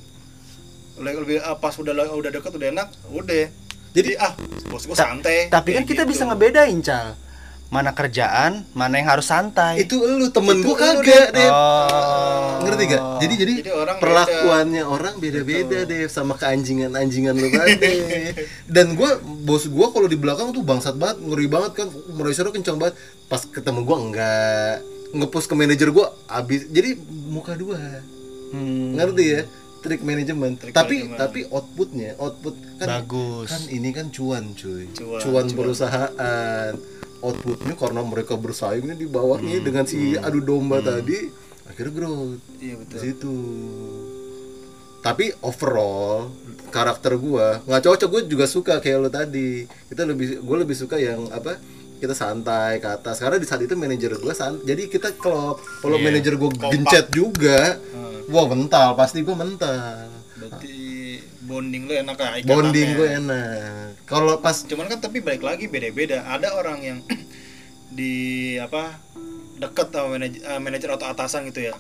Lebih, 0.97 1.17
lebih 1.23 1.37
ah, 1.41 1.57
pas 1.57 1.73
udah 1.73 1.93
udah 1.93 2.31
deket 2.31 2.53
udah 2.53 2.69
enak, 2.71 2.89
udah. 3.11 3.45
Jadi 3.91 4.11
ah, 4.17 4.33
bos 4.69 4.85
Ta- 4.87 5.09
santai. 5.09 5.49
tapi 5.49 5.73
kan 5.73 5.85
kita 5.85 6.05
gitu. 6.05 6.13
bisa 6.13 6.23
ngebedain 6.25 6.77
cal 6.81 7.17
mana 7.67 7.91
kerjaan 7.91 8.63
mana 8.73 8.95
yang 8.95 9.11
harus 9.11 9.27
santai 9.27 9.83
itu 9.83 9.99
lu 9.99 10.31
temen 10.31 10.63
Itu 10.63 10.71
gua 10.71 10.77
kagak 10.79 11.35
deh 11.35 11.51
oh 11.51 12.63
ngerti 12.63 12.85
gak? 12.89 13.03
Jadi 13.17 13.35
jadi, 13.37 13.55
Jadi 13.63 13.73
orang 13.73 13.97
perlakuannya 13.99 14.83
orang 14.83 15.15
beda-beda 15.17 15.79
deh 15.83 16.07
sama 16.07 16.35
keanjingan-anjingan 16.35 17.35
lu 17.35 17.49
tadi. 17.49 17.95
Dan 18.75 18.95
gua 18.95 19.17
bos 19.23 19.67
gua 19.67 19.91
kalau 19.91 20.07
di 20.07 20.19
belakang 20.19 20.51
tuh 20.51 20.67
bangsat 20.67 20.99
banget, 20.99 21.23
ngeri 21.23 21.47
banget 21.47 21.73
kan, 21.77 21.89
meraisernya 22.11 22.51
kencang 22.51 22.77
banget. 22.77 22.99
Pas 23.27 23.39
ketemu 23.41 23.81
gua 23.83 23.97
enggak 24.01 24.75
ngepost 25.15 25.47
ke 25.47 25.55
manajer 25.55 25.89
gua 25.91 26.11
abis 26.27 26.67
jadi 26.69 26.99
muka 27.31 27.55
dua. 27.55 27.79
Hmm, 28.51 28.95
Ngerti 28.95 29.25
ya? 29.27 29.43
Trik 29.79 30.03
manajemen. 30.03 30.59
Trik 30.59 30.75
tapi 30.75 31.07
manajemen. 31.07 31.19
tapi 31.19 31.41
outputnya, 31.47 32.11
output 32.19 32.55
kan 32.79 32.89
Bagus. 32.99 33.49
kan 33.49 33.63
ini 33.71 33.95
kan 33.95 34.11
cuan 34.11 34.51
cuy. 34.59 34.91
Cuan, 34.91 35.21
Cuan, 35.23 35.45
cuan. 35.47 35.55
perusahaan. 35.55 36.73
Outputnya 37.19 37.75
karena 37.75 38.01
mereka 38.01 38.35
bersaing 38.35 38.85
nih 38.85 38.97
di 38.97 39.07
bawahnya 39.07 39.57
Hmm. 39.57 39.65
dengan 39.65 39.85
si 39.85 39.99
adu 40.15 40.41
domba 40.41 40.79
tadi 40.79 41.29
akhirnya 41.65 41.93
growth 41.93 42.41
Iya 42.57 42.75
di 42.75 42.85
betul. 42.85 42.99
situ 42.99 43.37
tapi 44.99 45.31
overall 45.41 46.35
karakter 46.69 47.15
gua 47.17 47.63
nggak 47.63 47.79
cocok 47.81 48.09
gue 48.09 48.23
juga 48.27 48.45
suka 48.45 48.79
kayak 48.79 48.99
lo 48.99 49.09
tadi 49.09 49.63
kita 49.87 50.03
lebih 50.03 50.41
gue 50.41 50.57
lebih 50.59 50.75
suka 50.75 50.97
yang 50.97 51.31
apa 51.31 51.57
kita 51.97 52.13
santai 52.13 52.77
ke 52.77 52.89
atas 52.91 53.17
karena 53.17 53.39
di 53.39 53.45
saat 53.45 53.63
itu 53.63 53.73
manajer 53.73 54.19
gua 54.19 54.33
san 54.33 54.59
jadi 54.61 54.85
kita 54.85 55.15
klop 55.15 55.63
kalau 55.81 55.97
Iya. 55.97 56.05
manajer 56.05 56.35
gua 56.35 56.51
Kompak. 56.51 56.71
gencet 56.71 57.07
juga 57.11 57.79
Hmm. 57.87 58.27
wah 58.29 58.47
mental 58.47 58.89
pasti 58.95 59.23
gua 59.23 59.37
mental 59.37 60.11
Berarti 60.37 60.76
bonding 61.47 61.87
lu 61.87 61.95
enak 61.95 62.17
lah 62.19 62.43
bonding 62.43 62.89
gue 62.99 63.09
enak. 63.23 64.05
Kalau 64.05 64.43
pas 64.43 64.55
cuman 64.67 64.91
kan 64.91 64.99
tapi 64.99 65.23
balik 65.23 65.47
lagi 65.47 65.71
beda-beda. 65.71 66.27
Ada 66.27 66.53
orang 66.59 66.79
yang 66.83 66.99
di 67.99 68.55
apa 68.59 68.99
deket 69.57 69.89
sama 69.95 70.19
manajer, 70.19 70.43
eh, 70.43 70.61
manajer 70.61 70.91
atau 70.93 71.07
atasan 71.09 71.49
gitu 71.49 71.71
ya. 71.71 71.75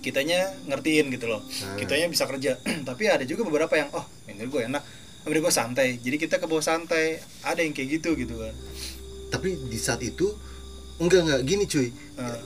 Kitanya 0.00 0.52
ngertiin 0.68 1.12
gitu 1.12 1.28
loh. 1.28 1.40
Kitanya 1.80 2.06
bisa 2.12 2.28
kerja. 2.28 2.60
Tapi 2.88 3.08
ada 3.08 3.24
juga 3.24 3.48
beberapa 3.48 3.72
yang 3.74 3.88
oh 3.96 4.04
manajer 4.28 4.46
gue 4.46 4.62
enak. 4.68 4.82
Manajer 5.24 5.40
gue 5.42 5.52
santai. 5.52 5.88
Jadi 5.98 6.16
kita 6.20 6.36
ke 6.36 6.46
bawah 6.46 6.64
santai. 6.64 7.20
Ada 7.44 7.64
yang 7.64 7.72
kayak 7.72 8.00
gitu 8.00 8.16
gitu 8.16 8.36
kan 8.36 8.54
tapi 9.30 9.54
di 9.70 9.78
saat 9.78 10.02
itu 10.02 10.34
enggak 10.98 11.20
enggak. 11.24 11.40
Gini 11.46 11.64
cuy. 11.64 11.88
Ah. 12.20 12.36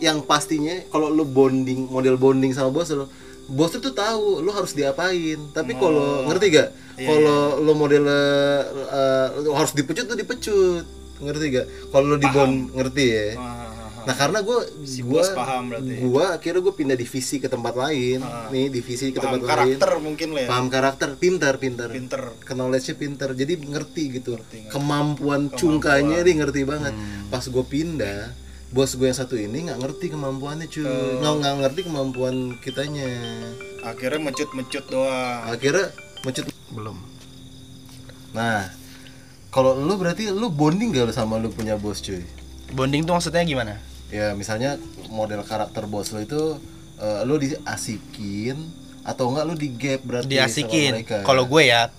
yang 0.00 0.24
pastinya 0.24 0.72
kalau 0.88 1.12
lu 1.12 1.28
bonding 1.28 1.92
model 1.92 2.16
bonding 2.16 2.56
sama 2.56 2.72
bos 2.72 2.88
lu 2.88 3.04
bos 3.50 3.74
tuh 3.74 3.92
tahu 3.92 4.40
lu 4.40 4.50
harus 4.54 4.72
diapain. 4.72 5.38
Tapi 5.50 5.74
kalau 5.74 6.24
ngerti 6.30 6.46
gak 6.54 6.70
Iya, 7.00 7.16
kalau 7.16 7.64
lu 7.64 7.72
model 7.72 8.04
eh, 8.04 9.26
lu 9.40 9.56
harus 9.56 9.72
dipecut 9.72 10.04
tuh 10.04 10.18
dipecut. 10.20 10.84
Ngerti 11.20 11.44
gak 11.52 11.66
kalau 11.92 12.04
lu 12.12 12.16
di 12.20 12.28
bond 12.28 12.72
ngerti 12.76 13.04
ya? 13.08 13.26
Ah, 13.36 13.40
ah, 13.40 13.68
ah. 13.72 14.04
nah 14.08 14.14
karena 14.16 14.38
gue 14.40 14.58
Si 14.84 15.00
gua, 15.04 15.20
paham 15.36 15.72
berarti. 15.72 15.92
gua 16.00 16.24
akhirnya 16.36 16.60
gue 16.64 16.74
pindah 16.76 16.96
divisi 16.96 17.36
ke 17.40 17.48
tempat 17.48 17.76
lain. 17.76 18.20
Ah. 18.20 18.48
nih 18.52 18.68
divisi 18.72 19.12
ke 19.12 19.20
paham 19.20 19.40
tempat 19.40 19.40
lain. 19.40 19.48
karakter 19.48 19.90
mungkin 20.00 20.28
lah 20.36 20.40
ya. 20.44 20.48
Paham 20.48 20.66
karakter 20.68 21.08
pintar 21.16 21.54
pintar. 21.56 21.88
Pinter 21.92 22.22
ke 22.40 22.52
knowledge-nya 22.52 22.94
pinter 22.96 23.28
jadi 23.32 23.52
ngerti 23.56 24.02
gitu. 24.20 24.36
Ngerti, 24.36 24.56
ngerti. 24.64 24.72
kemampuan 24.72 25.48
cungkanya 25.52 26.20
dia 26.20 26.34
ngerti 26.36 26.60
banget. 26.68 26.92
Pas 27.32 27.44
gue 27.44 27.64
pindah 27.64 28.32
bos 28.70 28.94
gue 28.94 29.10
yang 29.10 29.18
satu 29.18 29.34
ini 29.34 29.66
nggak 29.66 29.82
ngerti 29.82 30.14
kemampuannya 30.14 30.70
cuy. 30.70 30.86
Nggak 31.18 31.34
nggak 31.42 31.54
ngerti 31.66 31.80
kemampuan 31.90 32.34
kitanya. 32.62 33.10
Akhirnya 33.82 34.20
mencut 34.22 34.50
mencut 34.54 34.84
doang. 34.86 35.42
Akhirnya 35.50 35.90
mencut 36.22 36.46
belum. 36.70 36.98
Nah 38.30 38.70
kalau 39.50 39.74
lu 39.74 39.98
berarti 39.98 40.30
lu 40.30 40.46
bonding 40.54 40.94
gak 40.94 41.10
lu 41.10 41.14
sama 41.14 41.34
lu 41.42 41.50
punya 41.50 41.74
bos 41.74 41.98
cuy? 41.98 42.22
Bonding 42.70 43.02
tuh 43.02 43.18
maksudnya 43.18 43.42
gimana? 43.42 43.74
Ya 44.14 44.38
misalnya 44.38 44.78
model 45.10 45.42
karakter 45.42 45.90
bos 45.90 46.14
lu 46.14 46.22
itu 46.22 46.62
eh, 47.02 47.20
lu 47.26 47.42
diasikin 47.42 48.54
atau 49.02 49.34
enggak 49.34 49.44
lu 49.50 49.54
di 49.58 49.68
gap 49.74 50.00
berarti 50.06 50.30
diasikin. 50.30 51.02
mereka? 51.02 51.26
kalau 51.26 51.50
gue 51.50 51.66
ya. 51.66 51.90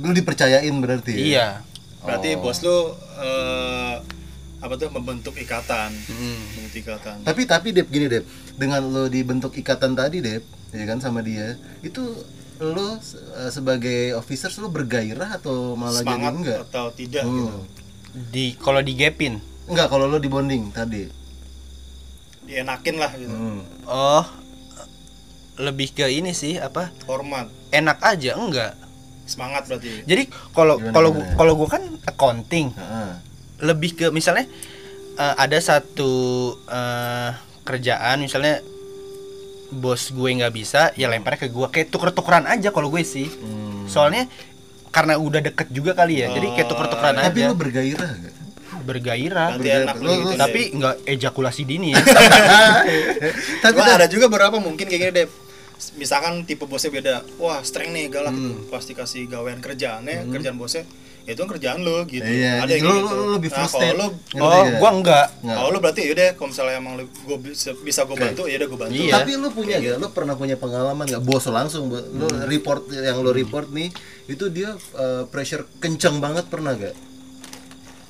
Lu 0.00 0.16
dipercayain 0.16 0.72
berarti 0.80 1.12
ya? 1.12 1.20
iya. 1.20 1.48
Berarti 2.00 2.40
Oh. 2.40 2.48
bos 2.48 2.64
lu 2.64 2.96
eh, 3.20 3.94
apa 4.60 4.76
tuh 4.76 4.92
membentuk 4.92 5.34
ikatan. 5.34 5.90
Hmm. 5.90 6.40
membentuk 6.54 6.84
ikatan. 6.84 7.16
Tapi 7.24 7.42
tapi 7.44 7.68
Dep 7.72 7.88
gini 7.88 8.06
Dep. 8.06 8.24
Dengan 8.54 8.84
lo 8.84 9.08
dibentuk 9.08 9.56
ikatan 9.56 9.96
tadi 9.96 10.20
Dep 10.20 10.44
ya 10.70 10.86
kan 10.86 11.02
sama 11.02 11.18
dia 11.18 11.58
itu 11.82 12.02
lo 12.62 12.94
eh, 12.94 13.50
sebagai 13.50 14.14
officer 14.14 14.52
lo 14.60 14.70
bergairah 14.70 15.40
atau 15.40 15.74
malah 15.74 16.04
semangat 16.04 16.30
jadi 16.30 16.38
enggak? 16.38 16.58
atau 16.70 16.86
tidak 16.94 17.22
Hmm. 17.26 17.34
gitu. 17.34 17.58
Di 18.30 18.44
kalau 18.54 18.80
di 18.80 18.92
gapin 18.94 19.40
enggak 19.66 19.88
kalau 19.88 20.06
lo 20.06 20.20
di 20.20 20.28
bonding 20.28 20.70
tadi. 20.70 21.08
Dienakin 22.46 22.96
lah 22.98 23.10
gitu. 23.16 23.32
Hmm. 23.32 23.60
oh 23.86 24.24
lebih 25.60 25.92
ke 25.92 26.08
ini 26.08 26.32
sih 26.32 26.56
apa? 26.56 26.88
Hormat. 27.04 27.48
Enak 27.68 27.98
aja 28.00 28.36
enggak. 28.36 28.72
Semangat 29.28 29.68
berarti. 29.68 30.02
Jadi 30.08 30.26
kalau 30.50 30.80
kalau 30.90 31.10
kalau 31.36 31.52
gue 31.54 31.68
kan 31.68 31.82
accounting. 32.04 32.72
Heeh. 32.72 33.29
Lebih 33.60 33.90
ke 33.94 34.06
misalnya 34.08 34.44
eh, 35.14 35.34
ada 35.36 35.56
satu 35.56 36.10
eh, 36.64 37.30
kerjaan 37.62 38.18
misalnya 38.18 38.60
bos 39.70 40.10
gue 40.10 40.30
nggak 40.34 40.50
bisa 40.50 40.90
ya 40.94 41.06
lemparnya 41.06 41.40
ke 41.40 41.48
gue 41.48 41.66
kayak 41.68 41.88
tuker-tukeran 41.88 42.42
aja 42.44 42.68
kalau 42.68 42.88
gue 42.88 43.00
sih. 43.00 43.30
Hmm. 43.30 43.86
soalnya 43.86 44.26
karena 44.88 45.14
udah 45.16 45.38
deket 45.40 45.68
juga 45.68 45.94
kali 45.94 46.18
ya 46.18 46.26
jadi 46.28 46.46
kayak 46.52 46.68
tuker-tukeran 46.68 47.14
tapi 47.16 47.40
aja. 47.40 47.46
Lo 47.46 47.54
bergairah 47.54 48.10
gak? 48.16 48.34
bergairah. 48.80 49.48
Lu- 49.52 49.62
lu 50.00 50.10
lu- 50.10 50.18
gitu 50.24 50.34
tapi 50.36 50.60
nggak 50.72 50.94
ejakulasi 51.06 51.62
dini 51.62 51.92
ya. 51.92 52.00
Tapi 53.62 53.78
ada 53.78 54.06
juga 54.06 54.26
beberapa 54.26 54.56
mungkin 54.56 54.82
kayak 54.82 55.00
gini 55.00 55.12
deh 55.14 55.28
misalkan 55.94 56.42
tipe 56.42 56.64
bosnya 56.64 56.90
beda. 56.90 57.14
Wah 57.36 57.60
streng 57.60 57.90
nih 57.90 58.08
galak 58.08 58.32
Hmm. 58.32 58.40
gitu. 58.42 58.54
Pasti 58.68 58.92
kasih 58.92 59.26
gawean 59.26 59.60
kerjaannya 59.60 60.26
kerjaan 60.28 60.56
bosnya 60.56 60.82
ya 60.82 60.88
itu 61.22 61.36
kan 61.36 61.48
kerjaan 61.48 61.80
lo 61.80 62.02
gitu 62.04 62.22
Iya, 62.22 62.60
ada 62.60 62.70
yang 62.70 62.82
lu- 62.82 62.90
lu- 62.90 63.00
gitu 63.02 63.14
lu 63.14 63.24
lebih 63.34 63.50
nah, 63.50 63.58
first 63.60 63.74
kalau 63.74 63.92
lo 63.92 64.06
oh 64.40 64.64
gua 64.76 64.90
enggak 64.90 65.26
Nggak. 65.38 65.56
kalau 65.56 65.68
lo 65.68 65.78
berarti 65.78 66.00
yaudah 66.04 66.28
kalau 66.32 66.48
misalnya 66.48 66.74
emang 66.76 66.94
gue 66.98 67.38
bisa, 67.40 67.70
bisa 67.76 68.00
gue 68.02 68.16
bantu 68.16 68.42
ya 68.44 68.56
udah 68.56 68.68
gue 68.68 68.78
bantu 68.78 68.94
Iya. 68.96 69.12
tapi 69.14 69.30
lo 69.34 69.48
punya 69.50 69.76
gak? 69.76 69.96
Lo 69.96 70.08
pernah 70.10 70.34
punya 70.34 70.56
pengalaman 70.56 71.04
gak? 71.06 71.20
Bos 71.20 71.44
langsung, 71.46 71.88
lo 71.88 72.00
Hmm. 72.26 72.44
report 72.44 72.88
yang 72.90 73.18
lo 73.18 73.30
report 73.30 73.68
nih, 73.68 73.88
itu 74.26 74.44
dia 74.48 74.72
eh, 74.74 75.22
pressure 75.24 75.64
kencang 75.78 76.18
banget 76.18 76.46
pernah 76.46 76.72
gak? 76.72 76.96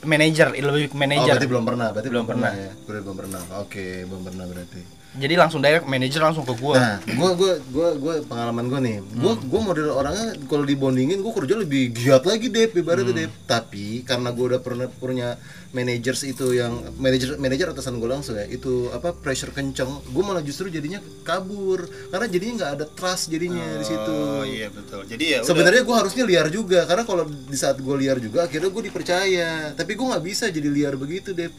manajer 0.00 0.48
lebih 0.54 0.88
ke 0.88 0.96
Oh, 0.96 0.98
manajer 0.98 1.28
berarti 1.30 1.44
belum 1.46 1.64
pernah, 1.66 1.88
berarti 1.90 2.08
belum, 2.08 2.24
Belum 2.24 2.32
pernah. 2.32 2.52
pernah. 2.52 2.64
ya. 2.64 2.72
Berarti 2.80 3.02
belum 3.04 3.16
pernah. 3.18 3.42
Oke, 3.60 3.86
belum 4.08 4.22
pernah 4.24 4.44
berarti. 4.48 4.80
Jadi 5.10 5.34
langsung 5.34 5.58
direct 5.58 5.90
manajer 5.90 6.22
langsung 6.22 6.46
ke 6.46 6.54
gue 6.54 6.74
Nah, 6.78 7.02
gua 7.18 7.34
gua 7.34 7.52
gua 7.66 7.88
gua 7.98 8.14
pengalaman 8.22 8.70
gua 8.70 8.78
nih. 8.78 9.02
Gua 9.18 9.34
Hmm. 9.34 9.42
gua 9.50 9.60
model 9.66 9.90
orangnya 9.90 10.38
kalau 10.46 10.62
dibondingin 10.62 11.18
gua 11.18 11.34
kerja 11.34 11.58
lebih 11.58 11.90
giat 11.90 12.22
lagi 12.22 12.46
deh 12.46 12.70
ibaratnya 12.70 13.10
Hmm. 13.10 13.18
deh. 13.18 13.28
Tapi 13.44 14.06
karena 14.06 14.30
gua 14.30 14.54
udah 14.54 14.60
pernah 14.62 14.86
punya 14.86 15.34
managers 15.70 16.22
itu 16.22 16.54
yang 16.54 16.94
manajer 16.94 17.38
manajer 17.38 17.74
atasan 17.74 17.98
gua 17.98 18.14
langsung 18.14 18.38
ya, 18.38 18.46
itu 18.46 18.86
apa 18.90 19.10
pressure 19.10 19.50
kenceng, 19.50 19.90
gua 20.10 20.22
malah 20.22 20.46
justru 20.46 20.70
jadinya 20.70 21.02
kabur 21.22 21.90
karena 22.10 22.26
jadinya 22.30 22.54
nggak 22.62 22.72
ada 22.78 22.86
trust 22.86 23.30
jadinya 23.30 23.66
di 23.78 23.86
situ. 23.86 24.14
oh 24.14 24.46
iya 24.46 24.70
betul 24.70 25.02
jadi 25.10 25.24
ya. 25.26 25.38
Sebenarnya 25.42 25.82
gue 25.82 25.96
harusnya 25.96 26.22
liar 26.22 26.46
juga 26.50 26.86
karena 26.86 27.02
kalau 27.02 27.26
di 27.26 27.58
saat 27.58 27.82
gue 27.82 27.96
liar 27.98 28.22
juga 28.22 28.46
akhirnya 28.46 28.70
gue 28.70 28.82
dipercaya. 28.86 29.74
Tapi 29.74 29.92
gue 29.98 30.06
nggak 30.06 30.22
bisa 30.22 30.46
jadi 30.54 30.70
liar 30.70 30.94
begitu 30.94 31.34
deh. 31.34 31.50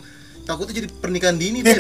Takutnya 0.42 0.74
jadi 0.84 0.88
pernikahan 0.90 1.38
dini 1.38 1.62
deh. 1.66 1.78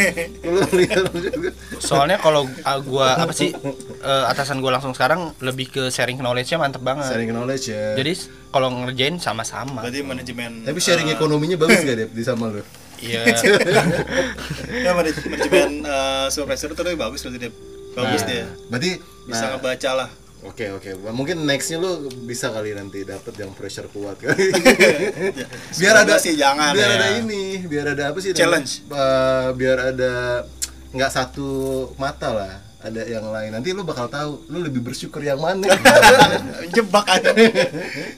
Soalnya 1.81 2.21
kalau 2.21 2.45
ah, 2.61 2.77
gua 2.79 3.17
apa 3.17 3.33
sih 3.33 3.51
eh, 3.51 4.23
atasan 4.29 4.61
gua 4.61 4.77
langsung 4.77 4.93
sekarang 4.93 5.33
lebih 5.41 5.73
ke 5.73 5.83
sharing 5.89 6.21
knowledge-nya 6.21 6.61
mantep 6.61 6.81
banget. 6.85 7.09
Sharing 7.09 7.33
knowledge 7.33 7.73
ya. 7.73 7.97
jadi 7.97 8.13
kalau 8.51 8.67
ngerjain 8.85 9.15
sama-sama. 9.17 9.81
Berarti 9.81 10.01
manajemen 10.03 10.51
Tapi 10.67 10.79
sharing 10.79 11.07
eh, 11.09 11.15
ekonominya 11.17 11.57
bagus 11.57 11.81
gak 11.81 11.95
deh 11.97 12.07
di 12.11 12.23
sama 12.23 12.51
lu? 12.51 12.61
iya. 13.01 13.25
Ya 14.85 14.93
manaj- 14.93 15.25
manajemen 15.25 15.69
eh, 15.83 16.27
supervisor 16.29 16.69
itu 16.71 16.81
bagus 16.95 17.25
berarti 17.25 17.39
dia 17.41 17.51
bagus 17.97 18.21
Nah, 18.23 18.29
dia. 18.29 18.45
Berarti 18.69 18.89
bisa 19.25 19.43
nah, 19.45 19.49
ngebaca 19.57 19.91
lah 19.95 20.09
Oke 20.41 20.73
oke, 20.73 20.97
mungkin 21.13 21.45
nextnya 21.45 21.77
lu 21.77 22.09
bisa 22.25 22.49
kali 22.49 22.73
nanti 22.73 23.05
dapat 23.05 23.29
yang 23.37 23.53
pressure 23.53 23.85
kuat 23.93 24.17
kali. 24.17 24.49
biar 25.77 25.95
Semoga 26.01 26.01
ada 26.01 26.15
sih 26.17 26.33
jangan 26.33 26.73
biar 26.73 26.89
ya. 26.89 26.97
ada 26.97 27.07
ini, 27.21 27.61
biar 27.61 27.93
ada 27.93 28.09
apa 28.09 28.17
sih? 28.17 28.33
Challenge. 28.33 28.89
namanya? 28.89 29.05
Eh, 29.05 29.47
biar 29.53 29.77
ada 29.93 30.13
nggak 30.97 31.11
satu 31.13 31.49
mata 32.01 32.33
lah, 32.33 32.53
ada 32.81 33.01
yang 33.05 33.29
lain. 33.29 33.53
Nanti 33.53 33.69
lu 33.69 33.85
bakal 33.85 34.09
tahu, 34.09 34.49
lu 34.49 34.65
lebih 34.65 34.81
bersyukur 34.81 35.21
yang 35.21 35.37
mana. 35.37 35.69
jebak 36.75 37.05
aja 37.05 37.31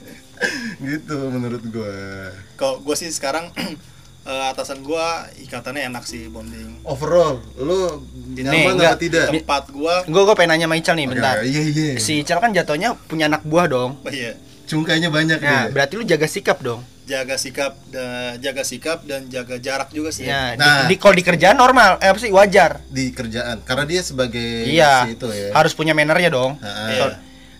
gitu 0.88 1.16
menurut 1.28 1.62
gua. 1.72 2.32
kalau 2.56 2.80
gue 2.82 2.96
sih 2.98 3.08
sekarang 3.12 3.52
eh, 4.24 4.44
atasan 4.48 4.80
gue 4.80 5.06
ikatannya 5.40 5.86
enak 5.86 6.02
sih 6.02 6.26
bonding 6.26 6.80
Overall, 6.82 7.40
lu 7.54 8.00
nyaman 8.34 8.74
enggak. 8.74 8.90
apa 8.90 8.98
tidak? 8.98 9.26
tempat 9.30 9.64
gue 9.68 9.94
gue 10.06 10.22
gue 10.22 10.34
pengen 10.34 10.50
nanya 10.50 10.66
sama 10.66 10.76
Ical 10.76 10.94
nih 10.94 11.06
bentar 11.06 11.36
Oke, 11.38 11.46
Iya 11.46 11.62
iya. 11.62 11.88
si 11.96 12.12
Ical 12.18 12.38
kan 12.38 12.50
jatuhnya 12.50 12.96
punya 13.02 13.26
anak 13.26 13.42
buah 13.42 13.66
dong 13.66 13.96
oh 13.98 14.10
iya 14.10 14.32
Cungkainya 14.64 15.08
banyak 15.08 15.38
nah 15.38 15.68
deh. 15.68 15.72
berarti 15.72 15.94
lu 15.94 16.04
jaga 16.04 16.24
sikap 16.24 16.58
dong 16.58 16.80
jaga 17.04 17.36
sikap 17.36 17.76
dan 17.86 18.40
jaga 18.40 18.64
sikap 18.64 19.04
dan 19.04 19.28
jaga 19.28 19.56
jarak 19.56 19.92
juga 19.92 20.08
sih 20.08 20.24
ya 20.24 20.56
Nah. 20.56 20.88
di, 20.88 20.90
di 20.90 20.96
kalau 20.96 21.12
di 21.12 21.20
kerjaan 21.20 21.52
normal 21.54 22.00
eh 22.00 22.08
apa 22.08 22.16
sih 22.16 22.32
wajar 22.32 22.80
di 22.86 23.12
kerjaan 23.12 23.60
karena 23.60 23.84
dia 23.84 24.00
sebagai 24.00 24.64
iya 24.64 25.04
si 25.04 25.12
itu 25.12 25.28
ya. 25.28 25.52
harus 25.52 25.72
punya 25.72 25.92
mannernya 25.92 26.32
dong 26.32 26.56
Ha-ha. 26.56 26.84
Iya. 26.88 27.06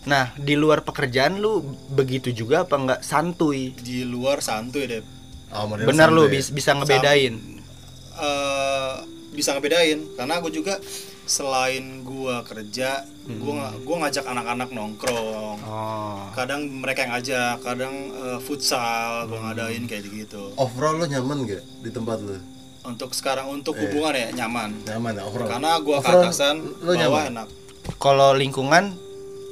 nah 0.03 0.33
di 0.33 0.53
luar 0.53 0.81
pekerjaan 0.81 1.37
lu 1.37 1.61
begitu 1.87 2.29
juga 2.31 2.61
apa 2.61 2.73
nggak 2.75 3.01
santuy 3.01 3.69
di 3.75 4.01
luar 4.01 4.41
santuy 4.41 4.85
deh 4.87 5.05
Oh, 5.55 5.65
benar 5.71 6.09
lu 6.09 6.27
bis- 6.27 6.49
bisa 6.49 6.71
ngebedain. 6.71 7.35
Eh 8.15 8.95
bisa 9.31 9.51
ngebedain 9.51 9.99
karena 10.13 10.39
gue 10.39 10.51
juga 10.53 10.79
selain 11.25 11.83
gua 12.01 12.45
kerja 12.45 13.01
gua 13.35 13.53
nga- 13.57 13.75
gua 13.81 13.95
ngajak 13.99 14.23
anak-anak 14.23 14.69
nongkrong. 14.69 15.57
Oh. 15.59 16.21
Kadang 16.31 16.69
mereka 16.69 17.01
yang 17.01 17.13
ngajak 17.13 17.55
kadang 17.59 17.95
eh, 18.13 18.39
futsal 18.39 19.25
gua 19.25 19.39
ngadain 19.43 19.83
kayak 19.83 20.05
gitu 20.05 20.53
Overall 20.55 20.95
lo 20.95 21.05
nyaman 21.05 21.43
gak 21.43 21.63
di 21.81 21.89
tempat 21.89 22.19
lo? 22.19 22.37
untuk 22.85 23.11
sekarang 23.11 23.49
untuk 23.49 23.73
hubungan 23.75 24.13
ya 24.13 24.29
nyaman. 24.37 24.77
Nyaman 24.85 25.11
ya 25.11 25.23
overall. 25.25 25.49
karena 25.49 25.71
gua 25.79 25.97
ke 25.97 26.05
Overall, 26.05 26.23
atasan 26.23 26.55
lo 26.77 26.91
bawah 26.93 26.95
nyaman. 26.95 27.25
enak. 27.33 27.47
Kalau 27.97 28.29
lingkungan 28.31 28.83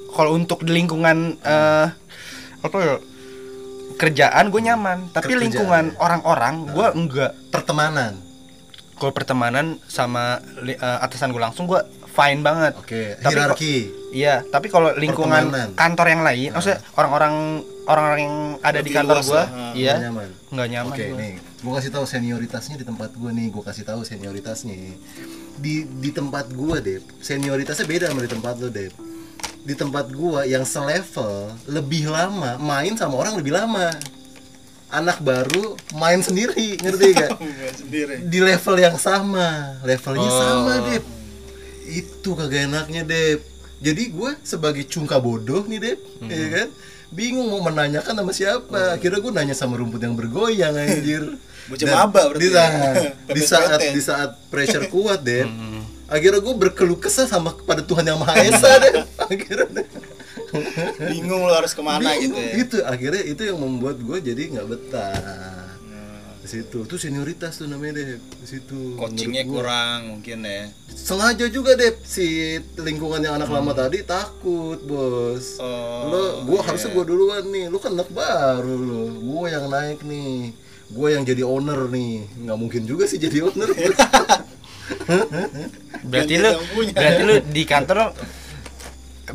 kalau 0.10 0.32
untuk 0.32 0.62
di 0.62 0.72
lingkungan 0.72 1.18
eh 1.42 1.88
apa 2.62 2.78
ya 2.80 2.96
kerjaan 4.04 4.46
gue 4.46 4.62
nyaman 4.62 4.98
tapi 5.10 5.26
Kerjaan, 5.30 5.44
lingkungan 5.44 5.84
ya. 5.88 5.98
orang-orang 5.98 6.54
gue 6.68 6.88
enggak 6.94 7.32
Pertemanan. 7.50 8.14
kalau 8.94 9.12
pertemanan 9.12 9.66
sama 9.86 10.24
li- 10.60 10.76
eh, 10.76 10.98
atasan 11.00 11.30
gue 11.30 11.40
langsung 11.40 11.64
gue 11.64 11.80
fine 12.08 12.40
banget 12.40 12.74
Oke, 12.76 13.18
Tapi 13.18 13.34
hierarki. 13.34 13.76
iya 14.12 14.44
tapi 14.44 14.68
kalau 14.68 14.94
lingkungan 14.94 15.50
Pertemanan. 15.50 15.70
kantor 15.74 16.08
yang 16.08 16.22
lain 16.22 16.50
maksudnya 16.52 16.80
orang-orang 16.94 17.34
orang-orang 17.84 18.20
yang 18.22 18.36
ada 18.62 18.78
di 18.78 18.84
Lebih 18.86 18.94
kantor 18.94 19.16
luas 19.18 19.26
gue 19.26 19.36
lah, 19.36 19.48
iya 19.74 19.94
Nggak 19.94 20.04
nyaman. 20.06 20.30
nggak 20.48 20.68
nyaman 20.70 20.94
Oke, 20.94 21.04
gua. 21.04 21.18
nih, 21.18 21.34
gua 21.60 21.74
kasih 21.76 21.92
tahu 21.92 22.06
senioritasnya 22.06 22.76
di 22.76 22.86
tempat 22.86 23.10
gua 23.14 23.32
nih, 23.32 23.48
gua 23.50 23.64
kasih 23.66 23.84
tahu 23.84 24.02
senioritasnya. 24.02 24.76
Di 25.56 25.74
di 25.92 26.10
tempat 26.10 26.46
gua, 26.50 26.78
Dep, 26.78 27.04
senioritasnya 27.20 27.84
beda 27.84 28.06
sama 28.08 28.22
di 28.22 28.30
tempat 28.30 28.56
lo, 28.56 28.70
Dep. 28.70 28.94
Di 29.64 29.74
tempat 29.74 30.12
gua 30.12 30.44
yang 30.44 30.64
selevel 30.64 31.52
lebih 31.66 32.08
lama 32.08 32.56
main 32.58 32.94
sama 32.94 33.16
orang 33.18 33.36
lebih 33.36 33.52
lama. 33.52 33.90
Anak 34.90 35.20
baru 35.20 35.74
main 35.94 36.20
sendiri, 36.20 36.78
ngerti 36.78 37.08
gak? 37.18 37.32
Sendiri 37.74 38.22
di 38.24 38.38
level 38.38 38.76
yang 38.78 38.94
sama 38.96 39.82
levelnya 39.82 40.22
Oh. 40.24 40.38
sama 40.38 40.74
Dep 40.86 41.04
itu 41.84 42.30
kagak 42.32 42.68
enaknya 42.68 43.02
Dep 43.04 43.42
jadi 43.80 44.04
gue 44.08 44.32
sebagai 44.42 44.86
cungka 44.86 45.18
bodoh 45.18 45.66
nih 45.66 45.80
Dep 45.82 46.00
ya 46.24 46.48
kan 46.54 46.70
bingung 47.10 47.46
mau 47.48 47.60
menanyakan 47.62 48.16
sama 48.16 48.32
siapa 48.32 48.94
akhirnya 48.94 49.20
gue 49.20 49.32
nanya 49.34 49.52
sama 49.52 49.76
rumput 49.76 50.00
yang 50.00 50.14
bergoyang 50.14 50.74
anjir 50.74 51.26
Bocah 51.70 51.86
maba 51.88 52.22
berarti 52.30 52.40
di, 52.40 52.50
ya. 52.50 52.64
saat- 52.70 53.02
di 53.28 53.42
saat 53.42 53.68
Pepet-pepet. 53.74 53.92
di 53.92 54.02
saat 54.02 54.30
pressure 54.48 54.86
kuat 54.88 55.20
Dep 55.20 55.50
akhirnya 56.12 56.40
gue 56.44 56.56
berkeluh 56.56 57.00
kesah 57.00 57.26
sama 57.26 57.56
kepada 57.56 57.82
Tuhan 57.84 58.04
yang 58.04 58.20
Maha 58.20 58.44
Esa 58.44 58.72
Dep 58.80 59.08
akhirnya 59.32 59.86
bingung 61.10 61.42
lo 61.46 61.54
harus 61.54 61.74
ke 61.74 61.82
mana 61.82 62.14
gitu 62.18 62.34
bingung 62.34 62.46
ya. 62.46 62.54
gitu. 62.62 62.78
Akhirnya 62.86 63.24
itu 63.26 63.42
yang 63.42 63.58
membuat 63.60 63.98
gue 64.00 64.18
jadi 64.22 64.42
nggak 64.54 64.68
betah. 64.70 65.18
Nah, 65.90 66.38
di 66.46 66.48
situ. 66.48 66.86
Tuh 66.86 67.00
senioritas 67.00 67.58
tuh 67.58 67.66
namanya 67.66 68.02
deh 68.02 68.22
di 68.22 68.48
situ 68.48 68.98
coachingnya 69.00 69.44
kurang 69.50 70.20
mungkin 70.20 70.46
ya. 70.46 70.70
Sengaja 70.94 71.50
juga 71.50 71.74
deh 71.74 71.98
si 72.06 72.58
lingkungan 72.78 73.22
yang 73.24 73.42
anak 73.42 73.50
lama 73.50 73.74
tadi 73.74 74.06
takut 74.06 74.78
bos. 74.86 75.58
Oh, 75.58 76.10
lo 76.10 76.24
gua 76.46 76.62
iya. 76.62 76.68
harusnya 76.70 76.90
gua 76.94 77.06
duluan 77.06 77.44
nih. 77.50 77.66
Lu 77.74 77.82
kan 77.82 77.98
anak 77.98 78.14
baru 78.14 78.76
lo. 78.78 79.04
Gua 79.26 79.50
yang 79.50 79.66
naik 79.74 80.06
nih. 80.06 80.54
Gua 80.94 81.10
yang 81.18 81.26
jadi 81.26 81.42
owner 81.42 81.90
nih. 81.90 82.30
Nggak 82.46 82.58
mungkin 82.60 82.82
juga 82.86 83.10
sih 83.10 83.18
jadi 83.18 83.50
owner 83.50 83.74
berarti 86.04 86.34
lu 86.40 86.52
berarti 86.92 87.22
lu 87.24 87.36
di 87.48 87.64
kantor 87.64 88.12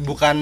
bukan 0.04 0.36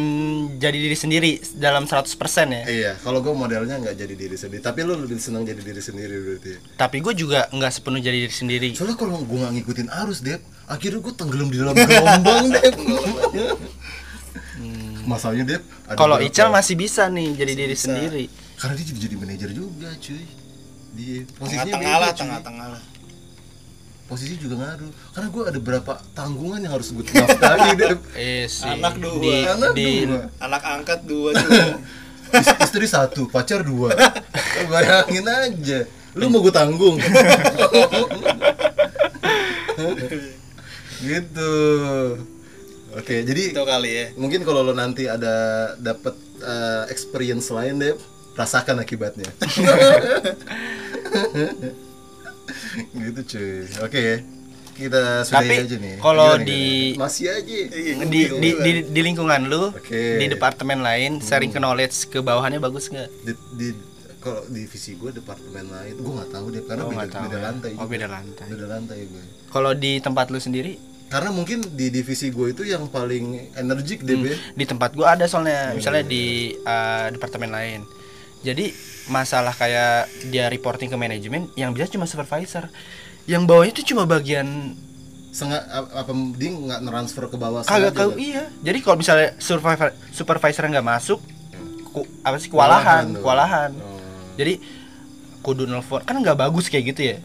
jadi 0.58 0.74
diri 0.74 0.96
sendiri 0.98 1.30
dalam 1.54 1.86
100% 1.86 2.02
ya? 2.50 2.62
Iya 2.66 2.92
kalau 3.00 3.22
gua 3.22 3.32
modelnya 3.32 3.78
nggak 3.78 3.94
jadi 3.94 4.14
diri 4.18 4.36
sendiri. 4.36 4.60
Tapi 4.60 4.82
lu 4.82 4.98
lebih 4.98 5.22
senang 5.22 5.46
jadi 5.46 5.62
diri 5.62 5.78
sendiri 5.78 6.14
berarti 6.18 6.52
tapi 6.74 6.98
gue 6.98 7.14
juga 7.14 7.46
nggak 7.54 7.72
sepenuh 7.72 8.02
jadi 8.02 8.18
diri 8.26 8.34
sendiri. 8.34 8.68
Soalnya 8.74 8.98
kalau 8.98 9.22
gua 9.22 9.46
nggak 9.46 9.54
ngikutin 9.62 9.88
arus 10.04 10.20
dep 10.26 10.42
akhirnya 10.66 10.98
gua 10.98 11.14
tenggelam 11.14 11.48
di 11.48 11.56
dalam 11.62 11.74
gelombang 11.78 12.46
dep. 12.52 12.74
Masalahnya 15.06 15.44
dep 15.46 15.62
ada 15.86 15.94
kalau 15.94 16.18
Ical 16.18 16.50
masih 16.50 16.74
bisa 16.74 17.06
nih 17.06 17.38
jadi 17.38 17.52
diri 17.54 17.76
bisa. 17.78 17.86
sendiri. 17.86 18.26
Karena 18.56 18.72
dia 18.74 18.86
jadi, 18.88 19.00
jadi 19.06 19.16
manajer 19.20 19.50
juga 19.54 19.88
cuy. 19.94 20.24
Dia 20.96 21.28
posisinya 21.38 21.76
tengah-tengah 21.76 21.96
lah 22.00 22.12
tengah-tengah 22.16 22.66
lah 22.72 22.82
posisi 24.06 24.34
juga 24.36 24.54
ngaruh. 24.56 24.90
Karena 25.10 25.28
gue 25.28 25.42
ada 25.44 25.58
berapa 25.58 25.92
tanggungan 26.12 26.58
yang 26.58 26.72
harus 26.72 26.90
gue 26.90 27.02
nafkahi 27.04 27.70
Dep. 27.74 27.98
eh 28.14 28.46
si 28.46 28.64
Anak 28.64 28.96
dua. 28.96 29.18
di, 29.18 29.34
Anak 29.44 29.70
di- 29.72 30.06
dua. 30.06 30.30
anak 30.38 30.62
angkat 30.64 31.00
dua 31.04 31.30
istri 32.64 32.86
satu 32.86 33.26
pacar 33.26 33.62
dua. 33.62 33.90
Bayangin 34.70 35.26
aja. 35.26 35.78
Lu 36.14 36.26
mau 36.26 36.40
gue 36.40 36.50
tanggung? 36.50 36.96
Gitu. 40.96 41.54
Oke 42.96 43.20
jadi 43.22 43.52
itu 43.52 43.60
kali 43.60 43.90
ya. 43.92 44.04
mungkin 44.16 44.40
kalau 44.40 44.64
lo 44.64 44.72
nanti 44.72 45.04
ada 45.04 45.34
dapat 45.76 46.16
eh, 46.40 46.84
experience 46.88 47.52
lain 47.52 47.76
deh 47.76 47.92
rasakan 48.32 48.80
akibatnya 48.80 49.28
gitu 52.96 53.20
cuy. 53.26 53.50
Oke 53.82 54.00
ya 54.00 54.16
kita 54.76 55.24
sudahi 55.24 55.40
Tapi 55.40 55.54
aja 55.62 55.76
nih. 55.78 55.94
kalau 55.98 56.28
Gimana, 56.30 56.44
di- 56.44 56.92
gimana? 56.92 57.00
masih 57.02 57.26
aja. 57.30 57.54
Iya, 57.64 57.92
di, 58.04 58.20
di, 58.28 58.50
di, 58.54 58.70
di 58.86 59.00
lingkungan 59.02 59.40
lu 59.46 59.72
Oke. 59.72 60.20
di 60.20 60.26
departemen 60.28 60.80
lain 60.80 61.12
sharing 61.18 61.48
ke 61.48 61.56
knowledge 61.56 61.96
ke 62.06 62.20
bawahannya 62.20 62.60
bagus 62.60 62.86
nggak? 62.86 63.08
Di, 63.24 63.32
di 63.56 63.68
kalau 64.18 64.44
divisi 64.46 64.92
gue 64.92 65.14
departemen 65.14 65.64
lain 65.66 65.94
gue 65.96 66.12
nggak 66.12 66.28
tahu 66.28 66.46
deh 66.50 66.62
karena 66.62 66.82
Oh, 66.82 66.90
beda, 66.90 67.08
tahu 67.08 67.22
beda 67.24 67.32
ya. 67.32 67.42
lantai 67.42 67.72
Oh, 67.74 67.86
beda 67.86 68.06
lantai. 68.06 68.46
beda 68.46 68.66
lantai 68.68 68.98
gue 69.06 69.24
kalau 69.48 69.72
di 69.72 69.92
tempat 69.98 70.28
lu 70.28 70.36
sendiri? 70.36 70.76
Karena 71.06 71.30
mungkin 71.30 71.62
di 71.72 71.86
divisi 71.88 72.28
gue 72.28 72.50
itu 72.50 72.60
yang 72.60 72.90
paling 72.90 73.54
energik 73.54 74.02
deh 74.02 74.18
Be. 74.18 74.34
di 74.52 74.64
tempat 74.66 74.92
gua 74.92 75.14
ada 75.14 75.24
soalnya 75.24 75.70
Iya, 75.70 75.76
misalnya 75.78 76.04
di 76.04 76.24
uh, 76.58 77.06
departemen 77.08 77.48
lain 77.48 77.80
jadi 78.40 78.72
masalah 79.06 79.52
kayak 79.52 79.94
dia 80.26 80.46
reporting 80.46 80.88
ke 80.88 80.96
manajemen 80.96 81.46
yang 81.54 81.70
bisa 81.70 81.86
cuma 81.86 82.04
supervisor 82.04 82.66
yang 83.24 83.44
bawahnya 83.44 83.72
itu 83.72 83.94
cuma 83.94 84.02
bagian 84.04 84.74
Senga, 85.30 85.60
a- 85.62 86.00
apa 86.00 86.10
dia 86.34 86.48
nggak 86.48 86.80
transfer 86.82 87.28
ke 87.28 87.36
bawah 87.36 87.60
kagak 87.60 87.92
Be? 88.10 88.24
iya 88.26 88.48
jadi 88.58 88.78
kalau 88.80 88.96
misalnya 88.96 89.36
supervisor 89.36 89.92
supervisor 90.10 90.64
nggak 90.64 90.86
masuk 90.86 91.20
ku, 91.86 92.02
apa 92.20 92.36
sih 92.36 92.48
kewalahan 92.48 93.12
tuh. 93.12 93.20
kewalahan 93.20 93.70
Oh. 93.76 94.00
jadi 94.34 94.58
kudu 95.38 95.64
nelfon 95.64 96.02
kan 96.02 96.16
nggak 96.16 96.34
bagus 96.36 96.66
kayak 96.66 96.84
gitu 96.90 97.02
ya 97.06 97.18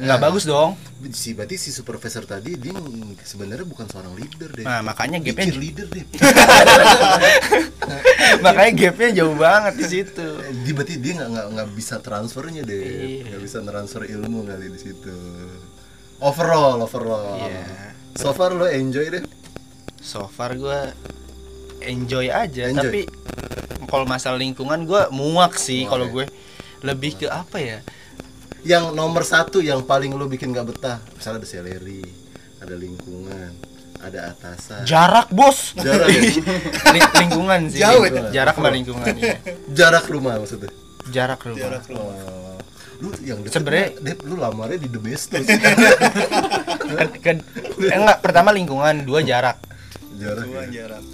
nggak 0.00 0.18
eh. 0.18 0.22
bagus 0.22 0.44
dong 0.44 0.74
si 1.14 1.32
berarti 1.32 1.56
si 1.56 1.70
supervisor 1.70 2.26
tadi 2.26 2.58
dia 2.58 2.74
sebenarnya 3.22 3.64
bukan 3.64 3.86
seorang 3.86 4.12
leader 4.18 4.50
deh 4.52 4.64
nah 4.66 4.82
makanya 4.82 5.22
gapnya 5.22 5.54
leader 5.54 5.86
deh 5.86 6.04
makanya 8.44 8.72
gapnya 8.76 9.10
jauh 9.22 9.36
banget 9.38 9.74
di 9.78 9.86
situ 9.86 10.26
dia 10.66 10.72
berarti 10.74 10.94
dia 10.98 11.12
nggak 11.18 11.28
nggak 11.30 11.46
nggak 11.56 11.68
bisa 11.74 11.94
transfernya 12.02 12.62
deh 12.66 12.82
Iya. 12.82 13.22
nggak 13.32 13.42
bisa 13.42 13.58
transfer 13.62 14.02
ilmu 14.06 14.46
kali 14.46 14.66
di 14.70 14.80
situ 14.80 15.14
overall 16.20 16.84
overall 16.84 17.38
Iya. 17.40 17.94
so 18.18 18.34
far 18.34 18.52
lo 18.52 18.66
enjoy 18.68 19.06
deh 19.08 19.22
so 20.00 20.26
far 20.26 20.58
gue 20.58 20.80
enjoy 21.80 22.28
aja 22.28 22.68
Enjoy. 22.68 22.84
tapi 22.84 23.00
kalau 23.88 24.04
masalah 24.04 24.38
lingkungan 24.38 24.84
gue 24.84 25.02
muak 25.10 25.56
sih 25.56 25.84
Muak 25.84 25.90
kalau 25.96 26.06
ya? 26.06 26.12
gue 26.12 26.26
lebih 26.80 27.12
ke 27.20 27.26
apa 27.28 27.60
ya 27.60 27.78
yang 28.62 28.92
nomor 28.92 29.22
satu 29.22 29.58
yang 29.58 29.82
paling 29.82 30.12
lo 30.12 30.24
bikin 30.24 30.50
gak 30.50 30.68
betah 30.68 30.98
misalnya 31.12 31.40
ada 31.40 31.48
salary 31.48 32.04
ada 32.58 32.74
lingkungan 32.74 33.52
ada 34.00 34.32
atasan 34.32 34.84
Jarak, 34.84 35.28
Bos. 35.28 35.76
jarak 35.76 36.08
ya? 36.08 36.20
Li- 36.96 37.12
lingkungan 37.20 37.68
sih. 37.68 37.84
Jauh 37.84 38.00
lingkungan. 38.00 38.32
Jarak 38.32 38.54
sama 38.56 38.70
lingkungan 38.70 39.12
iya. 39.14 39.36
jarak 39.68 40.04
rumah 40.08 40.40
maksudnya 40.40 40.72
Jarak 41.08 41.40
rumah. 41.44 41.60
jarak 41.60 41.84
lu 41.86 42.00
oh. 42.00 42.56
lu 43.00 43.08
yang 43.20 43.44
Sebenarnya- 43.44 43.92
lu 44.22 44.36
lamarnya 44.36 44.76
di 44.76 44.88
the 44.88 44.96
best 44.96 45.28
tuh 45.28 45.44
Kan, 46.90 47.08
kan- 47.22 47.44
eh, 47.78 47.92
enggak, 47.92 48.18
pertama 48.18 48.50
lingkungan, 48.50 49.04
dua 49.04 49.20
jarak. 49.20 49.60
jarak 50.16 50.44
Dua 50.44 50.64
ya. 50.64 50.84
jarak 50.84 51.04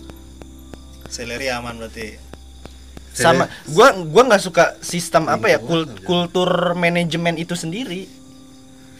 seleri 1.06 1.46
aman 1.48 1.78
berarti 1.78 2.18
Sama 3.16 3.48
gua 3.72 3.96
gua 4.04 4.22
nggak 4.28 4.42
suka 4.44 4.64
sistem 4.84 5.24
apa 5.32 5.48
ya 5.48 5.58
kul- 5.58 5.88
kultur 6.04 6.76
manajemen 6.76 7.40
itu 7.40 7.56
sendiri. 7.56 8.04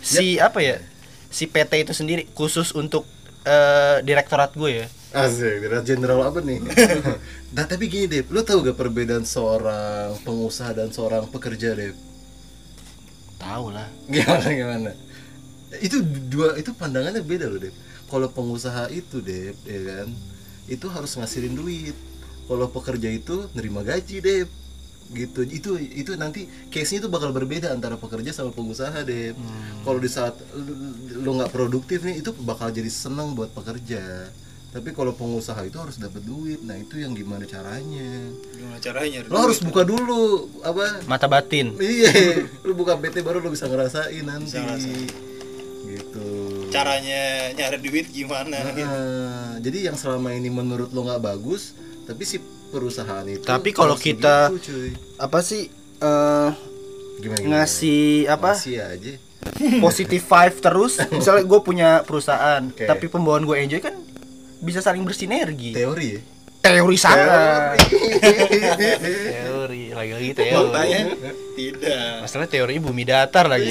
Si 0.00 0.40
apa 0.40 0.64
ya? 0.64 0.80
Si 1.28 1.44
PT 1.44 1.84
itu 1.84 1.92
sendiri 1.92 2.24
khusus 2.32 2.72
untuk 2.72 3.04
eh, 3.44 3.96
direktorat 4.02 4.56
gue 4.56 4.84
ya. 4.84 4.86
Asik, 5.16 5.64
direktur 5.64 5.84
jenderal 5.96 6.20
apa 6.28 6.40
nih? 6.42 6.60
nah 7.56 7.64
tapi 7.64 7.88
gini 7.88 8.06
Dep, 8.10 8.28
lu 8.28 8.42
tahu 8.44 8.60
gak 8.66 8.76
perbedaan 8.76 9.24
seorang 9.24 10.16
pengusaha 10.26 10.72
dan 10.76 10.92
seorang 10.92 11.24
pekerja 11.30 11.72
Dep? 11.72 11.96
Tahu 13.36 13.66
lah. 13.72 13.88
Gimana 14.08 14.48
gimana? 14.48 14.90
Itu 15.82 16.00
dua 16.04 16.56
itu 16.56 16.72
pandangannya 16.72 17.20
beda 17.22 17.46
loh 17.48 17.60
Dep. 17.60 17.74
Kalau 18.06 18.28
pengusaha 18.30 18.86
itu 18.92 19.18
Dep, 19.24 19.56
ya 19.66 19.80
kan, 19.82 20.08
itu 20.70 20.86
harus 20.90 21.12
ngasihin 21.16 21.54
duit. 21.58 21.96
Kalau 22.47 22.66
pekerja 22.68 23.09
itu 23.09 23.51
nerima 23.53 23.82
gaji 23.82 24.18
Dep. 24.18 24.49
Gitu. 25.09 25.40
Itu 25.44 25.70
itu 25.78 26.14
nanti 26.14 26.47
case 26.66 26.94
nya 26.94 26.99
itu 27.01 27.09
bakal 27.09 27.30
berbeda 27.30 27.70
antara 27.70 27.94
pekerja 27.94 28.30
sama 28.30 28.51
pengusaha 28.51 29.03
deh 29.03 29.38
kalau 29.82 29.99
di 29.99 30.11
saat 30.11 30.34
lu- 30.51 30.74
lu 31.16 31.30
nggak 31.32 31.51
produktif 31.51 32.03
nih 32.03 32.18
itu 32.18 32.34
bakal 32.42 32.70
jadi 32.70 32.90
seneng 32.90 33.34
buat 33.34 33.51
pekerja. 33.51 34.03
Tapi 34.66 34.92
kalau 34.92 35.14
pengusaha 35.14 35.57
itu 35.62 35.78
harus 35.78 35.97
dapat 35.97 36.20
duit. 36.20 36.61
Nah 36.61 36.74
itu 36.74 36.99
yang 36.99 37.14
gimana 37.14 37.47
caranya? 37.47 38.28
Gimana 38.53 38.76
caranya? 38.76 39.22
Nyari 39.22 39.30
lo 39.30 39.38
harus 39.40 39.57
duit? 39.57 39.70
buka 39.70 39.82
dulu 39.82 40.22
apa? 40.61 41.07
Mata 41.07 41.24
batin. 41.24 41.72
iya. 41.78 42.12
Lu 42.61 42.74
buka 42.74 42.99
PT 42.99 43.22
baru 43.22 43.38
lu 43.38 43.49
bisa 43.49 43.70
ngerasain 43.70 44.20
nanti. 44.20 44.53
Bisa 44.53 44.61
ngerasain. 44.61 45.09
gitu. 45.86 46.28
Caranya 46.68 47.22
nyari 47.55 47.78
duit 47.78 48.07
gimana 48.11 48.59
gitu. 48.74 48.84
Nah, 48.84 49.55
jadi 49.62 49.88
yang 49.88 49.97
selama 49.97 50.34
ini 50.34 50.51
menurut 50.51 50.90
lo 50.90 51.07
nggak 51.07 51.22
bagus 51.22 51.72
tapi 52.07 52.22
si 52.22 52.38
perusahaan 52.66 53.22
itu 53.22 53.42
Tapi 53.42 53.70
kalau 53.70 53.94
kita- 53.94 54.48
begitu, 54.48 54.70
cuy. 54.70 54.90
Apa 55.16 55.38
sih 55.40 55.66
eh 55.96 56.50
gimana, 57.16 57.38
gimana? 57.38 57.50
ngasih 57.61 58.04
apa? 58.26 58.50
Ngasih 58.52 58.76
aja. 58.78 59.12
Positive 59.84 60.22
vibe 60.22 60.57
terus. 60.61 60.92
Misalnya 61.09 61.42
gue 61.42 61.61
punya 61.61 61.88
perusahaan 62.00 62.62
Oke. 62.72 62.84
tapi 62.84 63.07
pembawaan 63.07 63.42
gue 63.42 63.57
enjoy 63.59 63.80
kan 63.80 63.94
bisa 64.59 64.78
saling 64.78 65.02
bersinergi. 65.02 65.72
Teori 65.72 66.07
ya? 66.09 66.20
Teori 66.62 66.96
sangat. 66.96 67.78
Teori. 67.78 68.59
teori 69.30 69.82
lagi 69.98 70.12
lagi 70.12 70.28
faktanya 70.34 70.98
teori 71.14 71.54
tidak. 71.54 72.14
Masalah 72.22 72.46
teori 72.46 72.74
bumi 72.76 73.02
datar 73.02 73.46
lagi. 73.46 73.70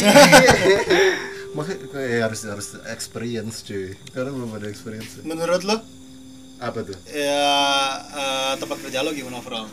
Makanya 1.51 1.87
kayak 1.87 2.19
harus 2.25 2.39
harus 2.45 2.67
experience 2.89 3.61
cuy. 3.61 3.95
Karena 4.09 4.29
belum 4.29 4.51
ada 4.53 4.67
experience. 4.67 5.19
Menurut 5.21 5.63
lo 5.63 5.79
apa 6.65 6.79
tuh 6.81 6.97
ya 7.07 7.45
eh, 8.11 8.53
tempat 8.57 8.77
kerja 8.81 9.05
lo 9.05 9.13
gimana 9.13 9.37
overall 9.37 9.69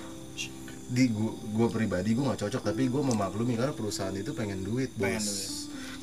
di 0.92 1.08
gua, 1.08 1.32
gua 1.50 1.68
pribadi 1.72 2.12
gua 2.12 2.32
nggak 2.32 2.40
cocok 2.44 2.62
tapi 2.68 2.84
gua 2.86 3.00
memaklumi 3.02 3.56
karena 3.56 3.72
perusahaan 3.72 4.12
itu 4.12 4.36
pengen 4.36 4.60
duit 4.60 4.92
bos 4.92 5.08
Pengen 5.08 5.24
duit. 5.24 5.48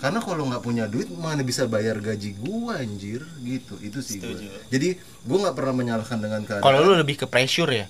karena 0.02 0.20
kalau 0.20 0.44
nggak 0.50 0.64
punya 0.64 0.86
duit 0.90 1.06
mana 1.14 1.46
bisa 1.46 1.70
bayar 1.70 2.02
gaji 2.02 2.34
gua 2.42 2.82
anjir 2.82 3.22
gitu 3.46 3.78
itu 3.80 4.00
sih 4.02 4.18
gua. 4.18 4.34
Setuju. 4.34 4.48
jadi 4.74 4.90
gua 5.24 5.38
nggak 5.46 5.56
pernah 5.56 5.74
menyalahkan 5.78 6.18
dengan 6.18 6.42
keadaan 6.42 6.66
kalau 6.66 6.80
lu 6.82 6.98
lebih 6.98 7.22
ke 7.22 7.26
pressure 7.30 7.70
ya 7.70 7.86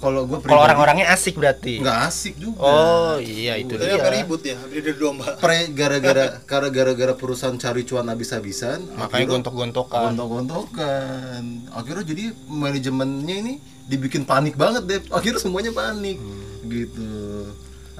kalau 0.00 0.24
gua 0.24 0.40
kalau 0.40 0.64
orang-orangnya 0.64 1.12
asik 1.12 1.36
berarti? 1.36 1.78
Nggak 1.78 1.98
asik 2.08 2.34
juga. 2.40 2.56
Oh 2.58 3.16
iya 3.20 3.60
itu 3.60 3.76
Tapi 3.76 3.92
apa 3.92 4.08
dia. 4.08 4.16
ribut 4.16 4.40
ya 4.40 4.56
dari 4.56 4.92
domba. 4.96 5.36
Pre 5.36 5.58
gara-gara 5.70 6.40
karena 6.42 6.68
gara-gara 6.72 7.12
perusahaan 7.12 7.54
cari 7.54 7.84
cuan 7.84 8.08
habis-habisan 8.08 8.80
makanya 8.96 9.04
akhirnya- 9.06 9.30
gontok-gontokan. 9.36 10.02
Gontok-gontokan. 10.10 11.42
Akhirnya 11.70 12.04
jadi 12.08 12.24
manajemennya 12.48 13.36
ini 13.44 13.54
dibikin 13.86 14.24
panik 14.24 14.56
banget 14.56 14.82
deh 14.88 15.00
akhirnya 15.12 15.38
semuanya 15.38 15.70
panik. 15.70 16.16
Gitu. 16.64 17.10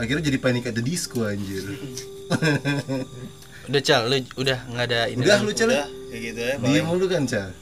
Akhirnya 0.00 0.24
jadi 0.32 0.38
panik 0.40 0.64
the 0.66 0.80
disco 0.80 1.28
anjir. 1.28 1.76
Udah 3.68 3.82
cal 3.84 4.08
lu 4.08 4.18
udah 4.40 4.58
nggak 4.66 4.86
ada 4.88 5.00
ini 5.06 5.20
udah 5.22 5.38
lu 5.44 5.52
cal? 5.52 5.68
Udah 5.68 5.86
kayak 6.10 6.22
gitu 6.32 6.40
ya 6.40 6.54
diem 6.58 6.84
mulu 6.88 7.06
kan 7.06 7.22
cal? 7.28 7.52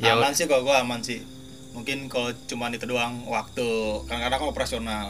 Ya, 0.00 0.16
aman 0.18 0.32
sih 0.34 0.46
kalau 0.48 0.64
gua 0.66 0.80
aman 0.82 0.98
sih 1.02 1.20
mungkin 1.72 2.06
kalau 2.06 2.30
cuma 2.44 2.68
itu 2.68 2.84
doang 2.84 3.24
waktu 3.24 3.66
kadang-kadang 4.06 4.38
kan 4.38 4.48
operasional. 4.48 5.06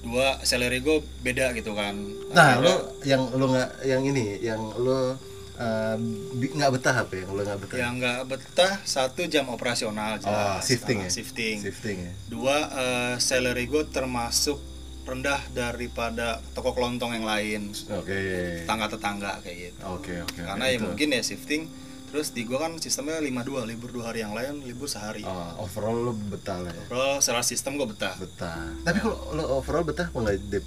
Dua 0.00 0.38
salary 0.40 0.78
gue 0.78 1.02
beda 1.20 1.50
gitu 1.52 1.74
kan. 1.74 1.98
Nah 2.30 2.56
Akhirnya- 2.56 2.62
lo 2.62 2.74
yang 3.02 3.22
lo 3.32 3.44
nggak 3.50 3.70
yang 3.82 4.02
ini 4.04 4.38
yang 4.38 4.60
lo 4.78 5.18
uh, 5.58 5.96
bi- 6.32 6.52
nggak 6.52 6.70
betah 6.72 6.94
apa 7.02 7.12
yang 7.16 7.28
lo 7.28 7.42
nggak 7.42 7.58
betah? 7.58 7.76
Yang 7.76 7.92
nggak 7.98 8.18
betah 8.28 8.72
satu 8.84 9.26
jam 9.26 9.50
operasional 9.50 10.14
oh 10.14 10.22
jelas. 10.22 10.62
shifting 10.62 11.02
ya? 11.02 11.10
shifting. 11.10 11.56
Shifting 11.58 11.96
ya? 11.98 12.12
Dua 12.28 12.56
eh, 12.70 13.14
salary 13.18 13.66
gue 13.66 13.82
termasuk 13.88 14.62
rendah 15.06 15.38
daripada 15.50 16.38
toko 16.50 16.70
kelontong 16.70 17.14
yang 17.14 17.26
lain. 17.26 17.70
Oke. 17.90 18.62
Tetangga 18.62 18.86
tetangga 18.86 19.32
kayak 19.42 19.56
gitu. 19.70 19.80
Oke 19.86 20.12
oke 20.18 20.38
karena 20.38 20.64
ya 20.66 20.78
mungkin 20.78 21.08
ya 21.10 21.22
shifting 21.22 21.66
terus 22.06 22.30
di 22.30 22.46
gue 22.46 22.56
kan 22.56 22.72
sistemnya 22.78 23.18
52 23.18 23.66
libur 23.66 23.90
dua 23.90 24.10
hari 24.14 24.22
yang 24.22 24.32
lain 24.32 24.62
libur 24.62 24.86
sehari. 24.86 25.26
Oh, 25.26 25.66
overall 25.66 26.10
lo 26.10 26.12
betah 26.14 26.62
lah 26.62 26.70
ya? 26.70 26.84
Bro, 26.88 27.20
secara 27.20 27.42
sistem 27.42 27.76
gue 27.76 27.86
betah. 27.90 28.14
Betah. 28.16 28.72
Tapi 28.86 28.98
kalau 29.02 29.18
lo 29.34 29.44
overall 29.58 29.82
betah 29.82 30.08
apa 30.08 30.18
nggak 30.18 30.36
Dep? 30.48 30.64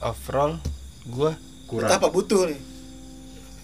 overall 0.00 0.60
gua 1.08 1.32
kurang. 1.64 1.88
Betah 1.88 1.96
apa 2.00 2.08
butuh 2.12 2.42
nih? 2.48 2.60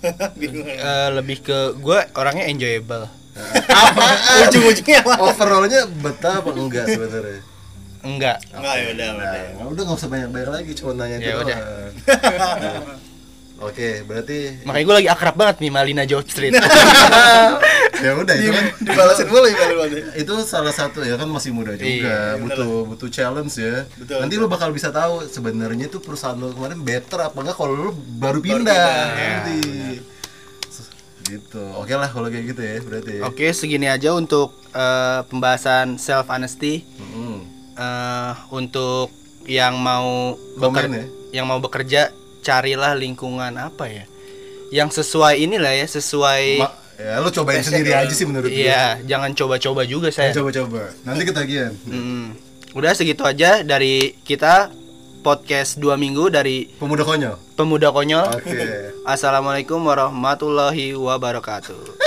Bingung. 0.40 0.64
Eh, 0.64 1.08
lebih 1.12 1.44
ke 1.44 1.76
gua 1.78 2.08
orangnya 2.16 2.48
enjoyable. 2.48 3.08
Apa? 3.70 4.06
Ujung-ujungnya 4.50 5.06
apa? 5.06 5.22
Overallnya 5.22 5.86
betah 6.02 6.42
apa 6.42 6.50
enggak 6.50 6.82
sebenarnya? 6.90 7.40
Enggak. 8.02 8.36
Enggak 8.50 8.74
ya 8.74 8.86
udah 8.90 9.08
udah. 9.16 9.30
Nah, 9.54 9.66
udah 9.70 9.82
nggak 9.86 9.98
usah 10.02 10.10
banyak-banyak 10.10 10.50
lagi, 10.50 10.70
cuma 10.74 10.92
nanya 10.98 11.16
Ya 11.22 11.30
itu 11.30 11.40
udah. 11.46 11.58
Oke, 13.60 14.00
berarti 14.02 14.64
makanya 14.64 14.84
gue 14.84 14.96
lagi 14.96 15.08
akrab 15.08 15.36
banget 15.36 15.56
nih 15.60 15.70
Malina 15.70 16.02
George 16.02 16.32
Street 16.32 16.56
ya 18.00 18.16
udah 18.16 18.32
itu 18.32 18.50
kan 18.50 18.66
dibalasin 18.86 19.26
mulu 19.28 19.44
ya 19.44 19.68
itu 20.16 20.32
salah 20.42 20.72
satu 20.72 21.04
ya 21.04 21.14
kan 21.14 21.28
masih 21.28 21.52
muda 21.52 21.76
juga, 21.76 21.84
Iya, 21.84 22.40
butuh 22.40 22.88
butuh 22.88 23.08
challenge 23.08 23.52
ya. 23.54 23.84
Betul, 23.94 24.16
Nanti 24.18 24.34
betul. 24.34 24.42
lo 24.42 24.48
bakal 24.48 24.72
bisa 24.72 24.88
tahu 24.90 25.20
sebenarnya 25.26 25.86
tuh 25.86 26.00
perusahaan 26.00 26.32
lo 26.34 26.48
kemarin 26.50 26.80
better 26.80 27.20
apa 27.20 27.36
enggak 27.36 27.52
kalau 27.54 27.74
lo 27.76 27.90
baru 28.16 28.40
pindah. 28.40 28.64
pindah, 28.64 28.96
nanti. 29.12 29.60
Gitu. 31.22 31.62
Oke 31.76 31.94
lah 31.94 32.08
kalau 32.08 32.26
kayak 32.26 32.44
gitu 32.48 32.60
ya, 32.60 32.74
berarti. 32.80 33.12
ya. 33.14 33.22
Oke, 33.22 33.46
segini 33.52 33.86
aja 33.86 34.10
untuk 34.12 34.50
eh, 34.72 35.20
pembahasan 35.28 35.94
self 35.94 36.26
honesty. 36.26 36.82
Mm-mm. 36.96 37.44
Eh, 37.72 38.32
untuk 38.50 39.12
yang 39.44 39.76
mau 39.76 40.34
Komen 40.56 40.72
beker- 40.74 40.90
ya. 40.90 41.04
yang 41.32 41.46
mau 41.46 41.60
bekerja, 41.60 42.10
carilah 42.40 42.92
lingkungan 42.96 43.56
apa 43.56 43.86
ya? 43.88 44.04
Yang 44.70 45.02
sesuai 45.02 45.40
inilah 45.40 45.72
ya, 45.76 45.86
sesuai 45.86 46.44
Ma- 46.62 46.76
ya 47.00 47.18
lo 47.18 47.32
cobain 47.32 47.64
sendiri 47.64 47.96
aja 47.96 48.12
sih 48.12 48.26
menurut 48.28 48.50
gue. 48.50 48.66
Iya, 48.66 49.00
jangan 49.04 49.32
coba-coba 49.32 49.82
juga 49.88 50.08
saya. 50.12 50.30
Coba-coba. 50.36 50.92
Nanti 51.02 51.22
ketagihan. 51.24 51.72
Mm. 51.88 52.36
Udah 52.76 52.94
segitu 52.94 53.26
aja 53.26 53.66
dari 53.66 54.14
kita 54.22 54.70
podcast 55.20 55.76
dua 55.76 56.00
minggu 56.00 56.32
dari 56.32 56.70
Pemuda 56.80 57.04
konyol. 57.04 57.36
Pemuda 57.60 57.92
Konyol. 57.92 58.40
Oke. 58.40 58.56
Assalamualaikum 59.04 59.84
warahmatullahi 59.84 60.96
wabarakatuh. 60.96 61.99